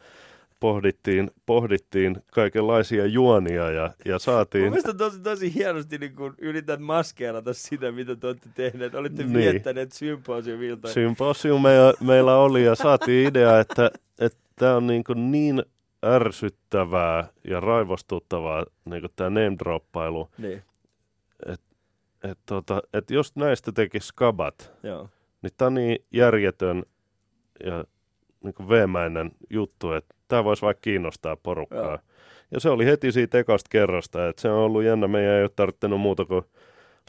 pohdittiin, 0.61 1.31
pohdittiin 1.47 2.17
kaikenlaisia 2.33 3.07
juonia 3.07 3.71
ja, 3.71 3.91
ja 4.05 4.19
saatiin... 4.19 4.65
Mielestäni 4.65 4.99
tosi, 4.99 5.21
tosi 5.21 5.55
hienosti 5.55 5.99
niin 5.99 6.17
kun 6.17 6.35
yrität 6.39 6.81
maskeerata 6.81 7.55
sitä, 7.55 7.93
mitä 7.93 8.17
te 8.17 8.27
olette 8.27 8.49
tehneet. 8.55 8.95
Olette 8.95 9.23
Niin. 9.23 9.35
viettäneet 9.35 9.93
symposiumilta. 9.93 10.89
Symposiumeja 10.89 11.95
meillä 12.01 12.37
oli 12.37 12.65
ja 12.65 12.75
saatiin 12.75 13.29
idea, 13.29 13.61
että 13.61 13.91
tämä 14.57 14.77
on 14.77 14.87
niin, 14.87 15.05
kuin 15.05 15.33
niin 15.33 15.63
ärsyttävää 16.05 17.29
ja 17.45 17.61
raivostuttavaa 17.61 18.67
niin 18.85 19.03
tämä 19.17 19.31
name-droppailu, 19.31 20.31
niin, 20.39 20.63
että 22.23 22.43
tota, 22.47 22.83
et 22.93 23.11
jos 23.11 23.37
näistä 23.37 23.73
tekisi 23.73 24.07
skabat, 24.07 24.73
joo. 24.83 25.09
niin 25.43 25.53
tämä 25.57 25.67
on 25.67 25.75
niin 25.75 26.05
järjetön 26.13 26.83
ja 27.65 27.85
niin 28.45 28.69
veemäinen 28.69 29.31
juttu, 29.51 29.93
että 29.93 30.15
tämä 30.29 30.45
voisi 30.45 30.63
vaikka 30.63 30.81
kiinnostaa 30.83 31.37
porukkaa. 31.37 31.81
Joo. 31.91 31.99
Ja 32.51 32.61
se 32.61 32.71
oli 32.71 32.87
heti 32.87 33.13
siitä 33.13 33.39
ekasta 33.39 33.69
kerrasta, 33.71 34.29
että 34.29 34.43
se 34.43 34.51
on 34.51 34.59
ollut 34.59 34.83
jännä. 34.85 35.09
Meidän 35.09 35.35
ei 35.35 35.43
ole 35.43 35.51
tarvinnut 35.57 36.01
muuta 36.01 36.25
kuin 36.25 36.45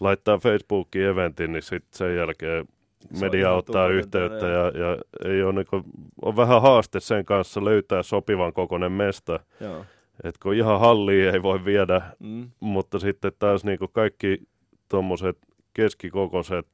laittaa 0.02 0.38
Facebookiin 0.38 1.06
eventin, 1.06 1.54
niin 1.54 1.64
sitten 1.64 1.98
sen 1.98 2.16
jälkeen 2.16 2.66
Se 3.14 3.26
media 3.26 3.40
ihan 3.48 3.58
ottaa 3.58 3.88
yhteyttä 3.88 4.48
ja, 4.48 4.66
ja 4.66 4.98
ei 5.26 5.44
ole, 5.44 5.54
niin 5.54 5.66
kuin, 5.70 5.84
on 6.22 6.36
vähän 6.36 6.62
haaste 6.62 7.00
sen 7.00 7.26
kanssa 7.26 7.66
löytää 7.66 8.04
sopivan 8.04 8.54
kokoinen 8.54 8.92
mesta. 8.92 9.40
joo. 9.60 9.86
Et 10.24 10.38
kun 10.38 10.54
ihan 10.54 10.80
halliin 10.80 11.30
ei 11.30 11.44
voi 11.44 11.66
viedä, 11.66 12.02
Mm. 12.20 12.50
mutta 12.60 13.00
sitten 13.00 13.32
taas 13.40 13.64
niin 13.64 13.80
kuin 13.80 13.92
kaikki 13.94 14.38
tuommoiset 14.90 15.38
keskikokoiset, 15.74 16.68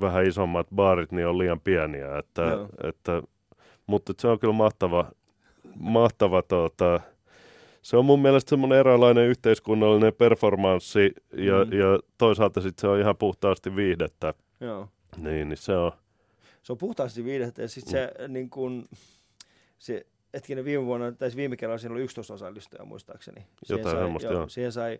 vähän 0.00 0.26
isommat 0.26 0.66
baarit, 0.74 1.12
niin 1.12 1.26
on 1.26 1.38
liian 1.38 1.60
pieniä. 1.60 2.18
Että, 2.18 2.42
Joo. 2.42 2.68
että, 2.84 3.22
mutta 3.88 4.12
se 4.18 4.28
on 4.28 4.38
kyllä 4.38 4.52
mahtava, 4.54 5.10
mahtava 5.78 6.42
tota, 6.42 7.00
se 7.82 7.96
on 7.96 8.04
mun 8.04 8.22
mielestä 8.22 8.50
semmoinen 8.50 8.78
eräänlainen 8.78 9.26
yhteiskunnallinen 9.28 10.14
performanssi 10.14 11.12
ja, 11.32 11.64
Mm. 11.64 11.72
ja 11.72 11.98
toisaalta 12.18 12.60
sitten 12.60 12.80
se 12.80 12.88
on 12.88 13.00
ihan 13.00 13.16
puhtaasti 13.16 13.76
viihdettä. 13.76 14.34
Joo. 14.60 14.88
Niin, 15.16 15.48
niin 15.48 15.56
se 15.56 15.76
on, 15.76 15.92
Se 16.62 16.72
on 16.72 16.78
puhtaasti 16.78 17.24
viihdettä 17.24 17.62
ja 17.62 17.68
sitten 17.68 17.90
se 17.92 18.26
Mm. 18.26 18.32
niin 18.32 18.50
kun, 18.50 18.88
se 19.78 20.06
hetkinen 20.34 20.64
viime 20.64 20.84
vuonna, 20.86 21.12
tai 21.12 21.28
siis 21.30 21.36
viime 21.36 21.56
kerralla 21.56 21.78
siinä 21.78 21.94
oli 21.94 22.02
11 22.02 22.34
osallistujaa 22.34 22.84
muistaakseni. 22.84 23.46
Jotain 23.68 23.94
sai, 23.96 24.02
semmoista, 24.04 24.32
joo. 24.32 24.48
Siihen 24.48 24.72
sai 24.72 24.92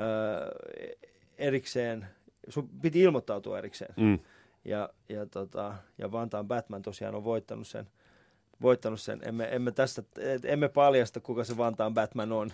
äh, 0.00 1.04
erikseen, 1.38 2.06
sun 2.48 2.68
piti 2.82 3.00
ilmoittautua 3.00 3.58
erikseen. 3.58 3.94
mm, 3.96 4.18
Ja, 4.64 4.88
ja, 5.08 5.26
tota, 5.26 5.74
ja 5.98 6.12
Vantaan 6.12 6.48
Batman 6.48 6.82
tosiaan 6.82 7.14
on 7.14 7.24
voittanut 7.24 7.66
sen. 7.66 7.86
Voittanut 8.62 9.00
sen. 9.00 9.20
Emme, 9.22 9.48
emme, 9.50 9.72
tästä, 9.72 10.02
emme 10.44 10.68
paljasta, 10.68 11.20
kuka 11.20 11.44
se 11.44 11.56
Vantaan 11.56 11.94
Batman 11.94 12.32
on. 12.32 12.52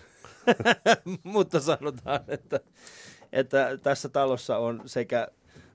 Mutta 1.23 1.59
sanotaan, 1.59 2.19
että, 2.27 2.59
että 3.33 3.77
tässä 3.83 4.09
talossa 4.09 4.57
on 4.57 4.81
sekä 4.85 5.27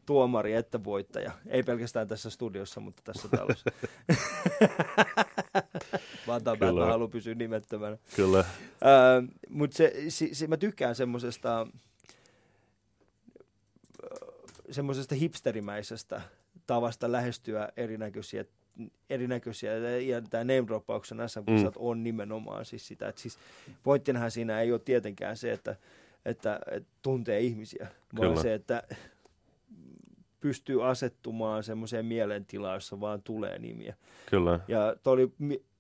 tuomari 0.07 0.55
että 0.55 0.85
voittaja. 0.85 1.33
Ei 1.47 1.63
pelkästään 1.63 2.09
tässä 2.09 2.31
studiossa, 2.31 2.81
mutta 2.81 3.03
tässä 3.05 3.29
talossa. 3.29 3.71
Vantaan 6.27 6.59
Kyllä. 6.59 6.73
Batman 6.73 6.89
haluaa 6.89 7.09
pysyä 7.09 7.35
nimettömänä. 7.35 7.99
kyllä, 8.17 8.45
Mutta 9.49 9.77
se, 9.77 9.93
se, 10.09 10.29
se, 10.33 10.47
mä 10.47 10.57
tykkään 10.57 10.95
semmoisesta 10.95 11.67
semmoisesta 14.71 15.15
hipsterimäisestä 15.15 16.21
tavasta 16.67 17.13
lähestyä 17.13 17.69
erinäköisiä, 17.77 18.45
erinäköisiä 19.11 19.77
ja 19.99 20.23
tämä 20.23 20.45
name 20.45 20.67
droppauksen 20.67 21.19
mm. 21.19 21.73
on 21.77 22.03
nimenomaan 22.03 22.65
siis 22.65 22.89
sitä, 22.89 23.09
että 23.09 23.21
siis 23.21 23.39
pointtinahan 23.83 24.31
siinä 24.31 24.61
ei 24.61 24.73
ole 24.73 24.81
tietenkään 24.85 25.37
se, 25.37 25.53
että, 25.53 25.77
että, 26.25 26.61
että 26.71 26.89
tuntee 27.03 27.41
ihmisiä, 27.41 27.87
vaan 28.17 28.29
Kyllä. 28.29 28.43
se, 28.43 28.55
että 28.55 28.83
pystyy 30.41 30.89
asettumaan 30.89 31.63
semmoiseen 31.63 32.07
mielentilaan, 32.07 32.77
jossa 32.77 33.01
vaan 33.01 33.23
tulee 33.23 33.59
nimiä. 33.59 33.95
kyllä. 34.31 34.61
Ja 34.69 34.97
toi 35.03 35.13
oli 35.13 35.33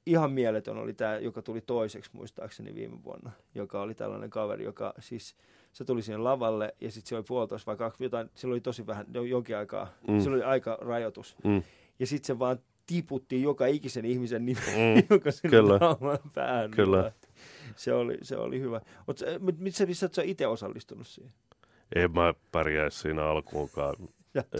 ihan 0.06 0.32
mieletön 0.32 0.78
oli 0.78 0.94
tämä, 0.94 1.16
joka 1.16 1.42
tuli 1.42 1.60
toiseksi 1.60 2.10
muistaakseni 2.12 2.74
viime 2.74 3.04
vuonna, 3.04 3.30
joka 3.54 3.80
oli 3.82 3.94
tällainen 3.94 4.30
kaveri, 4.30 4.64
joka 4.64 4.94
siis, 4.98 5.36
se 5.72 5.84
tuli 5.84 6.02
sinne 6.02 6.18
lavalle 6.18 6.74
ja 6.80 6.90
sitten 6.90 7.08
se 7.08 7.16
oli 7.16 7.24
puolitoista 7.28 7.66
vai 7.66 7.76
kaksi, 7.76 8.04
jotain, 8.04 8.30
sillä 8.34 8.52
oli 8.52 8.60
tosi 8.60 8.86
vähän, 8.86 9.06
jo- 9.14 9.22
jonkin 9.22 9.56
aikaa, 9.56 9.92
mm. 10.08 10.20
sillä 10.20 10.34
oli 10.34 10.44
aika 10.44 10.78
rajoitus. 10.80 11.36
Mm, 11.44 11.62
Ja 11.98 12.06
sitten 12.06 12.26
se 12.26 12.38
vaan 12.38 12.58
tiputti 12.86 13.42
joka 13.42 13.66
ikisen 13.66 14.04
ihmisen 14.04 14.46
nimen, 14.46 14.64
Mm, 14.64 15.02
joka 15.16 15.30
sinne 15.30 15.50
kyllä. 15.50 15.78
päähän 16.34 16.70
Kyllä. 16.70 17.02
lähti. 17.02 17.28
Se 17.76 17.92
oli, 17.94 18.18
se 18.22 18.36
oli 18.36 18.60
hyvä. 18.60 18.80
Mutta 19.06 19.24
missä 19.58 19.86
missä 19.86 20.08
sä 20.12 20.22
itse 20.22 20.46
osallistunut 20.46 21.06
siihen? 21.06 21.32
en 21.96 22.12
mä 22.12 22.34
pärjäisi 22.52 22.98
siinä 22.98 23.24
alkuunkaan. 23.24 23.94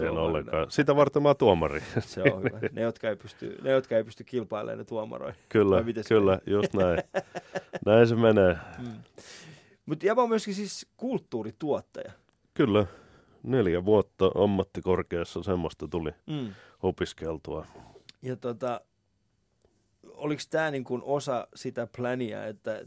En 0.01 0.09
ollenkaan. 0.09 0.71
Sitä 0.71 0.95
varten 0.95 1.21
mä 1.21 1.29
oon 1.29 1.37
tuomari. 1.37 1.81
Se 1.99 2.21
on 2.33 2.43
hyvä. 2.43 2.59
Ne, 2.71 2.81
jotka 2.81 3.09
ei 3.09 3.15
pysty, 3.15 3.57
ne, 3.61 3.71
jotka 3.71 3.97
ei 3.97 4.03
pysty 4.03 4.23
kilpailemaan, 4.23 4.77
ne 4.77 4.83
tuomaroi. 4.83 5.31
Kyllä, 5.49 5.83
kyllä, 6.07 6.39
just 6.45 6.73
näin. 6.73 6.97
Näin 7.85 8.07
se 8.07 8.15
menee. 8.15 8.57
Mm. 8.79 8.91
Mutta 9.85 10.05
Java 10.05 10.23
on 10.23 10.29
myöskin 10.29 10.53
siis 10.55 10.87
kulttuurituottaja. 10.97 12.11
Kyllä, 12.53 12.85
neljä 13.43 13.85
vuotta 13.85 14.31
ammattikorkeassa 14.43 15.43
semmoista 15.43 15.87
tuli 15.87 16.11
Mm. 16.27 16.53
opiskeltua. 16.83 17.65
Ja 18.25 18.35
tota, 18.35 18.81
oliko 20.13 20.41
tämä 20.49 20.71
niin 20.71 20.83
kuin 20.83 21.01
osa 21.05 21.47
sitä 21.55 21.87
pläniä, 21.97 22.45
että, 22.45 22.85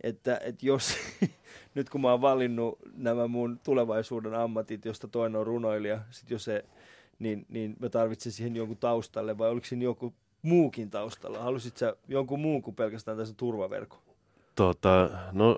että, 0.00 0.40
että 0.44 0.66
jos 0.66 0.96
nyt 1.74 1.90
kun 1.90 2.00
mä 2.00 2.10
oon 2.10 2.20
valinnut 2.20 2.78
nämä 2.94 3.26
mun 3.26 3.60
tulevaisuuden 3.64 4.34
ammatit, 4.34 4.84
josta 4.84 5.08
toinen 5.08 5.40
on 5.40 5.46
runoilija, 5.46 6.00
sit 6.10 6.30
jos 6.30 6.44
se, 6.44 6.64
niin, 7.18 7.46
niin 7.48 7.76
mä 7.80 7.88
tarvitsen 7.88 8.32
siihen 8.32 8.56
jonkun 8.56 8.76
taustalle, 8.76 9.38
vai 9.38 9.50
oliko 9.50 9.66
siinä 9.66 9.84
joku 9.84 10.14
muukin 10.42 10.90
taustalla? 10.90 11.38
Halusit 11.38 11.76
sä 11.76 11.96
jonkun 12.08 12.40
muun 12.40 12.62
kuin 12.62 12.76
pelkästään 12.76 13.18
tässä 13.18 13.34
turvaverkon? 13.36 14.00
Tota, 14.54 15.10
no, 15.32 15.56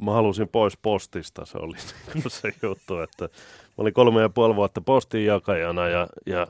mä 0.00 0.12
halusin 0.12 0.48
pois 0.48 0.76
postista, 0.76 1.46
se 1.46 1.58
oli 1.58 1.76
niinku 2.14 2.28
se 2.28 2.52
juttu, 2.62 2.98
että 2.98 3.24
mä 3.24 3.74
olin 3.78 3.94
kolme 3.94 4.20
ja 4.20 4.28
puoli 4.28 4.56
vuotta 4.56 4.80
postin 4.80 5.26
jakajana 5.26 5.88
ja, 5.88 6.08
ja 6.26 6.46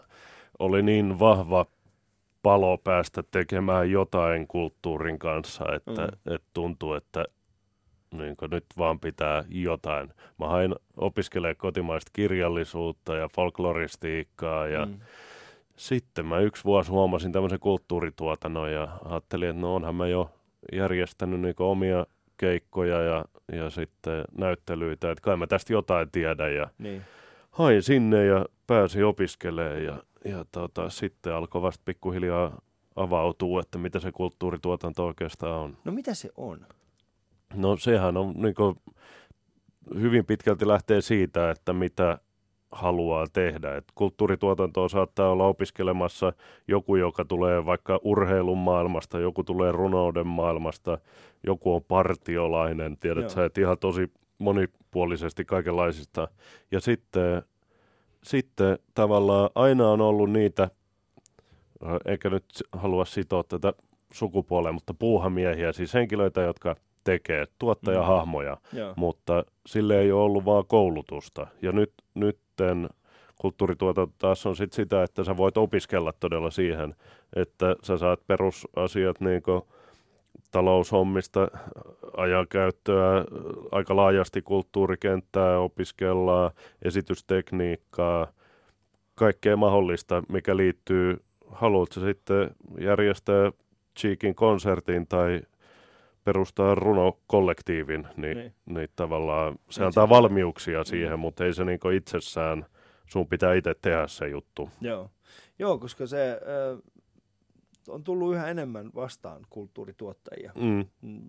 oli 0.61 0.83
niin 0.83 1.19
vahva 1.19 1.67
palo 2.43 2.79
päästä 2.79 3.23
tekemään 3.31 3.91
jotain 3.91 4.47
kulttuurin 4.49 5.19
kanssa, 5.19 5.65
että 5.75 6.07
Mm. 6.27 6.35
et 6.35 6.43
tuntuu, 6.55 6.95
että 6.95 7.25
niin 8.13 8.37
nyt 8.51 8.65
vaan 8.79 9.01
pitää 9.01 9.45
jotain. 9.49 10.09
Mä 10.39 10.49
hain 10.49 10.75
opiskelemaan 10.97 11.57
kotimaista 11.57 12.11
kirjallisuutta 12.15 13.15
ja 13.17 13.29
folkloristiikkaa 13.35 14.67
ja 14.69 14.87
mm. 14.87 14.93
Mm. 14.93 14.99
sitten 15.77 16.27
mä 16.27 16.39
yksi 16.39 16.65
vuosi 16.65 16.91
huomasin 16.91 17.33
tämmöisen 17.33 17.61
kulttuurituotannon 17.61 18.73
ja 18.73 18.89
ajattelin, 19.05 19.49
että 19.49 19.61
no 19.63 19.75
onhan 19.75 19.95
mä 19.95 20.07
jo 20.09 20.31
järjestänyt 20.73 21.41
niin 21.41 21.55
omia 21.59 22.07
keikkoja 22.37 23.01
ja, 23.03 23.25
ja 23.53 23.71
sitten 23.71 24.25
näyttelyitä, 24.39 25.11
että 25.11 25.23
kai 25.23 25.37
mä 25.37 25.47
tästä 25.47 25.73
jotain 25.73 26.09
tiedän 26.13 26.55
ja 26.55 26.69
Niin. 26.79 27.03
hain 27.51 27.83
sinne 27.83 28.25
ja 28.25 28.47
pääsi 28.67 29.03
opiskelemaan 29.03 29.85
ja, 29.85 29.97
ja 30.25 30.45
tota, 30.53 30.91
sitten 30.91 31.35
alkoi 31.35 31.63
vasta 31.63 31.83
pikkuhiljaa 31.85 32.61
avautuu, 32.97 33.59
että 33.59 33.79
mitä 33.79 34.01
se 34.01 34.13
kulttuurituotanto 34.13 35.07
oikeastaan 35.07 35.61
on. 35.61 35.77
No 35.85 35.93
mitä 35.93 36.15
se 36.15 36.31
on? 36.37 36.67
No 37.55 37.77
sehän 37.77 38.17
on 38.17 38.35
niin 38.37 38.55
kuin, 38.55 38.77
hyvin 39.95 40.27
pitkälti 40.27 40.69
lähtee 40.69 41.01
siitä, 41.01 41.51
että 41.51 41.73
mitä 41.73 42.19
haluaa 42.73 43.27
tehdä. 43.33 43.77
Et 43.77 43.85
kulttuurituotantoa 43.95 44.89
saattaa 44.89 45.31
olla 45.31 45.47
opiskelemassa 45.47 46.33
joku, 46.69 46.97
joka 46.97 47.25
tulee 47.25 47.67
vaikka 47.67 48.01
urheilun 48.03 48.59
maailmasta, 48.59 49.19
joku 49.19 49.45
tulee 49.45 49.73
runouden 49.73 50.27
maailmasta, 50.27 50.99
joku 51.47 51.75
on 51.75 51.85
partiolainen, 51.85 52.97
tiedät 52.97 53.23
Joo. 53.23 53.31
sä, 53.31 53.45
että 53.45 53.61
ihan 53.61 53.79
tosi 53.79 54.13
monipuolisesti 54.39 55.45
kaikenlaisista. 55.45 56.29
Ja 56.71 56.81
sitten, 56.81 57.43
sitten 58.25 58.79
tavallaan 58.95 59.51
aina 59.55 59.89
on 59.89 60.01
ollut 60.01 60.31
niitä, 60.31 60.63
äh, 60.63 61.97
eikä 62.05 62.31
nyt 62.31 62.45
halua 62.73 63.05
sitoa 63.05 63.45
tätä 63.45 63.73
sukupuoleen, 64.13 64.75
mutta 64.75 64.95
puuhamiehiä, 64.95 65.73
siis 65.73 65.95
henkilöitä, 65.95 66.41
jotka 66.41 66.77
tekee 67.05 67.47
tuottajahahmoja, 67.59 68.57
Joo. 68.73 68.95
mutta 68.97 69.45
sille 69.67 70.01
ei 70.01 70.13
ole 70.13 70.23
ollut 70.23 70.45
vaan 70.45 70.67
koulutusta. 70.67 71.47
Ja 71.63 71.73
nyt, 71.73 71.93
nytten 72.15 72.89
kulttuurituotanto 73.41 74.15
taas 74.19 74.47
on 74.47 74.57
sit 74.57 74.73
sitä, 74.73 75.03
että 75.03 75.25
sä 75.25 75.37
voit 75.37 75.57
opiskella 75.57 76.13
todella 76.21 76.51
siihen, 76.51 76.95
että 77.37 77.77
sä 77.83 77.99
saat 77.99 78.27
perusasiat 78.27 79.21
niin 79.21 79.43
taloushommista, 80.51 81.49
ajankäyttöä, 82.17 83.25
aika 83.71 83.97
laajasti 83.97 84.43
kulttuurikenttää 84.43 85.59
opiskellaan, 85.59 86.51
esitystekniikkaa, 86.83 88.27
kaikkea 89.15 89.57
mahdollista, 89.57 90.23
mikä 90.29 90.57
liittyy, 90.57 91.17
haluatko 91.49 92.01
sitten 92.01 92.51
järjestää 92.81 93.53
Cheekin 93.99 94.35
konsertin 94.35 95.07
tai 95.07 95.41
perustaa 96.25 96.75
runokollektiivin, 96.75 98.03
niin, 98.03 98.21
Niin. 98.21 98.37
niin. 98.37 98.53
niin 98.67 98.89
tavallaan 98.97 99.59
se 99.71 99.81
Niin 99.81 99.87
antaa 99.87 100.09
valmiuksia 100.09 100.85
siihen, 100.85 101.19
mutta 101.19 101.45
ei 101.45 101.55
se 101.55 101.65
niinku 101.65 101.89
itsessään, 101.89 102.67
sun 103.07 103.29
pitää 103.29 103.55
itse 103.55 103.75
tehdä 103.83 104.07
se 104.07 104.29
juttu. 104.29 104.71
Joo. 104.81 105.11
Joo, 105.59 105.79
koska 105.79 106.07
se 106.07 106.41
on 107.91 108.05
tullut 108.05 108.35
yhä 108.35 108.49
enemmän 108.49 108.91
vastaan 108.95 109.47
kulttuurituottajia. 109.51 110.53
Mm, 110.55 110.85
Mm, 111.03 111.21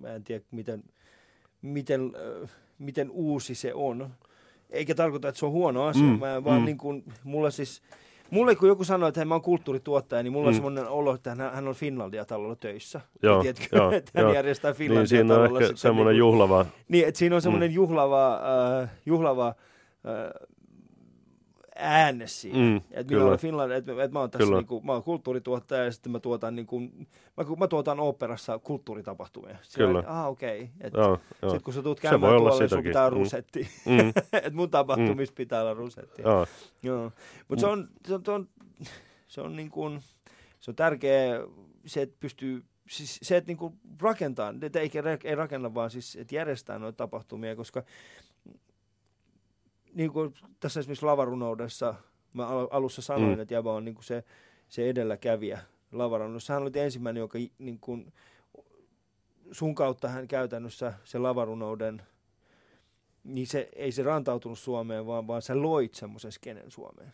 Mä 0.00 0.08
en 0.08 0.24
tiedä, 0.24 0.44
miten, 0.50 0.82
miten, 1.62 2.12
ö, 2.16 2.46
miten 2.78 3.10
uusi 3.10 3.54
se 3.54 3.74
on. 3.74 4.10
Eikä 4.70 4.94
tarkoita, 4.94 5.28
että 5.28 5.38
se 5.38 5.46
on 5.46 5.52
huono 5.52 5.84
asia. 5.84 6.02
Mm, 6.02 6.18
Mä 6.18 6.44
vaan 6.44 6.60
mm. 6.60 6.64
niin 6.64 6.78
kuin, 6.78 7.04
mulla 7.24 7.50
siis, 7.50 7.82
mulle 8.30 8.56
kun 8.56 8.68
joku 8.68 8.84
sanoo, 8.84 9.08
että 9.08 9.20
hei, 9.20 9.24
mä 9.24 9.34
oon 9.34 9.42
kulttuurituottaja, 9.42 10.22
niin 10.22 10.32
mulla 10.32 10.46
on 10.48 10.52
Mm. 10.52 10.56
semmoinen 10.56 10.88
olo, 10.88 11.14
että 11.14 11.34
hän, 11.34 11.52
hän 11.54 11.68
on 11.68 11.74
Finlandia-talolla 11.74 12.56
töissä. 12.56 13.00
Joo, 13.22 13.42
Tiedätkö, 13.42 13.76
joo, 13.76 13.90
että 13.96 14.10
hän 14.14 14.22
joo. 14.24 14.34
järjestää 14.34 14.70
niin 14.70 14.76
Finlandia-talolla. 14.78 15.34
siinä 15.34 15.34
on 15.34 15.56
ehkä 15.56 15.66
sitten 15.66 15.76
semmoinen 15.76 16.12
niinku- 16.14 16.18
juhlava, 16.28 16.66
Niin, 16.88 17.08
että 17.08 17.18
siinä 17.18 17.36
on 17.36 17.42
semmoinen 17.42 17.70
Mm. 17.70 17.74
juhlava, 17.74 18.40
äh, 18.82 18.90
juhlava 19.06 19.48
äh, 19.48 20.48
äänne 21.80 22.26
siinä. 22.26 22.58
Mm, 22.58 22.76
että 22.90 23.12
minä 23.14 23.24
olen 23.24 23.38
Finland, 23.38 23.72
että, 23.72 23.92
että 23.92 24.08
mä 24.12 24.18
oon 24.20 24.30
tässä 24.30 24.46
Kyllä. 24.46 24.58
niinku, 24.58 24.80
mä 24.80 24.92
oon 24.92 25.02
kulttuurituottaja 25.02 25.84
ja 25.84 25.92
sitten 25.92 26.12
mä 26.12 26.20
tuotan 26.20 26.56
niinku, 26.56 26.80
mä, 26.80 27.44
mä 27.58 27.68
tuotan 27.68 28.00
operassa 28.00 28.58
kulttuuritapahtumia. 28.58 29.58
Kyllä. 29.76 30.04
Ah, 30.06 30.26
okei. 30.26 30.70
Okay. 30.86 31.16
Sitten 31.40 31.62
kun 31.62 31.74
sä 31.74 31.80
Se 31.82 32.00
käymään 32.02 32.36
tuolla, 32.36 32.58
niin 32.58 32.68
sun 32.68 32.82
pitää 32.82 33.10
Mm. 33.10 33.16
rusetti. 33.16 33.68
Mm, 33.86 34.08
että 34.32 34.50
mun 34.52 34.70
tapahtumissa 34.70 35.34
pitää 35.36 35.60
olla 35.60 35.74
rusetti. 35.74 36.22
joo, 36.22 36.46
Joo. 36.82 37.12
Mutta 37.48 37.60
se 37.60 37.66
on, 37.66 37.88
se 38.06 38.14
on, 38.14 38.22
se 38.24 38.30
on, 38.30 38.48
se 39.28 39.40
on, 39.40 39.56
niin 39.56 39.70
kuin, 39.70 40.00
se 40.60 40.70
on 40.70 40.74
tärkeä 40.76 41.40
se, 41.86 42.02
että 42.02 42.16
pystyy, 42.20 42.64
siis 42.90 43.18
se, 43.22 43.36
että 43.36 43.48
niin 43.48 43.56
kuin 43.58 43.74
rakentaa, 44.02 44.54
että 44.62 44.80
ei, 44.80 44.90
ei 45.24 45.34
rakenna 45.34 45.74
vaan 45.74 45.90
siis, 45.90 46.16
että 46.16 46.34
järjestää 46.34 46.78
noita 46.78 46.96
tapahtumia, 46.96 47.56
koska 47.56 47.82
niin 49.94 50.12
kuin 50.12 50.34
tässä 50.60 50.80
esimerkiksi 50.80 51.04
lavarunoudessa, 51.06 51.94
mä 52.34 52.46
al- 52.46 52.68
alussa 52.70 53.02
sanoin, 53.02 53.34
Mm. 53.34 53.40
että 53.40 53.54
Jaba 53.54 53.74
on 53.74 53.84
niin 53.84 53.94
kuin 53.94 54.04
se, 54.04 54.24
se 54.68 54.88
edelläkävijä 54.90 55.58
lavarunoudessa. 55.92 56.52
Hän 56.52 56.62
oli 56.62 56.70
ensimmäinen, 56.74 57.20
joka 57.20 57.38
niin 57.58 57.78
kuin, 57.80 58.12
sun 59.52 59.74
kautta 59.74 60.08
hän 60.08 60.28
käytännössä 60.28 60.92
se 61.04 61.18
lavarunouden, 61.18 62.02
niin 63.24 63.46
se, 63.46 63.68
ei 63.76 63.92
se 63.92 64.02
rantautunut 64.02 64.58
Suomeen, 64.58 65.06
vaan, 65.06 65.26
vaan 65.26 65.42
sä 65.42 65.62
loit 65.62 65.94
semmoisen 65.94 66.32
skenen 66.32 66.70
Suomeen. 66.70 67.12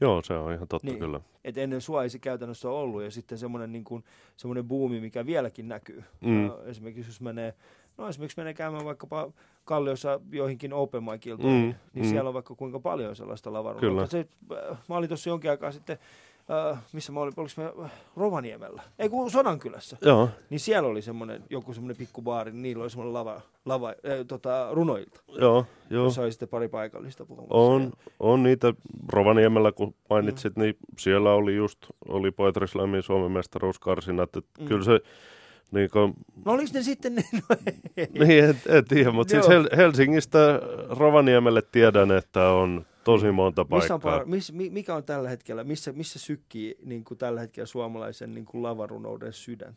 joo, 0.00 0.22
se 0.22 0.34
on 0.34 0.52
ihan 0.52 0.68
totta 0.68 0.86
Niin. 0.86 0.98
kyllä. 0.98 1.20
Et 1.44 1.58
ennen 1.58 1.80
sua 1.80 2.02
ei 2.02 2.10
se 2.10 2.18
käytännössä 2.18 2.70
ollut, 2.70 3.02
ja 3.02 3.10
sitten 3.10 3.38
semmoinen 3.38 3.72
niin 3.72 3.84
kuin, 3.84 4.04
semmoinen 4.36 4.68
buumi, 4.68 5.00
mikä 5.00 5.26
vieläkin 5.26 5.68
näkyy. 5.68 6.04
Mm. 6.20 6.50
Esimerkiksi 6.66 7.10
jos 7.10 7.20
menee, 7.20 7.54
no 7.98 8.08
esimerkiksi 8.08 8.40
menee 8.40 8.54
käymään 8.54 8.84
vaikkapa 8.84 9.30
Kalliossa 9.64 10.20
joihinkin 10.32 10.72
open 10.72 11.02
mm. 11.02 11.08
niin 11.38 11.76
mm. 11.94 12.04
siellä 12.04 12.28
on 12.28 12.34
vaikka 12.34 12.54
kuinka 12.54 12.80
paljon 12.80 13.16
sellaista 13.16 13.52
lavarunoutta. 13.52 13.86
Kyllä. 13.88 14.06
Se, 14.06 14.28
äh, 14.70 14.78
mä 14.88 14.96
olin 14.96 15.08
tuossa 15.08 15.30
jonkin 15.30 15.50
aikaa 15.50 15.72
sitten, 15.72 15.98
äh, 16.72 16.82
missä 16.92 17.12
mä 17.12 17.20
olin, 17.20 17.32
oliko 17.36 17.54
me 17.56 17.84
äh, 17.84 17.92
Rovaniemellä, 18.16 18.82
ei 18.98 19.08
kun 19.08 19.30
Sodankylässä. 19.30 19.96
Joo, 20.00 20.28
Niin 20.50 20.60
siellä 20.60 20.88
oli 20.88 21.02
semmoinen, 21.02 21.44
joku 21.50 21.74
semmoinen 21.74 21.96
pikkubaari, 21.96 22.50
niin 22.50 22.62
niillä 22.62 22.82
oli 22.82 22.90
semmoinen 22.90 23.14
lava, 23.14 23.40
lava 23.64 23.88
äh, 23.88 23.94
tota, 24.28 24.68
runoilta, 24.72 25.20
joo, 25.28 25.66
joo. 25.90 26.04
jossa 26.04 26.22
oli 26.22 26.32
sitten 26.32 26.48
pari 26.48 26.68
paikallista 26.68 27.24
puhumassa. 27.24 27.54
On, 27.56 27.92
on 28.20 28.42
niitä 28.42 28.74
Rovaniemellä, 29.12 29.72
kun 29.72 29.94
mainitsit, 30.10 30.56
niin 30.56 30.76
siellä 30.98 31.32
oli 31.32 31.56
just, 31.56 31.78
oli 32.08 32.30
Poetry 32.30 32.66
Slamin 32.66 33.02
Suomen 33.02 33.32
mestaruuskarsinat, 33.32 34.36
että 34.36 34.60
Mm. 34.62 34.66
kyllä 34.66 34.84
se, 34.84 35.00
niin 35.70 35.90
kuin, 35.90 36.14
No 36.44 36.52
oliko 36.52 36.70
ne 36.74 36.82
sitten, 36.82 37.14
ne, 37.14 37.22
no, 37.32 37.56
ei. 37.96 38.06
niin 38.26 38.44
en, 38.44 38.56
en 38.68 38.84
tiedä, 38.84 39.10
mutta 39.12 39.30
siis. 39.30 39.46
Hel- 39.48 39.76
Helsingistä 39.76 40.60
Rovaniemelle 40.90 41.62
tiedän, 41.62 42.10
että 42.10 42.48
on 42.48 42.86
tosi 43.04 43.32
monta 43.32 43.66
Missä 43.74 43.94
on, 43.94 44.00
paikkaa. 44.00 44.24
par- 44.24 44.26
miss, 44.30 44.52
mi- 44.52 44.70
mikä 44.70 44.94
on 44.94 45.04
tällä 45.04 45.28
hetkellä, 45.28 45.64
missä, 45.64 45.92
missä 45.92 46.18
sykkii 46.18 46.74
niin 46.84 47.04
kuin 47.04 47.18
tällä 47.18 47.40
hetkellä 47.40 47.66
suomalaisen 47.66 48.34
niin 48.34 48.44
kuin 48.44 48.62
lavarunouden 48.62 49.32
sydän? 49.32 49.74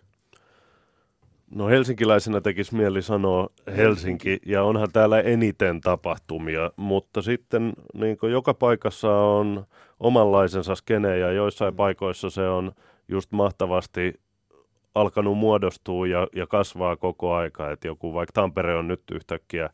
No 1.55 1.67
helsinkiläisenä 1.67 2.41
tekisi 2.41 2.75
mieli 2.75 3.01
sanoa 3.01 3.49
Helsinki, 3.77 4.39
ja 4.45 4.63
onhan 4.63 4.87
täällä 4.93 5.21
eniten 5.21 5.81
tapahtumia, 5.81 6.71
mutta 6.75 7.21
sitten 7.21 7.73
niin 7.93 8.17
kuin 8.17 8.31
joka 8.31 8.53
paikassa 8.53 9.11
on 9.15 9.65
omanlaisensa 9.99 10.75
skene, 10.75 11.17
ja 11.17 11.31
joissain 11.31 11.73
Mm. 11.73 11.77
paikoissa 11.77 12.29
se 12.29 12.47
on 12.47 12.71
just 13.07 13.31
mahtavasti 13.31 14.13
alkanut 14.95 15.37
muodostua 15.37 16.07
ja, 16.07 16.27
ja 16.35 16.47
kasvaa 16.47 16.95
koko 16.95 17.33
aika. 17.33 17.71
Et 17.71 17.83
joku 17.83 18.13
vaikka 18.13 18.33
Tampere 18.33 18.75
on 18.75 18.87
nyt 18.87 19.01
yhtäkkiä 19.11 19.69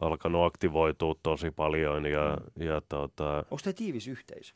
alkanut 0.00 0.46
aktivoitua 0.46 1.14
tosi 1.22 1.50
paljon, 1.50 2.06
ja, 2.06 2.38
ja 2.58 2.82
tota, 2.88 3.36
Onko 3.36 3.58
tämä 3.64 3.72
tiivis 3.72 4.08
yhteisö? 4.08 4.54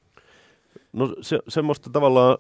No 0.93 1.15
se, 1.21 1.39
semmoista 1.49 1.91
tavallaan 1.91 2.39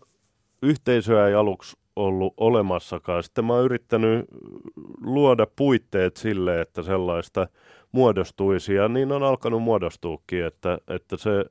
yhteisöä 0.63 1.29
ei 1.29 1.35
aluksi 1.35 1.77
ollut 1.97 2.35
olemassakaan. 2.37 3.23
Sitten 3.23 3.45
mä 3.45 3.53
oon 3.53 3.65
yrittänyt 3.65 4.25
luoda 5.05 5.47
puitteet 5.57 6.17
sille, 6.17 6.61
että 6.61 6.83
sellaista 6.83 7.49
muodostuisi 7.93 8.75
ja 8.75 8.89
niin 8.89 9.13
on 9.13 9.23
alkanut 9.23 9.63
muodostuukin, 9.63 10.45
että, 10.45 10.79
että 10.89 11.17
se 11.17 11.45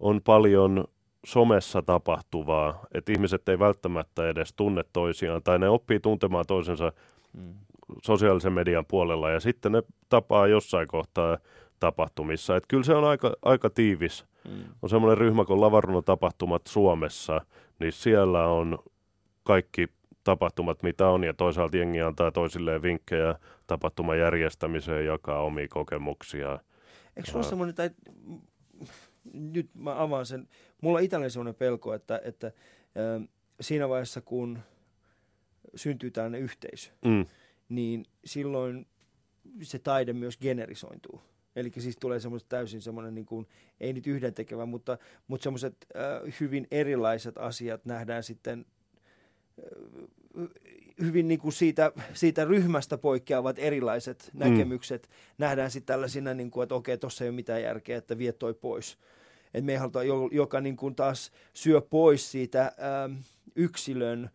on 0.00 0.20
paljon 0.22 0.84
somessa 1.26 1.82
tapahtuvaa, 1.82 2.86
että 2.94 3.12
ihmiset 3.12 3.48
ei 3.48 3.58
välttämättä 3.58 4.28
edes 4.28 4.52
tunne 4.52 4.82
toisiaan 4.92 5.42
tai 5.42 5.58
ne 5.58 5.68
oppii 5.68 6.00
tuntemaan 6.00 6.44
toisensa 6.48 6.92
Mm. 7.32 7.54
sosiaalisen 8.02 8.52
median 8.52 8.86
puolella 8.86 9.30
ja 9.30 9.40
sitten 9.40 9.72
ne 9.72 9.82
tapaa 10.08 10.46
jossain 10.46 10.88
kohtaa 10.88 11.38
tapahtumissa. 11.80 12.56
Että 12.56 12.66
kyllä 12.68 12.82
se 12.84 12.94
on 12.94 13.04
aika, 13.04 13.32
aika 13.42 13.70
tiivis 13.70 14.24
Mm. 14.44 14.64
on 14.82 14.88
semmoinen 14.90 15.18
ryhmä 15.18 15.44
kuin 15.44 15.60
Lavarunotapahtumat 15.60 16.66
Suomessa, 16.66 17.40
niin 17.78 17.92
siellä 17.92 18.46
on 18.46 18.78
kaikki 19.42 19.88
tapahtumat, 20.24 20.82
mitä 20.82 21.08
on, 21.08 21.24
ja 21.24 21.34
toisaalta 21.34 21.76
jengi 21.76 22.00
antaa 22.00 22.30
toisilleen 22.30 22.82
vinkkejä 22.82 23.34
tapahtuman 23.66 24.18
järjestämiseen, 24.18 25.06
jakaa 25.06 25.40
omia 25.42 25.66
kokemuksia. 25.70 26.58
Eikö 27.16 27.30
sulla 27.30 27.42
semmoinen, 27.44 27.74
tai 27.74 27.90
nyt 29.32 29.70
mä 29.74 30.02
avaan 30.02 30.26
sen, 30.26 30.48
mulla 30.82 30.98
on 30.98 31.04
itselleen 31.04 31.30
semmoinen 31.30 31.54
pelko, 31.54 31.94
että, 31.94 32.20
että 32.24 32.46
ö, 32.96 33.20
siinä 33.60 33.88
vaiheessa 33.88 34.20
kun 34.20 34.58
syntyy 35.74 36.10
tällainen 36.10 36.40
yhteisö, 36.40 36.90
Mm, 37.04 37.26
niin 37.68 38.04
silloin 38.24 38.86
se 39.62 39.78
taide 39.78 40.12
myös 40.12 40.38
generisointuu. 40.38 41.20
Eli 41.56 41.72
siis 41.78 41.96
tulee 42.00 42.20
semmoiset 42.20 42.48
täysin 42.48 42.80
semmoinen, 42.80 43.14
niin 43.14 43.26
kuin, 43.26 43.46
ei 43.80 43.92
nyt 43.92 44.06
yhdentekevä, 44.06 44.66
mutta, 44.66 44.98
mutta 45.28 45.42
semmoiset 45.44 45.86
äh, 45.96 46.34
hyvin 46.40 46.66
erilaiset 46.70 47.38
asiat 47.38 47.84
nähdään 47.84 48.22
sitten 48.22 48.66
äh, 50.38 50.46
hyvin 51.00 51.28
niin 51.28 51.40
kuin 51.40 51.52
siitä, 51.52 51.92
siitä 52.12 52.44
ryhmästä 52.44 52.98
poikkeavat 52.98 53.58
erilaiset 53.58 54.30
Mm. 54.34 54.38
näkemykset 54.38 55.10
nähdään 55.38 55.70
sitten 55.70 55.94
tällaisina, 55.94 56.34
niin 56.34 56.50
kuin, 56.50 56.62
että 56.62 56.74
okei, 56.74 56.98
tuossa 56.98 57.24
ei 57.24 57.28
ole 57.30 57.36
mitään 57.36 57.62
järkeä, 57.62 57.98
että 57.98 58.18
vie 58.18 58.32
toi 58.32 58.54
pois. 58.54 58.98
Et 59.54 59.64
me 59.64 59.72
ei 59.72 59.78
haluta, 59.78 60.02
jo- 60.02 60.28
joka 60.32 60.60
niin 60.60 60.76
kuin 60.76 60.94
taas 60.94 61.32
syö 61.54 61.80
pois 61.80 62.30
siitä 62.30 62.62
ähm, 63.04 63.12
yksilön, 63.56 64.30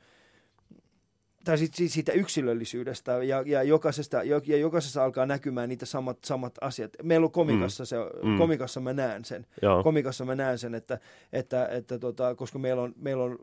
tai 1.43 1.57
sit, 1.57 1.73
sit 1.73 1.91
siitä 1.91 2.11
yksilöllisyydestä 2.11 3.23
ja, 3.23 3.43
ja, 3.45 3.63
jokaisesta, 3.63 4.23
jo- 4.23 4.41
ja 4.45 4.57
jokaisessa 4.57 5.03
alkaa 5.03 5.25
näkymään 5.25 5.69
niitä 5.69 5.85
samat, 5.85 6.17
samat 6.23 6.53
asiat. 6.61 6.91
Meillä 7.03 7.25
on 7.25 7.31
komikassa, 7.31 7.85
se, 7.85 7.95
Mm. 8.23 8.37
komikassa 8.37 8.79
mä 8.79 8.93
näen 8.93 9.25
sen 9.25 9.45
Joo. 9.61 9.83
komikassa 9.83 10.25
mä 10.25 10.35
näen 10.35 10.57
sen, 10.59 10.75
että, 10.75 10.99
että, 11.33 11.67
että 11.67 11.99
tota, 11.99 12.35
koska 12.35 12.59
meillä 12.59 12.81
on, 12.81 12.93
meillä 12.97 13.23
on 13.23 13.37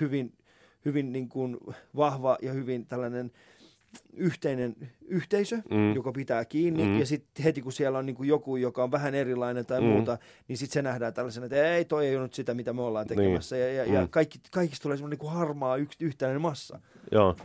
hyvin, 0.00 0.32
hyvin 0.84 1.12
niin 1.12 1.28
kuin 1.28 1.56
vahva 1.96 2.38
ja 2.42 2.52
hyvin 2.52 2.86
tällainen 2.86 3.30
yhteinen 4.12 4.76
yhteisö, 5.08 5.56
Mm. 5.70 5.94
joka 5.94 6.12
pitää 6.12 6.44
kiinni, 6.44 6.84
Mm. 6.84 6.98
ja 6.98 7.06
sitten 7.06 7.44
heti 7.44 7.62
kun 7.62 7.72
siellä 7.72 7.98
on 7.98 8.06
niin 8.06 8.16
kuin 8.16 8.28
joku, 8.28 8.56
joka 8.56 8.82
on 8.82 8.90
vähän 8.90 9.14
erilainen 9.14 9.66
tai 9.66 9.80
Mm. 9.80 9.86
muuta, 9.86 10.18
niin 10.48 10.56
sitten 10.58 10.72
se 10.72 10.82
nähdään 10.82 11.14
tällaisena, 11.14 11.46
että 11.46 11.74
ei, 11.74 11.84
toi 11.84 12.06
ei 12.06 12.16
ole 12.16 12.22
nyt 12.22 12.34
sitä, 12.34 12.54
mitä 12.54 12.72
me 12.72 12.82
ollaan 12.82 13.06
tekemässä, 13.06 13.56
ja, 13.56 13.72
ja, 13.72 13.84
ja 13.94 14.00
Mm. 14.00 14.08
kaikki, 14.08 14.38
kaikista 14.50 14.82
tulee 14.82 14.96
semmoinen 14.96 15.18
niin 15.22 15.30
harmaa 15.32 15.76
yks, 15.76 15.96
yhteinen 16.00 16.40
massa. 16.40 16.80
Joo. 17.12 17.36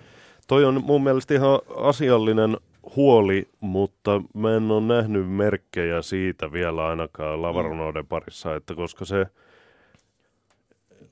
Toi 0.48 0.66
on 0.66 0.84
mun 0.84 1.04
mielestä 1.04 1.34
ihan 1.34 1.60
asiallinen 1.78 2.58
huoli, 2.96 3.48
mutta 3.60 4.22
mä 4.34 4.56
en 4.56 4.72
ole 4.72 4.82
nähnyt 4.82 5.30
merkkejä 5.32 6.02
siitä 6.02 6.52
vielä 6.52 6.88
ainakaan 6.88 7.42
lavarunoiden 7.42 8.08
parissa, 8.08 8.56
että 8.56 8.76
koska 8.76 9.06
se 9.06 9.26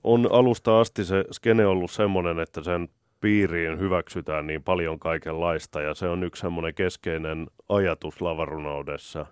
on 0.04 0.28
alusta 0.32 0.80
asti 0.80 1.06
se 1.06 1.26
skene 1.32 1.66
ollut 1.66 1.92
semmoinen, 1.92 2.40
että 2.40 2.64
sen 2.64 2.90
piiriin 3.22 3.80
hyväksytään 3.80 4.48
niin 4.48 4.64
paljon 4.64 5.00
kaikenlaista. 5.00 5.82
Ja 5.82 5.94
se 5.94 6.08
on 6.08 6.24
yksi 6.24 6.42
semmoinen 6.42 6.76
keskeinen 6.76 7.48
ajatus 7.70 8.22
lavarunoudessa, 8.22 9.26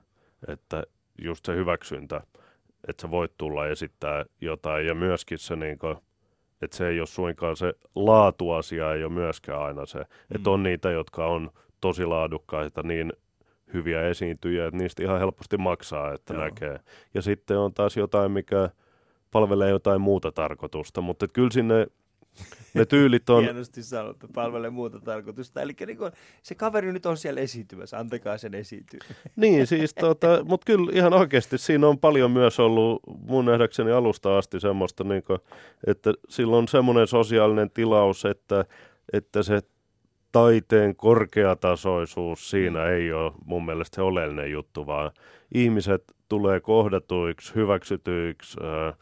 että 0.48 0.84
just 1.22 1.46
se 1.46 1.56
hyväksyntä, 1.56 2.22
että 2.88 3.02
sä 3.02 3.12
voit 3.12 3.32
tulla 3.38 3.68
esittää 3.68 4.26
jotain. 4.42 4.86
Ja 4.86 4.96
myöskin 4.96 5.38
se 5.38 5.56
niin 5.56 5.80
kuin, 5.80 5.98
että 6.62 6.78
se 6.78 6.88
ei 6.88 7.00
ole 7.00 7.08
suinkaan 7.08 7.56
se 7.56 7.74
laatuasia, 7.96 8.94
ei 8.94 9.04
ole 9.04 9.14
myöskään 9.14 9.62
aina 9.62 9.86
se, 9.86 10.06
että 10.36 10.50
on 10.50 10.64
niitä, 10.64 10.92
jotka 10.92 11.26
on 11.26 11.52
tosi 11.82 12.06
laadukkaita, 12.06 12.84
niin 12.84 13.14
hyviä 13.74 14.02
esiintyjiä, 14.02 14.66
että 14.68 14.78
niistä 14.78 15.04
ihan 15.04 15.20
helposti 15.20 15.58
maksaa, 15.58 16.14
että 16.14 16.34
Joo. 16.34 16.44
näkee. 16.44 16.80
Ja 17.14 17.22
sitten 17.22 17.58
on 17.58 17.74
taas 17.74 17.98
jotain, 17.98 18.32
mikä 18.32 18.70
palvelee 19.32 19.70
jotain 19.70 20.02
muuta 20.02 20.32
tarkoitusta, 20.32 21.02
mutta 21.02 21.28
kyllä 21.28 21.52
sinne 21.52 21.88
ne 22.74 22.86
tyylit 22.86 23.30
on, 23.30 23.44
Hienosti 23.44 23.84
sanottu, 23.84 24.28
palvelee 24.34 24.70
muuta 24.70 25.00
tarkoitusta. 25.00 25.62
Eli 25.62 25.76
niin 25.88 25.98
se 26.44 26.56
kaveri 26.56 26.94
nyt 26.94 27.06
on 27.06 27.18
siellä 27.18 27.42
esiintymässä, 27.42 28.00
antakaa 28.00 28.38
sen 28.38 28.56
esiintyä. 28.56 29.00
niin 29.36 29.68
siis 29.68 29.94
tota, 29.94 30.44
mutta 30.44 30.66
kyllä 30.66 30.92
ihan 30.94 31.14
oikeasti 31.14 31.58
siinä 31.58 31.88
on 31.88 32.00
paljon 32.00 32.32
myös 32.32 32.60
ollut 32.60 33.02
mun 33.28 33.46
nähdäkseni 33.46 33.92
alusta 33.92 34.38
asti 34.38 34.60
semmoista, 34.60 35.04
niin 35.04 35.24
että 35.88 36.14
sillä 36.30 36.58
on 36.58 36.68
semmoinen 36.68 37.08
sosiaalinen 37.08 37.72
tilaus, 37.72 38.26
että, 38.26 38.66
että 39.14 39.44
se 39.44 39.62
taiteen 40.32 40.96
korkeatasoisuus 40.96 42.50
siinä 42.50 42.86
ei 42.86 43.14
ole 43.14 43.32
mun 43.46 43.66
mielestä 43.66 43.96
se 43.96 44.02
oleellinen 44.02 44.52
juttu, 44.52 44.88
vaan 44.88 45.12
ihmiset 45.54 46.04
tulee 46.30 46.60
kohdatuiksi, 46.60 47.56
hyväksytyiksi, 47.56 48.58
äh, 48.64 48.98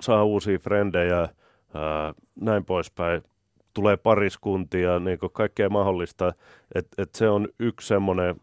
saa 0.00 0.24
uusia 0.24 0.58
frendejä, 0.58 1.28
äh, 1.76 2.14
näin 2.40 2.64
poispäin. 2.64 3.22
Tulee 3.74 3.96
pariskuntia, 3.96 4.98
niin 4.98 5.18
kaikkea 5.32 5.68
mahdollista. 5.70 6.32
Että 6.74 7.02
et 7.02 7.14
se 7.14 7.28
on 7.28 7.48
yksi 7.58 7.86
semmoinen 7.88 8.34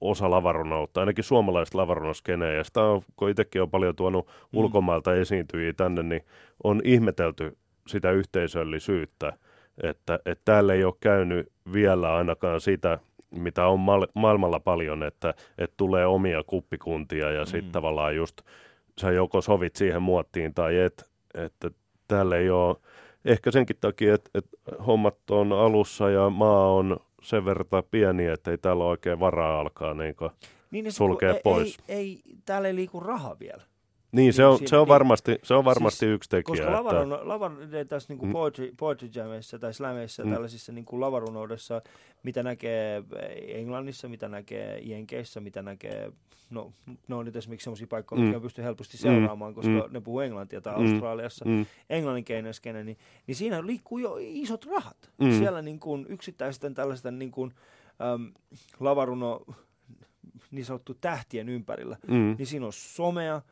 osa 0.00 0.30
lavarunoutta, 0.30 1.00
ainakin 1.00 1.24
suomalaista 1.24 1.78
lavarunoskeneä. 1.78 2.52
Ja 2.52 2.64
sitä 2.64 2.82
on, 2.82 3.02
kun 3.16 3.30
itsekin 3.30 3.62
on 3.62 3.70
paljon 3.70 3.96
tuonut 3.96 4.26
Mm. 4.26 4.58
ulkomailta 4.58 5.14
esiintyjiä 5.14 5.72
tänne, 5.72 6.02
niin 6.02 6.22
on 6.64 6.80
ihmetelty 6.84 7.56
sitä 7.86 8.10
yhteisöllisyyttä, 8.10 9.32
että, 9.82 10.14
että 10.26 10.42
täällä 10.44 10.74
ei 10.74 10.84
ole 10.84 10.94
käynyt 11.00 11.52
vielä 11.72 12.14
ainakaan 12.16 12.60
sitä, 12.60 12.98
mitä 13.30 13.66
on 13.66 13.80
ma- 13.80 14.06
maailmalla 14.14 14.60
paljon, 14.60 15.02
että, 15.02 15.34
että 15.58 15.74
tulee 15.76 16.06
omia 16.06 16.42
kuppikuntia 16.46 17.30
ja 17.30 17.44
sitten 17.46 17.64
Mm. 17.64 17.72
tavallaan 17.72 18.16
just 18.16 18.42
sä 19.00 19.10
joko 19.10 19.40
sovit 19.40 19.76
siihen 19.76 20.02
muottiin 20.02 20.54
tai 20.54 20.78
et, 20.78 21.10
että 21.34 21.70
täällä 22.08 22.36
ei 22.36 22.50
ole, 22.50 22.76
ehkä 23.24 23.50
senkin 23.50 23.76
takia, 23.80 24.14
että, 24.14 24.30
että 24.34 24.56
hommat 24.86 25.30
on 25.30 25.52
alussa 25.52 26.10
ja 26.10 26.30
maa 26.30 26.72
on 26.72 26.96
sen 27.22 27.44
verran 27.44 27.66
pieni, 27.90 28.26
että 28.26 28.50
ei 28.50 28.58
täällä 28.58 28.84
ole 28.84 28.90
oikein 28.90 29.20
varaa 29.20 29.60
alkaa 29.60 29.94
niin 29.94 30.14
Niin, 30.70 30.82
niin 30.82 30.92
Sulkee 30.92 31.28
kun 31.28 31.36
ei, 31.36 31.42
pois. 31.42 31.78
Ei, 31.88 31.96
ei, 31.96 32.20
täällä 32.44 32.68
ei 32.68 32.74
liiku 32.74 33.00
raha 33.00 33.36
vielä. 33.40 33.62
Niin, 34.12 34.32
se 34.32 34.42
Niin, 34.42 34.48
on, 34.50 34.58
se 34.66 34.76
on 34.76 34.88
varmasti, 34.88 35.38
se 35.42 35.54
on 35.54 35.64
varmasti 35.64 35.98
Siis, 35.98 36.10
yksi 36.14 36.30
tekijä. 36.30 36.44
Koska 36.44 36.64
että, 36.64 36.76
lavarun, 36.76 37.28
lavar, 37.28 37.52
tässä 37.88 38.14
niin 38.14 38.26
Mm. 38.26 38.32
poetry, 38.32 38.72
poetry 38.76 39.08
jamissa 39.14 39.58
tai 39.58 39.74
slameissa, 39.74 40.22
Mm. 40.22 40.28
mm. 40.28 40.32
tällaisissa 40.34 40.72
niin 40.72 40.84
kuin 40.84 41.00
lavarunoudessa, 41.00 41.82
mitä 42.22 42.42
näkee 42.42 43.02
Englannissa, 43.48 44.08
mitä 44.08 44.28
näkee 44.28 44.78
Jenkeissä, 44.82 45.40
mitä 45.40 45.62
näkee, 45.62 46.12
no 46.50 46.72
ne 47.08 47.14
on 47.14 47.24
nyt 47.24 47.36
esimerkiksi 47.36 47.64
sellaisia 47.64 47.86
paikkoja, 47.86 48.18
Mm. 48.20 48.24
mitkä 48.26 48.40
pystyy 48.40 48.64
helposti 48.64 48.96
seuraamaan, 48.96 49.54
koska 49.54 49.70
Mm. 49.70 49.82
ne 49.92 50.00
puhuu 50.00 50.20
englantia 50.20 50.60
tai 50.60 50.78
Mm. 50.78 50.84
Australiassa, 50.92 51.44
mm, 51.44 51.66
englanninkeinen 51.90 52.54
skene, 52.54 52.84
niin, 52.84 52.98
niin 53.26 53.36
siinä 53.36 53.66
liikkuu 53.66 53.98
jo 53.98 54.16
isot 54.20 54.64
rahat. 54.66 55.10
Mm. 55.18 55.26
Mm. 55.26 55.38
Siellä 55.38 55.62
niin 55.62 55.80
kuin 55.80 56.06
yksittäisten 56.08 56.74
tällaisten 56.74 57.18
niin 57.18 57.30
kuin, 57.30 57.52
äm, 58.14 58.32
lavaruno, 58.80 59.44
niin 60.50 60.64
sanottu 60.64 60.94
tähtien 60.94 61.48
ympärillä, 61.48 61.96
mm, 62.06 62.34
niin 62.38 62.46
siinä 62.46 62.66
on 62.66 62.72
somea, 62.72 63.42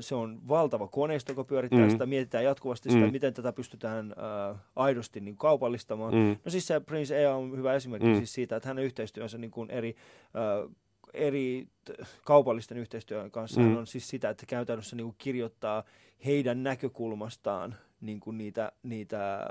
se 0.00 0.14
on 0.14 0.40
valtava 0.48 0.88
koneisto, 0.88 1.32
joka 1.32 1.44
pyörittää 1.44 1.84
Mm. 1.84 1.90
sitä, 1.90 2.06
mietitään 2.06 2.44
jatkuvasti 2.44 2.90
sitä, 2.90 3.06
Mm. 3.06 3.12
miten 3.12 3.34
tätä 3.34 3.52
pystytään 3.52 4.12
ö, 4.12 4.54
aidosti 4.76 5.20
niin 5.20 5.36
kaupallistamaan. 5.36 6.14
Mm. 6.14 6.36
No 6.44 6.50
siis 6.50 6.66
se 6.66 6.80
Prince 6.80 7.22
Ea 7.22 7.34
on 7.36 7.56
hyvä 7.56 7.74
esimerkki 7.74 8.08
Mm. 8.08 8.16
siis 8.16 8.32
siitä, 8.34 8.56
että 8.56 8.68
hänen 8.68 8.84
yhteistyönsä 8.84 9.38
niin 9.38 9.50
kuin 9.50 9.70
eri, 9.70 9.96
ö, 10.36 10.68
eri 11.14 11.68
t- 11.84 11.90
kaupallisten 12.24 12.78
yhteistyön 12.78 13.30
kanssa 13.30 13.60
Mm. 13.60 13.76
on 13.76 13.86
siis 13.86 14.08
sitä, 14.08 14.30
että 14.30 14.46
käytännössä 14.46 14.96
niin 14.96 15.04
kuin 15.06 15.14
kirjoittaa 15.18 15.84
heidän 16.24 16.62
näkökulmastaan 16.62 17.74
niin 18.00 18.20
kuin 18.20 18.38
niitä, 18.38 18.72
niitä 18.82 19.46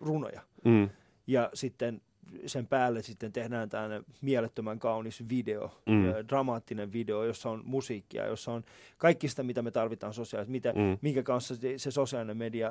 runoja. 0.00 0.40
mm, 0.64 0.88
Ja 1.26 1.50
sitten 1.54 2.00
sen 2.46 2.66
päälle 2.66 3.02
sitten 3.02 3.32
tehdään 3.32 3.68
tämmöinen 3.68 4.04
mielettömän 4.20 4.78
kaunis 4.78 5.28
video, 5.28 5.70
Mm. 5.86 6.04
dramaattinen 6.28 6.92
video, 6.92 7.24
jossa 7.24 7.50
on 7.50 7.62
musiikkia, 7.64 8.26
jossa 8.26 8.52
on 8.52 8.64
kaikki 8.98 9.28
sitä, 9.28 9.42
mitä 9.42 9.62
me 9.62 9.70
tarvitaan 9.70 10.14
sosiaalisesti, 10.14 10.52
mitä, 10.52 10.72
Mm. 10.72 10.98
minkä 11.02 11.22
kanssa 11.22 11.56
se, 11.56 11.78
se 11.78 11.90
sosiaalinen 11.90 12.36
media 12.36 12.70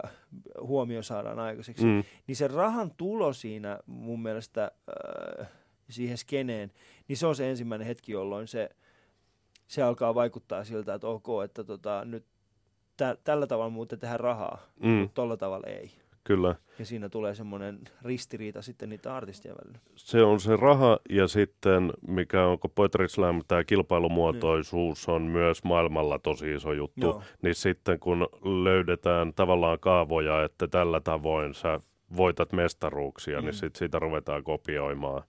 huomio 0.61 1.03
saadaan 1.03 1.39
aikaiseksi. 1.39 1.83
Mm. 1.85 1.89
mm, 1.91 2.03
Niin 2.27 2.35
se 2.35 2.47
rahan 2.47 2.91
tulo 2.97 3.33
siinä 3.33 3.79
mun 3.85 4.21
mielestä 4.21 4.71
äh, 5.41 5.47
siihen 5.89 6.17
skeneen, 6.17 6.71
niin 7.07 7.17
se 7.17 7.27
on 7.27 7.35
se 7.35 7.49
ensimmäinen 7.49 7.87
hetki, 7.87 8.11
jolloin 8.11 8.47
se, 8.47 8.69
se 9.67 9.81
alkaa 9.81 10.15
vaikuttaa 10.15 10.63
siltä, 10.63 10.93
että 10.93 11.07
ok, 11.07 11.27
että 11.45 11.63
tota, 11.63 12.05
nyt 12.05 12.25
tä, 12.97 13.17
tällä 13.23 13.47
tavalla 13.47 13.69
muuten 13.69 13.99
tehdään 13.99 14.19
rahaa, 14.19 14.61
mm, 14.83 14.89
mutta 14.89 15.13
tolla 15.13 15.37
tavalla 15.37 15.67
ei. 15.67 15.91
Kyllä. 16.23 16.55
Ja 16.79 16.85
siinä 16.85 17.09
tulee 17.09 17.35
semmoinen 17.35 17.79
ristiriita 18.01 18.61
sitten 18.61 18.89
niitä 18.89 19.15
artistien 19.15 19.55
välillä. 19.63 19.79
Se 19.95 20.23
on 20.23 20.39
se 20.39 20.55
raha 20.55 20.99
ja 21.09 21.27
sitten, 21.27 21.93
mikä 22.07 22.45
on, 22.45 22.59
kun 22.59 22.71
Poetry 22.75 23.07
Slam, 23.07 23.41
tämä 23.47 23.63
kilpailumuotoisuus 23.63 25.09
on 25.09 25.21
myös 25.21 25.63
maailmalla 25.63 26.19
tosi 26.19 26.53
iso 26.53 26.73
juttu. 26.73 27.01
Joo. 27.01 27.23
Niin 27.41 27.55
sitten 27.55 27.99
kun 27.99 28.27
löydetään 28.63 29.33
tavallaan 29.33 29.79
kaavoja, 29.79 30.43
että 30.43 30.67
tällä 30.67 30.99
tavoin 30.99 31.53
sä 31.53 31.79
voitat 32.17 32.53
mestaruuksia, 32.53 33.37
mm. 33.37 33.45
niin 33.45 33.55
Mm. 33.55 33.57
sitten 33.57 33.79
siitä 33.79 33.99
ruvetaan 33.99 34.43
kopioimaan. 34.43 35.23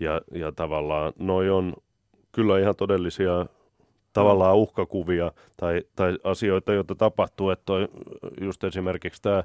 Ja, 0.00 0.20
ja 0.32 0.52
tavallaan 0.52 1.12
noi 1.18 1.50
on 1.50 1.74
kyllä 2.32 2.58
ihan 2.58 2.76
todellisia 2.76 3.46
tavallaan 4.12 4.56
uhkakuvia 4.56 5.32
tai, 5.56 5.82
tai 5.96 6.18
asioita, 6.24 6.72
joita 6.72 6.94
tapahtuu. 6.94 7.50
Että 7.50 7.64
toi, 7.64 7.88
just 8.40 8.64
esimerkiksi 8.64 9.22
tämä 9.22 9.44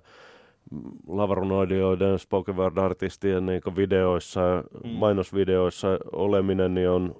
lavarunoidioiden, 1.08 2.20
spoken 2.20 2.56
word 2.56 2.78
artistien 2.78 3.46
niin 3.46 3.62
videoissa, 3.76 4.42
mm. 4.84 4.90
Mainosvideoissa 4.90 5.88
oleminen 6.14 6.74
niin 6.74 6.90
on 6.90 7.16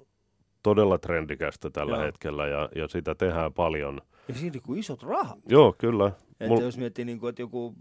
todella 0.62 0.98
trendikästä 0.98 1.70
tällä 1.70 1.96
Joo. 1.96 2.04
hetkellä 2.06 2.46
ja, 2.46 2.68
ja 2.76 2.88
sitä 2.88 3.14
tehdään 3.14 3.52
paljon. 3.52 4.00
Ja 4.28 4.34
siinä 4.34 4.60
kuin 4.62 4.78
isot 4.78 5.02
rahat. 5.02 5.38
Joo, 5.48 5.74
kyllä. 5.78 6.12
Että 6.40 6.54
Mul- 6.54 6.62
jos 6.62 6.78
miettii, 6.78 7.04
niin 7.04 7.20
kuin, 7.20 7.28
että 7.28 7.42
joku, 7.42 7.74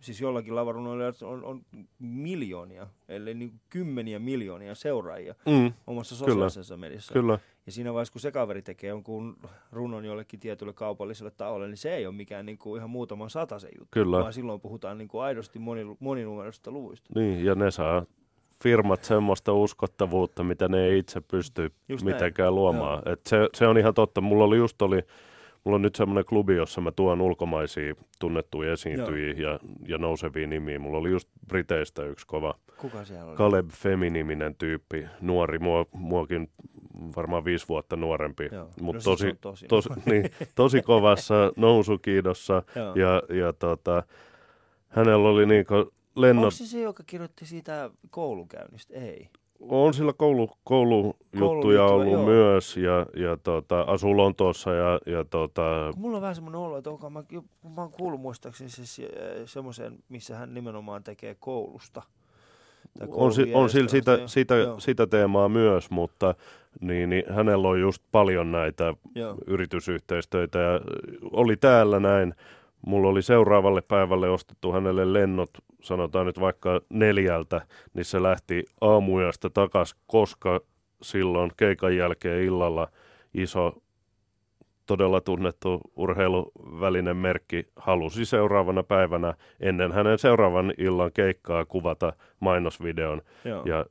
siis 0.00 0.20
jollakin 0.20 0.54
lavarunoilla 0.54 1.04
on, 1.26 1.44
on 1.44 1.60
miljoonia, 1.98 2.86
ellei 3.08 3.34
niin 3.34 3.52
kymmeniä 3.70 4.18
miljoonia 4.18 4.74
seuraajia 4.74 5.34
Mm, 5.46 5.72
omassa 5.86 6.14
Kyllä. 6.14 6.28
sosiaalisessa 6.28 6.76
mediassa. 6.76 7.12
kyllä. 7.12 7.38
Ja 7.66 7.72
siinä 7.72 7.92
vaiheessa, 7.92 8.12
kun 8.12 8.20
se 8.20 8.32
kaveri 8.32 8.62
tekee 8.62 8.88
jonkun 8.88 9.36
runon 9.72 10.04
jollekin 10.04 10.40
tietylle 10.40 10.72
kaupalliselle 10.72 11.30
taholle, 11.30 11.66
niin 11.66 11.76
se 11.76 11.94
ei 11.94 12.06
ole 12.06 12.14
mikään 12.14 12.46
niin 12.46 12.58
kuin 12.58 12.78
ihan 12.78 12.90
muutaman 12.90 13.30
sataisen 13.30 13.70
juttu, 13.78 13.88
Kyllä. 13.90 14.18
vaan 14.18 14.32
silloin 14.32 14.60
puhutaan 14.60 14.98
niin 14.98 15.08
kuin 15.08 15.22
aidosti 15.22 15.58
moni, 15.58 15.96
moninumeroisista 16.00 16.70
luvuista. 16.70 17.10
Niin, 17.14 17.44
ja 17.44 17.54
ne 17.54 17.70
saa 17.70 18.04
firmat 18.62 19.04
semmoista 19.04 19.52
uskottavuutta, 19.52 20.44
mitä 20.44 20.68
ne 20.68 20.84
ei 20.84 20.98
itse 20.98 21.20
pysty 21.20 21.72
Just 21.88 22.04
näin. 22.04 22.14
mitenkään 22.16 22.54
luomaan. 22.54 23.02
Et 23.08 23.20
se, 23.26 23.36
se 23.54 23.66
on 23.66 23.78
ihan 23.78 23.94
totta. 23.94 24.20
Mulla 24.20 24.44
oli 24.44 24.56
just 24.56 24.82
oli, 24.82 25.02
mulla 25.64 25.74
on 25.74 25.82
nyt 25.82 25.94
semmoinen 25.94 26.24
klubi, 26.24 26.56
jossa 26.56 26.80
mä 26.80 26.90
tuon 26.90 27.20
ulkomaisia 27.20 27.94
tunnettuja 28.20 28.72
esiintyjiä 28.72 29.50
ja, 29.50 29.58
ja 29.88 29.98
nousevia 29.98 30.46
nimiä. 30.46 30.78
Mulla 30.78 30.98
oli 30.98 31.10
just 31.10 31.28
Briteistä 31.48 32.04
yksi 32.04 32.26
kova 32.26 32.54
Kuka 32.76 33.04
siellä 33.04 33.30
oli? 33.30 33.36
Caleb 33.36 33.70
Femi-niminen 33.70 34.54
tyyppi, 34.54 35.06
nuori, 35.20 35.58
mua, 35.58 35.86
muakin 35.92 36.50
varmaan 37.16 37.44
viisi 37.44 37.68
vuotta 37.68 37.96
nuorempi, 37.96 38.48
Joo. 38.52 38.68
mutta 38.80 39.10
No 39.10 39.16
siis 39.16 39.36
tosi, 39.38 39.38
tosi 39.40 39.66
tosi, 39.66 39.88
niin, 40.10 40.30
tosi 40.54 40.82
kovassa 40.82 41.52
nousukiidossa 41.56 42.62
Joo. 42.76 42.94
ja, 42.94 43.22
ja 43.36 43.52
tota, 43.52 44.02
hänellä 44.88 45.28
oli 45.28 45.42
Onko 45.42 45.92
lennot, 46.16 46.54
se 46.54 46.66
se, 46.66 46.80
joka 46.80 47.02
kirjoitti 47.06 47.46
siitä 47.46 47.90
koulukäynnistä? 48.10 48.94
Ei. 48.94 49.28
on 49.60 49.94
sillä 49.94 50.12
koulu, 50.12 50.50
koulujuttuja 50.64 51.84
ollut 51.84 52.12
joo. 52.12 52.26
myös 52.26 52.76
ja, 52.76 53.06
ja 53.16 53.36
tota, 53.36 53.80
asuu 53.80 54.16
Lontoossa 54.16 54.70
ja, 54.74 55.00
ja 55.06 55.24
tota, 55.24 55.92
mulla 55.96 56.16
on 56.16 56.22
vähän 56.22 56.34
semmoinen 56.34 56.60
olo, 56.60 56.76
että 56.76 56.90
onko 56.90 57.10
mä, 57.10 57.24
mä 57.74 57.80
oon 57.80 57.92
kuullut 57.92 58.20
muistaakseni 58.20 58.70
se, 58.70 58.86
se, 58.86 59.08
semmoisen, 59.44 59.98
missä 60.08 60.36
hän 60.36 60.54
nimenomaan 60.54 61.04
tekee 61.04 61.36
koulusta. 61.38 62.02
On, 63.08 63.32
si, 63.32 63.54
on 63.54 63.70
sillä 63.70 63.88
sitä, 63.88 64.18
sitä, 64.26 64.54
joo. 64.54 64.80
sitä 64.80 65.06
teemaa 65.06 65.48
myös, 65.48 65.90
mutta 65.90 66.34
niin, 66.80 67.10
niin 67.10 67.24
hänellä 67.28 67.68
on 67.68 67.80
just 67.80 68.02
paljon 68.12 68.52
näitä 68.52 68.94
Joo. 69.14 69.34
yritysyhteistyötä 69.46 70.58
ja 70.58 70.80
oli 71.22 71.56
täällä 71.56 72.00
näin. 72.00 72.34
Mulla 72.86 73.08
oli 73.08 73.22
seuraavalle 73.22 73.82
päivälle 73.82 74.30
ostettu 74.30 74.72
hänelle 74.72 75.12
lennot, 75.12 75.50
sanotaan 75.82 76.26
nyt 76.26 76.40
vaikka 76.40 76.80
neljältä, 76.88 77.60
niin 77.94 78.04
se 78.04 78.22
lähti 78.22 78.64
aamuyöstä 78.80 79.50
takas, 79.50 79.96
koska 80.06 80.60
silloin 81.02 81.50
keikan 81.56 81.96
jälkeen 81.96 82.42
illalla 82.42 82.88
iso, 83.34 83.82
todella 84.90 85.20
tunnettu 85.20 85.80
urheiluvälinen 85.96 87.16
merkki 87.16 87.68
halusi 87.76 88.24
seuraavana 88.24 88.82
päivänä 88.82 89.34
ennen 89.60 89.92
hänen 89.92 90.18
seuraavan 90.18 90.74
illan 90.78 91.12
keikkaa 91.12 91.64
kuvata 91.64 92.12
mainosvideon. 92.40 93.22
Joo. 93.44 93.62
Ja 93.64 93.86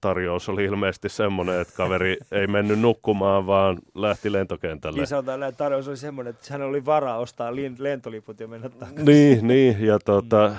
tarjous 0.00 0.48
oli 0.48 0.64
ilmeisesti 0.64 1.08
semmoinen, 1.08 1.60
että 1.60 1.74
kaveri 1.76 2.16
ei 2.32 2.46
mennyt 2.46 2.80
nukkumaan, 2.80 3.46
vaan 3.46 3.78
lähti 3.94 4.32
lentokentälle. 4.32 4.98
Niin 4.98 5.06
sanotaan 5.06 5.40
näin, 5.40 5.56
tarjous 5.56 5.88
oli 5.88 5.96
semmoinen, 5.96 6.30
että 6.30 6.46
hän 6.50 6.62
oli 6.62 6.84
varaa 6.84 7.18
ostaa 7.18 7.50
lentoliput 7.78 8.40
ja 8.40 8.48
mennä 8.48 8.68
takaisin. 8.68 9.04
Niin, 9.04 9.46
niin 9.46 9.86
ja, 9.86 9.98
tota, 9.98 10.52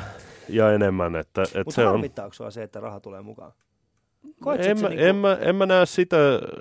ja 0.49 0.73
enemmän, 0.73 1.15
että, 1.15 1.41
että 1.43 1.59
Mutta 1.59 1.75
se 1.75 1.87
on... 1.87 2.03
sua 2.31 2.51
se, 2.51 2.63
että 2.63 2.79
raha 2.79 2.99
tulee 2.99 3.21
mukaan? 3.21 3.51
Koet, 4.43 4.61
En, 4.65 4.77
mä, 4.77 4.81
se 4.81 4.89
niinku- 4.89 5.05
en, 5.05 5.15
mä, 5.15 5.37
en 5.41 5.55
mä 5.55 5.65
näe 5.65 5.85
sitä, 5.85 6.17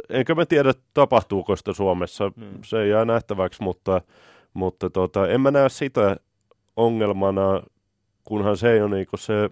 enkä 0.08 0.34
mä 0.34 0.46
tiedä 0.46 0.72
tapahtuuko 0.94 1.56
sitä 1.56 1.72
Suomessa, 1.72 2.32
Mm. 2.36 2.44
se 2.64 2.86
jää 2.86 3.04
nähtäväksi, 3.04 3.62
mutta, 3.62 4.00
mutta 4.54 4.90
tota, 4.90 5.28
en 5.28 5.40
mä 5.40 5.50
näe 5.50 5.68
sitä 5.68 6.16
ongelmana, 6.76 7.62
kunhan 8.24 8.56
se 8.56 8.72
ei 8.72 8.82
ole 8.82 8.96
niinku 8.96 9.16
se 9.16 9.50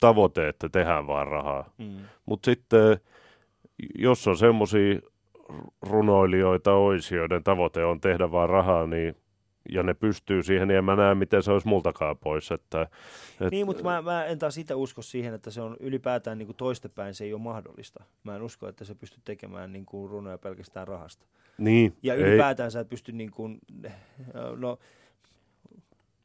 tavoite, 0.00 0.48
että 0.48 0.68
tehdään 0.68 1.06
vaan 1.06 1.26
rahaa. 1.26 1.70
Mm. 1.78 1.96
Mutta 2.26 2.50
sitten, 2.50 2.98
jos 3.98 4.28
on 4.28 4.36
semmoisia 4.36 5.00
runoilijoita 5.82 6.72
olisi, 6.74 7.14
joiden 7.14 7.44
tavoite 7.44 7.84
on 7.84 8.00
tehdä 8.00 8.30
vaan 8.32 8.48
rahaa, 8.48 8.86
niin 8.86 9.16
ja 9.68 9.82
ne 9.82 9.94
pystyy 9.94 10.42
siihen, 10.42 10.68
niin 10.68 10.78
en 10.78 10.84
mä 10.84 10.96
näe, 10.96 11.14
miten 11.14 11.42
se 11.42 11.52
olisi 11.52 11.68
multakaan 11.68 12.18
pois. 12.18 12.50
Että, 12.50 12.82
et, 13.40 13.50
Niin, 13.50 13.66
mutta 13.66 13.82
mä, 13.82 14.02
mä 14.02 14.24
en 14.24 14.38
taas 14.38 14.54
sitä 14.54 14.76
usko 14.76 15.02
siihen, 15.02 15.34
että 15.34 15.50
se 15.50 15.60
on 15.60 15.76
ylipäätään 15.80 16.38
niin 16.38 16.46
kuin 16.46 16.56
toistepäin 16.56 17.14
se 17.14 17.24
ei 17.24 17.32
ole 17.34 17.42
mahdollista. 17.42 18.04
Mä 18.24 18.36
en 18.36 18.42
usko, 18.42 18.68
että 18.68 18.84
se 18.84 18.94
pystyy 18.94 19.20
tekemään 19.24 19.72
niin 19.72 19.86
kuin 19.86 20.10
runoja 20.10 20.38
pelkästään 20.38 20.88
rahasta. 20.88 21.26
niin, 21.58 21.96
Ja 22.02 22.14
ei, 22.14 22.20
ylipäätään 22.20 22.70
sä 22.70 22.80
et 22.80 22.88
pysty 22.88 23.12
niin 23.12 23.30
kuin, 23.30 23.58
no, 24.56 24.78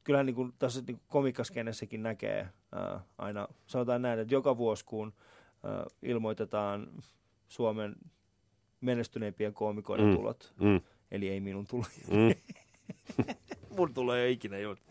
kyllähän 0.03 0.25
niin 0.25 0.35
kuin 0.35 0.53
tässä 0.59 0.81
niin 0.87 0.99
komikaskennessäkin 1.07 2.03
näkee 2.03 2.47
ää, 2.71 2.99
aina, 3.17 3.47
sanotaan 3.65 4.01
näin, 4.01 4.19
että 4.19 4.33
joka 4.33 4.57
vuosi 4.57 4.85
kun 4.85 5.13
ää, 5.63 5.85
ilmoitetaan 6.01 6.87
Suomen 7.47 7.95
menestyneimpien 8.81 9.53
koomikoiden 9.53 10.05
Mm. 10.05 10.15
tulot, 10.15 10.53
mm, 10.59 10.81
eli 11.11 11.29
ei 11.29 11.39
minun 11.39 11.67
tulo, 11.67 11.83
mm, 12.11 12.35
mun 13.77 13.93
tulee 13.93 14.23
ei 14.23 14.31
ikinä 14.33 14.57
just, 14.59 14.83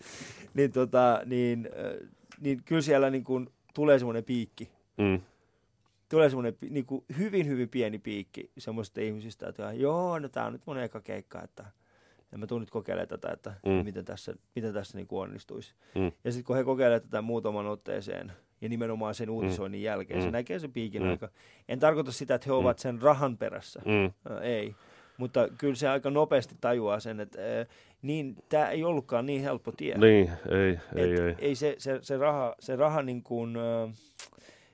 niin, 0.54 0.72
tota, 0.72 1.20
niin, 1.26 1.68
äh, 1.78 2.08
niin 2.40 2.62
kyllä 2.64 2.82
siellä 2.82 3.10
niin 3.10 3.24
kuin 3.24 3.48
tulee 3.74 3.98
semmoinen 3.98 4.24
piikki, 4.24 4.68
mm, 4.98 5.20
tulee 6.08 6.28
semmoinen 6.30 6.56
niin 6.70 6.86
kuin 6.86 7.04
hyvin, 7.18 7.46
hyvin 7.48 7.68
pieni 7.68 7.98
piikki 7.98 8.50
semmoisista 8.58 9.00
ihmisistä, 9.00 9.48
että 9.48 9.72
joo, 9.72 10.18
no 10.18 10.28
tää 10.28 10.46
on 10.46 10.52
nyt 10.52 10.62
mun 10.66 10.78
eka 10.78 11.00
keikka, 11.00 11.42
että 11.42 11.64
ja 12.32 12.38
mä 12.38 12.46
tuun 12.46 12.60
nyt 12.60 12.70
kokeilemaan 12.70 13.08
tätä, 13.08 13.30
että 13.32 13.54
Mm. 13.66 13.72
mm. 13.72 13.84
miten 13.84 14.04
tässä, 14.04 14.34
miten 14.54 14.72
tässä 14.74 14.98
niin 14.98 15.06
kuin 15.06 15.22
onnistuisi. 15.22 15.74
mm, 15.94 16.12
Ja 16.24 16.32
sitten 16.32 16.44
kun 16.44 16.56
he 16.56 16.64
kokeilevat 16.64 17.02
tätä 17.02 17.22
muutaman 17.22 17.66
otteeseen, 17.66 18.32
ja 18.60 18.68
nimenomaan 18.68 19.14
sen 19.14 19.30
uutisoinnin 19.30 19.80
mm. 19.80 19.84
jälkeen, 19.84 20.18
mm. 20.18 20.22
se 20.22 20.28
Mm. 20.28 20.32
näkee 20.32 20.58
sen 20.58 20.72
piikin 20.72 21.02
Mm. 21.02 21.06
mm. 21.06 21.10
aika. 21.10 21.28
En 21.68 21.78
tarkoita 21.78 22.12
sitä, 22.12 22.34
että 22.34 22.44
he 22.46 22.52
ovat 22.52 22.78
sen 22.78 23.02
rahan 23.02 23.38
perässä, 23.38 23.82
mm, 23.84 24.32
Ä, 24.34 24.40
ei. 24.40 24.74
Mutta 25.22 25.48
kyllä 25.58 25.74
se 25.74 25.88
aika 25.88 26.10
nopeasti 26.10 26.54
tajuaa 26.60 27.00
sen, 27.00 27.20
että 27.20 27.38
niin, 28.02 28.36
tämä 28.48 28.68
ei 28.68 28.84
ollutkaan 28.84 29.26
niin 29.26 29.42
helppo 29.42 29.72
tie. 29.72 29.98
niin, 29.98 30.30
ei, 30.50 30.78
ei, 30.96 31.12
Et 31.12 31.18
ei. 31.20 31.34
ei 31.38 31.54
se, 31.54 31.74
se, 31.78 31.98
se, 32.02 32.16
raha, 32.16 32.54
se 32.60 32.76
raha 32.76 33.02
niin 33.02 33.22
kuin, 33.22 33.54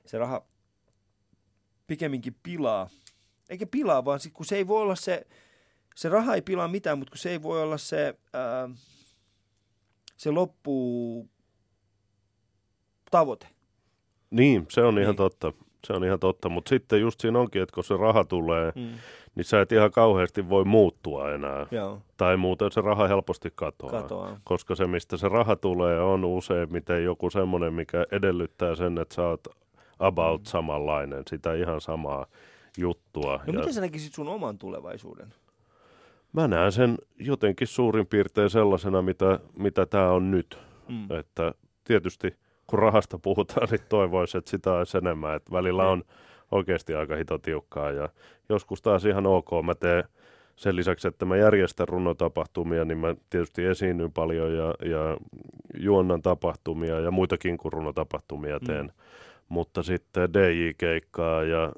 se 0.07 0.19
raha 0.19 0.43
pikemminkin 1.87 2.37
pilaa. 2.43 2.89
Eikä 3.51 3.67
pilaa, 3.67 4.05
vaan 4.05 4.21
sit, 4.21 4.33
kun 4.33 4.47
se 4.47 4.57
ei 4.57 4.67
voi 4.67 4.83
olla 4.83 4.95
se, 4.95 5.27
se 5.95 6.09
raha 6.09 6.35
ei 6.35 6.43
pilaa 6.43 6.69
mitään, 6.69 6.99
mutta 6.99 7.11
kun 7.11 7.19
se 7.19 7.31
ei 7.31 7.43
voi 7.43 7.63
olla 7.63 7.79
se, 7.79 8.15
ää, 8.33 8.69
se 10.17 10.31
loppu 10.31 11.29
tavoite. 13.11 13.47
Niin, 14.31 14.67
se 14.71 14.81
on 14.81 14.99
ihan 14.99 15.07
Niin. 15.11 15.17
totta. 15.17 15.53
Se 15.87 15.93
on 15.93 16.05
ihan 16.05 16.21
totta, 16.21 16.49
mutta 16.49 16.69
sitten 16.69 17.01
just 17.01 17.21
siinä 17.21 17.39
onkin, 17.39 17.63
että 17.63 17.75
kun 17.75 17.85
se 17.85 17.97
raha 17.97 18.25
tulee, 18.25 18.73
Mm. 18.77 18.99
Niin 19.39 19.45
sä 19.45 19.61
et 19.61 19.73
ihan 19.73 19.91
kauheasti 19.91 20.49
voi 20.49 20.65
muuttua 20.65 21.31
enää. 21.33 21.67
Joo, 21.71 21.99
Tai 22.17 22.37
muuten 22.37 22.73
se 22.73 22.81
raha 22.81 23.09
helposti 23.09 23.53
katoaa. 23.55 24.03
katoaa. 24.03 24.41
Koska 24.45 24.75
se, 24.75 24.87
mistä 24.87 25.17
se 25.17 25.29
raha 25.29 25.57
tulee, 25.57 26.01
on 26.01 26.25
useimmiten 26.25 27.05
joku 27.05 27.31
semmoinen, 27.31 27.75
mikä 27.75 28.07
edellyttää 28.13 28.75
sen, 28.75 28.99
että 28.99 29.15
sä 29.15 29.23
oot 29.27 29.41
about 29.99 30.47
samanlainen, 30.47 31.23
sitä 31.31 31.55
ihan 31.55 31.81
samaa 31.81 32.27
juttua. 32.79 33.41
No 33.47 33.53
miten 33.53 33.75
sä 33.75 33.81
näkisit 33.81 34.15
sun 34.15 34.29
oman 34.29 34.59
tulevaisuuden? 34.59 35.35
Mä 36.33 36.49
näen 36.49 36.73
sen 36.73 36.99
jotenkin 37.19 37.67
suurin 37.67 38.07
piirtein 38.07 38.51
sellaisena, 38.51 39.03
mitä, 39.03 39.41
mitä 39.59 39.87
tämä 39.87 40.11
on 40.11 40.31
nyt. 40.31 40.59
Mm. 40.89 41.13
Että 41.19 41.55
tietysti 41.85 42.35
kun 42.67 42.79
rahasta 42.79 43.19
puhutaan, 43.19 43.69
niin 43.71 43.81
toivoisi, 43.89 44.39
että 44.39 44.51
sitä 44.51 44.73
olisi 44.73 44.99
enemmän. 44.99 45.35
Että 45.37 45.53
välillä 45.53 45.83
Niin. 45.83 45.93
on 45.93 46.03
oikeasti 46.51 46.95
aika 46.95 47.17
hito 47.17 47.39
tiukkaa 47.39 47.91
ja 47.91 48.09
joskus 48.49 48.83
taas 48.83 49.05
ihan 49.05 49.27
ok. 49.27 49.51
Mä 49.65 49.75
teen 49.75 50.05
sen 50.57 50.77
lisäksi, 50.77 51.09
että 51.09 51.25
mä 51.25 51.37
järjestän 51.37 51.89
runotapahtumia, 51.89 52.85
niin 52.85 52.99
mä 52.99 53.15
tietysti 53.31 53.65
esiinnyn 53.65 54.13
paljon 54.13 54.57
ja, 54.57 54.75
ja 54.89 55.17
juonnan 55.79 56.23
tapahtumia 56.23 57.01
ja 57.01 57.11
muitakin 57.11 57.59
kuin 57.59 57.73
runotapahtumia 57.73 58.61
teen. 58.61 58.87
Mm. 58.87 58.93
Mutta 59.49 59.83
sitten 59.83 60.31
DJ-keikkaa 60.35 61.43
ja 61.45 61.73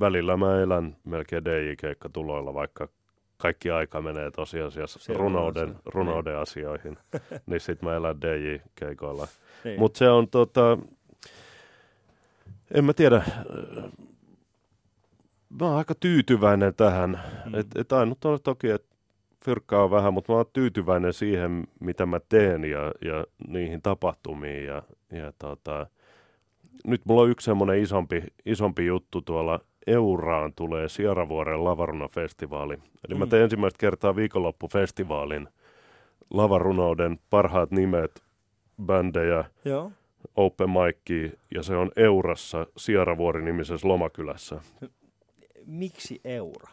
välillä 0.00 0.36
mä 0.36 0.60
elän 0.60 0.96
melkein 1.04 1.44
DJ-keikkatuloilla, 1.44 2.54
vaikka 2.54 2.88
kaikki 3.36 3.70
aika 3.70 4.00
menee 4.00 4.30
tosiasiassa 4.30 4.98
Se 4.98 5.12
on 5.12 5.18
runouden, 5.20 5.68
asia. 5.68 5.80
runouden 5.84 6.38
asioihin. 6.38 6.98
niin 7.46 7.60
sitten 7.60 7.88
mä 7.88 7.96
elän 7.96 8.20
DJ-keikoilla. 8.20 9.26
Niin. 9.64 9.78
Mutta 9.78 9.98
se 9.98 10.10
on 10.10 10.28
tota, 10.28 10.78
en 12.74 12.84
mä 12.84 12.92
tiedä, 12.92 13.22
mä 15.60 15.66
oon 15.66 15.76
aika 15.78 15.94
tyytyväinen 15.94 16.74
tähän. 16.74 17.20
Mm. 17.46 17.54
Et, 17.54 17.66
et 17.76 17.92
ainut 17.92 18.24
on 18.24 18.38
toki, 18.42 18.70
että 18.70 18.96
fyrkkaa 19.44 19.84
on 19.84 19.90
vähän, 19.90 20.14
mutta 20.14 20.32
mä 20.32 20.36
oon 20.36 20.46
tyytyväinen 20.52 21.12
siihen, 21.12 21.66
mitä 21.80 22.06
mä 22.06 22.20
teen 22.28 22.64
ja, 22.64 22.92
ja 23.04 23.24
niihin 23.48 23.82
tapahtumiin. 23.82 24.64
Ja, 24.64 24.82
ja 25.12 25.32
tota, 25.38 25.86
nyt 26.86 27.00
mulla 27.04 27.22
on 27.22 27.30
yksi 27.30 27.44
semmoinen 27.44 27.78
isompi, 27.82 28.22
isompi 28.46 28.86
juttu 28.86 29.20
tuolla 29.20 29.60
Euraan 29.86 30.52
tulee 30.56 30.88
Sierravuoren 30.88 31.64
lavarunafestivaali. 31.64 32.74
Eli 33.08 33.14
mä 33.18 33.24
Mm. 33.24 33.28
teen 33.28 33.42
ensimmäistä 33.42 33.78
kertaa 33.78 34.16
viikonloppufestivaalin 34.16 35.48
lavarunouden 36.30 37.18
parhaat 37.30 37.70
nimet 37.70 38.22
bändejä, 38.82 39.44
Joo. 39.64 39.92
Open 40.36 40.68
micia, 40.70 41.38
ja 41.54 41.62
se 41.62 41.76
on 41.76 41.90
Eurassa 41.96 42.66
Sieravuori-nimisessä 42.76 43.88
lomakylässä. 43.88 44.60
Miksi 45.66 46.20
euro? 46.24 46.66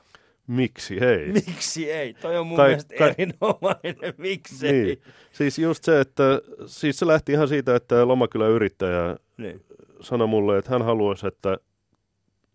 Miksi 0.47 0.97
ei? 1.05 1.31
Miksi 1.47 1.91
ei? 1.91 2.13
Toi 2.13 2.37
on 2.37 2.47
mun 2.47 2.57
Tai- 2.57 2.67
mielestä 2.69 2.95
tai- 2.97 3.09
erinomainen. 3.17 4.13
Miksi 4.17 4.67
ei? 4.67 4.73
Niin. 4.83 5.01
Siis 5.31 5.59
just 5.59 5.83
se, 5.83 5.99
että 5.99 6.41
siis 6.65 6.99
se 6.99 7.07
lähti 7.07 7.31
ihan 7.31 7.47
siitä, 7.47 7.75
että 7.75 8.07
lomakylän 8.07 8.51
yrittäjä 8.51 9.15
Niin. 9.37 9.61
sanoi 10.01 10.27
mulle, 10.27 10.57
että 10.57 10.71
hän 10.71 10.81
haluaisi, 10.81 11.27
että 11.27 11.57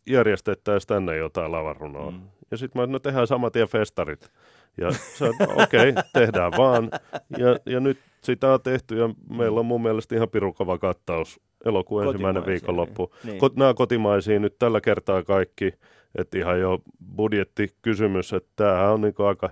järjestettäisiin 0.06 0.88
tänne 0.88 1.16
jotain 1.16 1.52
lavarunoa. 1.52 2.10
Mm. 2.10 2.20
Ja 2.50 2.56
sitten 2.56 2.82
mä, 2.82 2.86
no 2.86 2.98
tehdään 2.98 3.26
saman 3.26 3.52
tien 3.52 3.68
festarit. 3.68 4.30
Ja 4.76 4.88
on, 5.20 5.62
okei, 5.62 5.88
okay, 5.88 6.02
tehdään 6.12 6.52
vaan. 6.56 6.90
Ja, 7.38 7.58
ja 7.66 7.80
nyt 7.80 7.98
sitä 8.22 8.52
on 8.52 8.60
tehty 8.62 8.98
ja 8.98 9.10
meillä 9.36 9.60
on 9.60 9.66
mun 9.66 9.82
mielestä 9.82 10.14
ihan 10.14 10.28
pirukova 10.28 10.78
kattaus 10.78 11.40
elokuun 11.64 12.04
ensimmäinen 12.04 12.46
viikonloppu. 12.46 13.14
niin. 13.24 13.38
Kot, 13.38 13.56
nämä 13.56 13.74
kotimaisia 13.74 14.38
nyt 14.38 14.58
tällä 14.58 14.80
kertaa 14.80 15.22
kaikki, 15.22 15.72
että 16.14 16.38
ihan 16.38 16.60
jo 16.60 16.78
budjettikysymys, 17.16 18.32
että 18.32 18.50
tämähän 18.56 18.90
on 18.90 19.00
niin 19.00 19.14
aika 19.18 19.50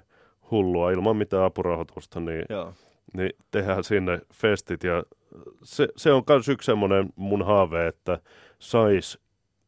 hullua 0.51 0.91
ilman 0.91 1.17
mitään 1.17 1.45
apurahoitusta, 1.45 2.21
niin 2.21 2.45
Joo. 2.49 2.73
niin 3.17 3.31
tehdään 3.51 3.85
sinne 3.85 4.21
festit. 4.33 4.85
Ja 4.85 5.03
se, 5.63 5.89
se 5.97 6.13
on 6.13 6.23
myös 6.29 6.49
yksi 6.49 6.67
semmoinen 6.67 7.09
mun 7.17 7.47
haave, 7.47 7.87
että 7.87 8.19
sais 8.59 9.19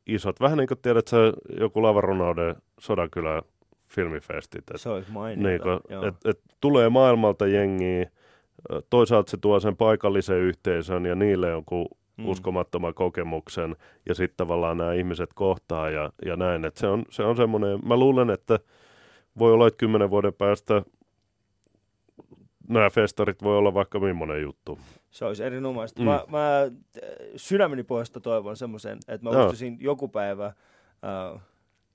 isot, 0.06 0.40
vähän 0.40 0.58
niin 0.58 0.68
kuin 0.68 0.78
tiedät 0.82 1.08
sä 1.08 1.16
joku 1.60 1.82
Lavarunouden 1.82 2.56
Sodankylä 2.80 3.42
filmifestit. 3.88 4.70
Et, 4.70 4.80
Se 4.80 4.88
olisi 4.88 5.08
niin 5.08 5.14
mainiota. 5.14 5.64
kuin, 5.88 6.04
et, 6.08 6.14
et 6.24 6.40
tulee 6.60 6.88
maailmalta 6.88 7.46
jengiä, 7.46 8.10
toisaalta 8.90 9.30
se 9.30 9.36
tuo 9.36 9.60
sen 9.60 9.76
paikallisen 9.76 10.38
yhteisön 10.38 11.06
ja 11.06 11.14
niille 11.14 11.48
jonkun 11.48 11.86
Mm. 12.16 12.28
uskomattoman 12.28 12.94
kokemuksen 12.94 13.76
ja 14.08 14.14
sitten 14.14 14.36
tavallaan 14.36 14.76
nämä 14.76 14.92
ihmiset 14.92 15.30
kohtaa 15.34 15.90
ja, 15.90 16.12
ja 16.24 16.36
näin. 16.36 16.64
Et 16.64 16.76
se 16.76 16.86
on, 16.86 17.04
se 17.10 17.22
on 17.22 17.36
semmoinen, 17.36 17.78
mä 17.86 17.96
luulen, 17.96 18.30
että 18.30 18.58
voi 19.38 19.52
olla, 19.52 19.66
että 19.66 19.78
kymmenen 19.78 20.10
vuoden 20.10 20.34
päästä 20.34 20.82
nämä 22.68 22.90
festarit 22.90 23.42
voi 23.42 23.58
olla 23.58 23.74
vaikka 23.74 24.00
millainen 24.00 24.42
juttu. 24.42 24.78
Se 25.10 25.24
olisi 25.24 25.44
erinomaista. 25.44 26.00
Mm. 26.02 26.06
Mä, 26.06 26.24
mä 26.28 26.62
äh, 26.62 26.70
sydämeni 27.36 27.82
pohjasta 27.82 28.20
toivon 28.20 28.56
semmoisen, 28.56 28.98
että 29.08 29.30
mä 29.30 29.36
pystyisin 29.36 29.76
joku 29.80 30.08
päivä, 30.08 30.46
äh, 30.46 31.40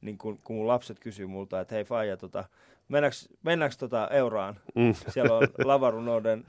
niin 0.01 0.17
kun, 0.17 0.39
kun 0.43 0.55
mun 0.55 0.67
lapset 0.67 0.99
kysyy 0.99 1.25
multa, 1.27 1.59
että 1.59 1.75
hei 1.75 1.83
Faija, 1.85 2.17
tota, 2.17 2.43
mennäänkö, 2.87 3.17
mennäänkö 3.43 3.75
tota 3.79 4.07
Euraan? 4.11 4.55
Mm. 4.75 4.93
Siellä 5.09 5.37
on 5.37 5.47
lavarunouden, 5.65 6.45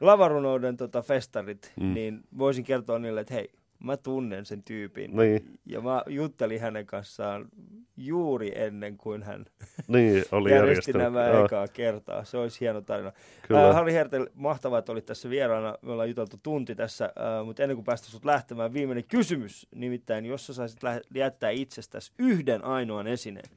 lavarunouden 0.00 0.76
tota 0.76 1.02
festarit, 1.02 1.72
Mm. 1.80 1.94
niin 1.94 2.20
voisin 2.38 2.64
kertoa 2.64 2.98
niille, 2.98 3.20
että 3.20 3.34
hei, 3.34 3.50
mä 3.84 3.96
tunnen 3.96 4.46
sen 4.46 4.62
tyypin. 4.62 5.16
Niin. 5.16 5.58
Ja 5.66 5.80
mä 5.80 6.02
juttelin 6.06 6.60
hänen 6.60 6.86
kanssaan 6.86 7.48
juuri 7.96 8.52
ennen 8.54 8.96
kuin 8.96 9.22
hän 9.22 9.44
Niin, 9.88 10.24
oli 10.32 10.50
järjesti 10.50 10.92
nämä 10.92 11.26
Joo, 11.28 11.44
ekaa 11.44 11.68
kertaa. 11.68 12.24
Se 12.24 12.36
olisi 12.36 12.60
hieno 12.60 12.80
tarina. 12.80 13.12
Kyllä. 13.48 13.68
Äh, 13.68 13.74
Harri 13.74 13.92
Hertel, 13.92 14.26
mahtavaa, 14.34 14.78
että 14.78 14.92
olit 14.92 15.04
tässä 15.06 15.30
vieraana. 15.30 15.74
Me 15.82 15.92
ollaan 15.92 16.08
juteltu 16.08 16.36
tunti 16.42 16.74
tässä, 16.74 17.04
äh, 17.04 17.46
mutta 17.46 17.62
ennen 17.62 17.76
kuin 17.76 17.84
päästä 17.84 18.06
sut 18.08 18.24
lähtemään, 18.24 18.72
viimeinen 18.72 19.04
kysymys. 19.04 19.66
Nimittäin, 19.74 20.26
jos 20.26 20.46
sä 20.46 20.52
saisit 20.54 20.82
lä- 20.82 21.00
jättää 21.14 21.50
itsestäsi 21.50 22.12
yhden 22.18 22.64
ainoan 22.64 23.06
esineen 23.06 23.50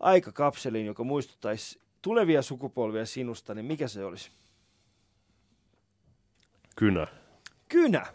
aikakapseliin, 0.00 0.86
joka 0.86 1.04
muistuttaisi 1.04 1.80
tulevia 2.02 2.42
sukupolvia 2.42 3.06
sinusta, 3.06 3.54
niin 3.54 3.66
mikä 3.66 3.88
se 3.88 4.04
olisi? 4.04 4.30
Kynä. 6.76 7.06
Kynä! 7.68 8.06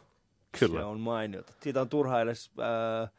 Kyllä. 0.59 0.79
Se 0.79 0.85
on 0.85 0.99
mainiota. 0.99 1.53
Siitä 1.61 1.81
on 1.81 1.89
turha 1.89 2.21
edes 2.21 2.51
äh, 2.59 3.11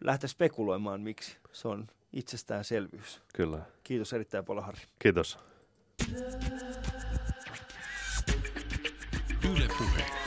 lähteä 0.00 0.28
spekuloimaan, 0.28 1.00
miksi. 1.00 1.36
Se 1.52 1.68
on 1.68 1.86
itsestäänselvyys. 2.12 3.22
Kyllä. 3.34 3.58
Kiitos 3.84 4.12
erittäin 4.12 4.44
paljon, 4.44 4.66
Harri. 4.66 4.80
Kiitos. 4.98 5.38
Yle 9.50 9.68
Puhe. 9.78 10.17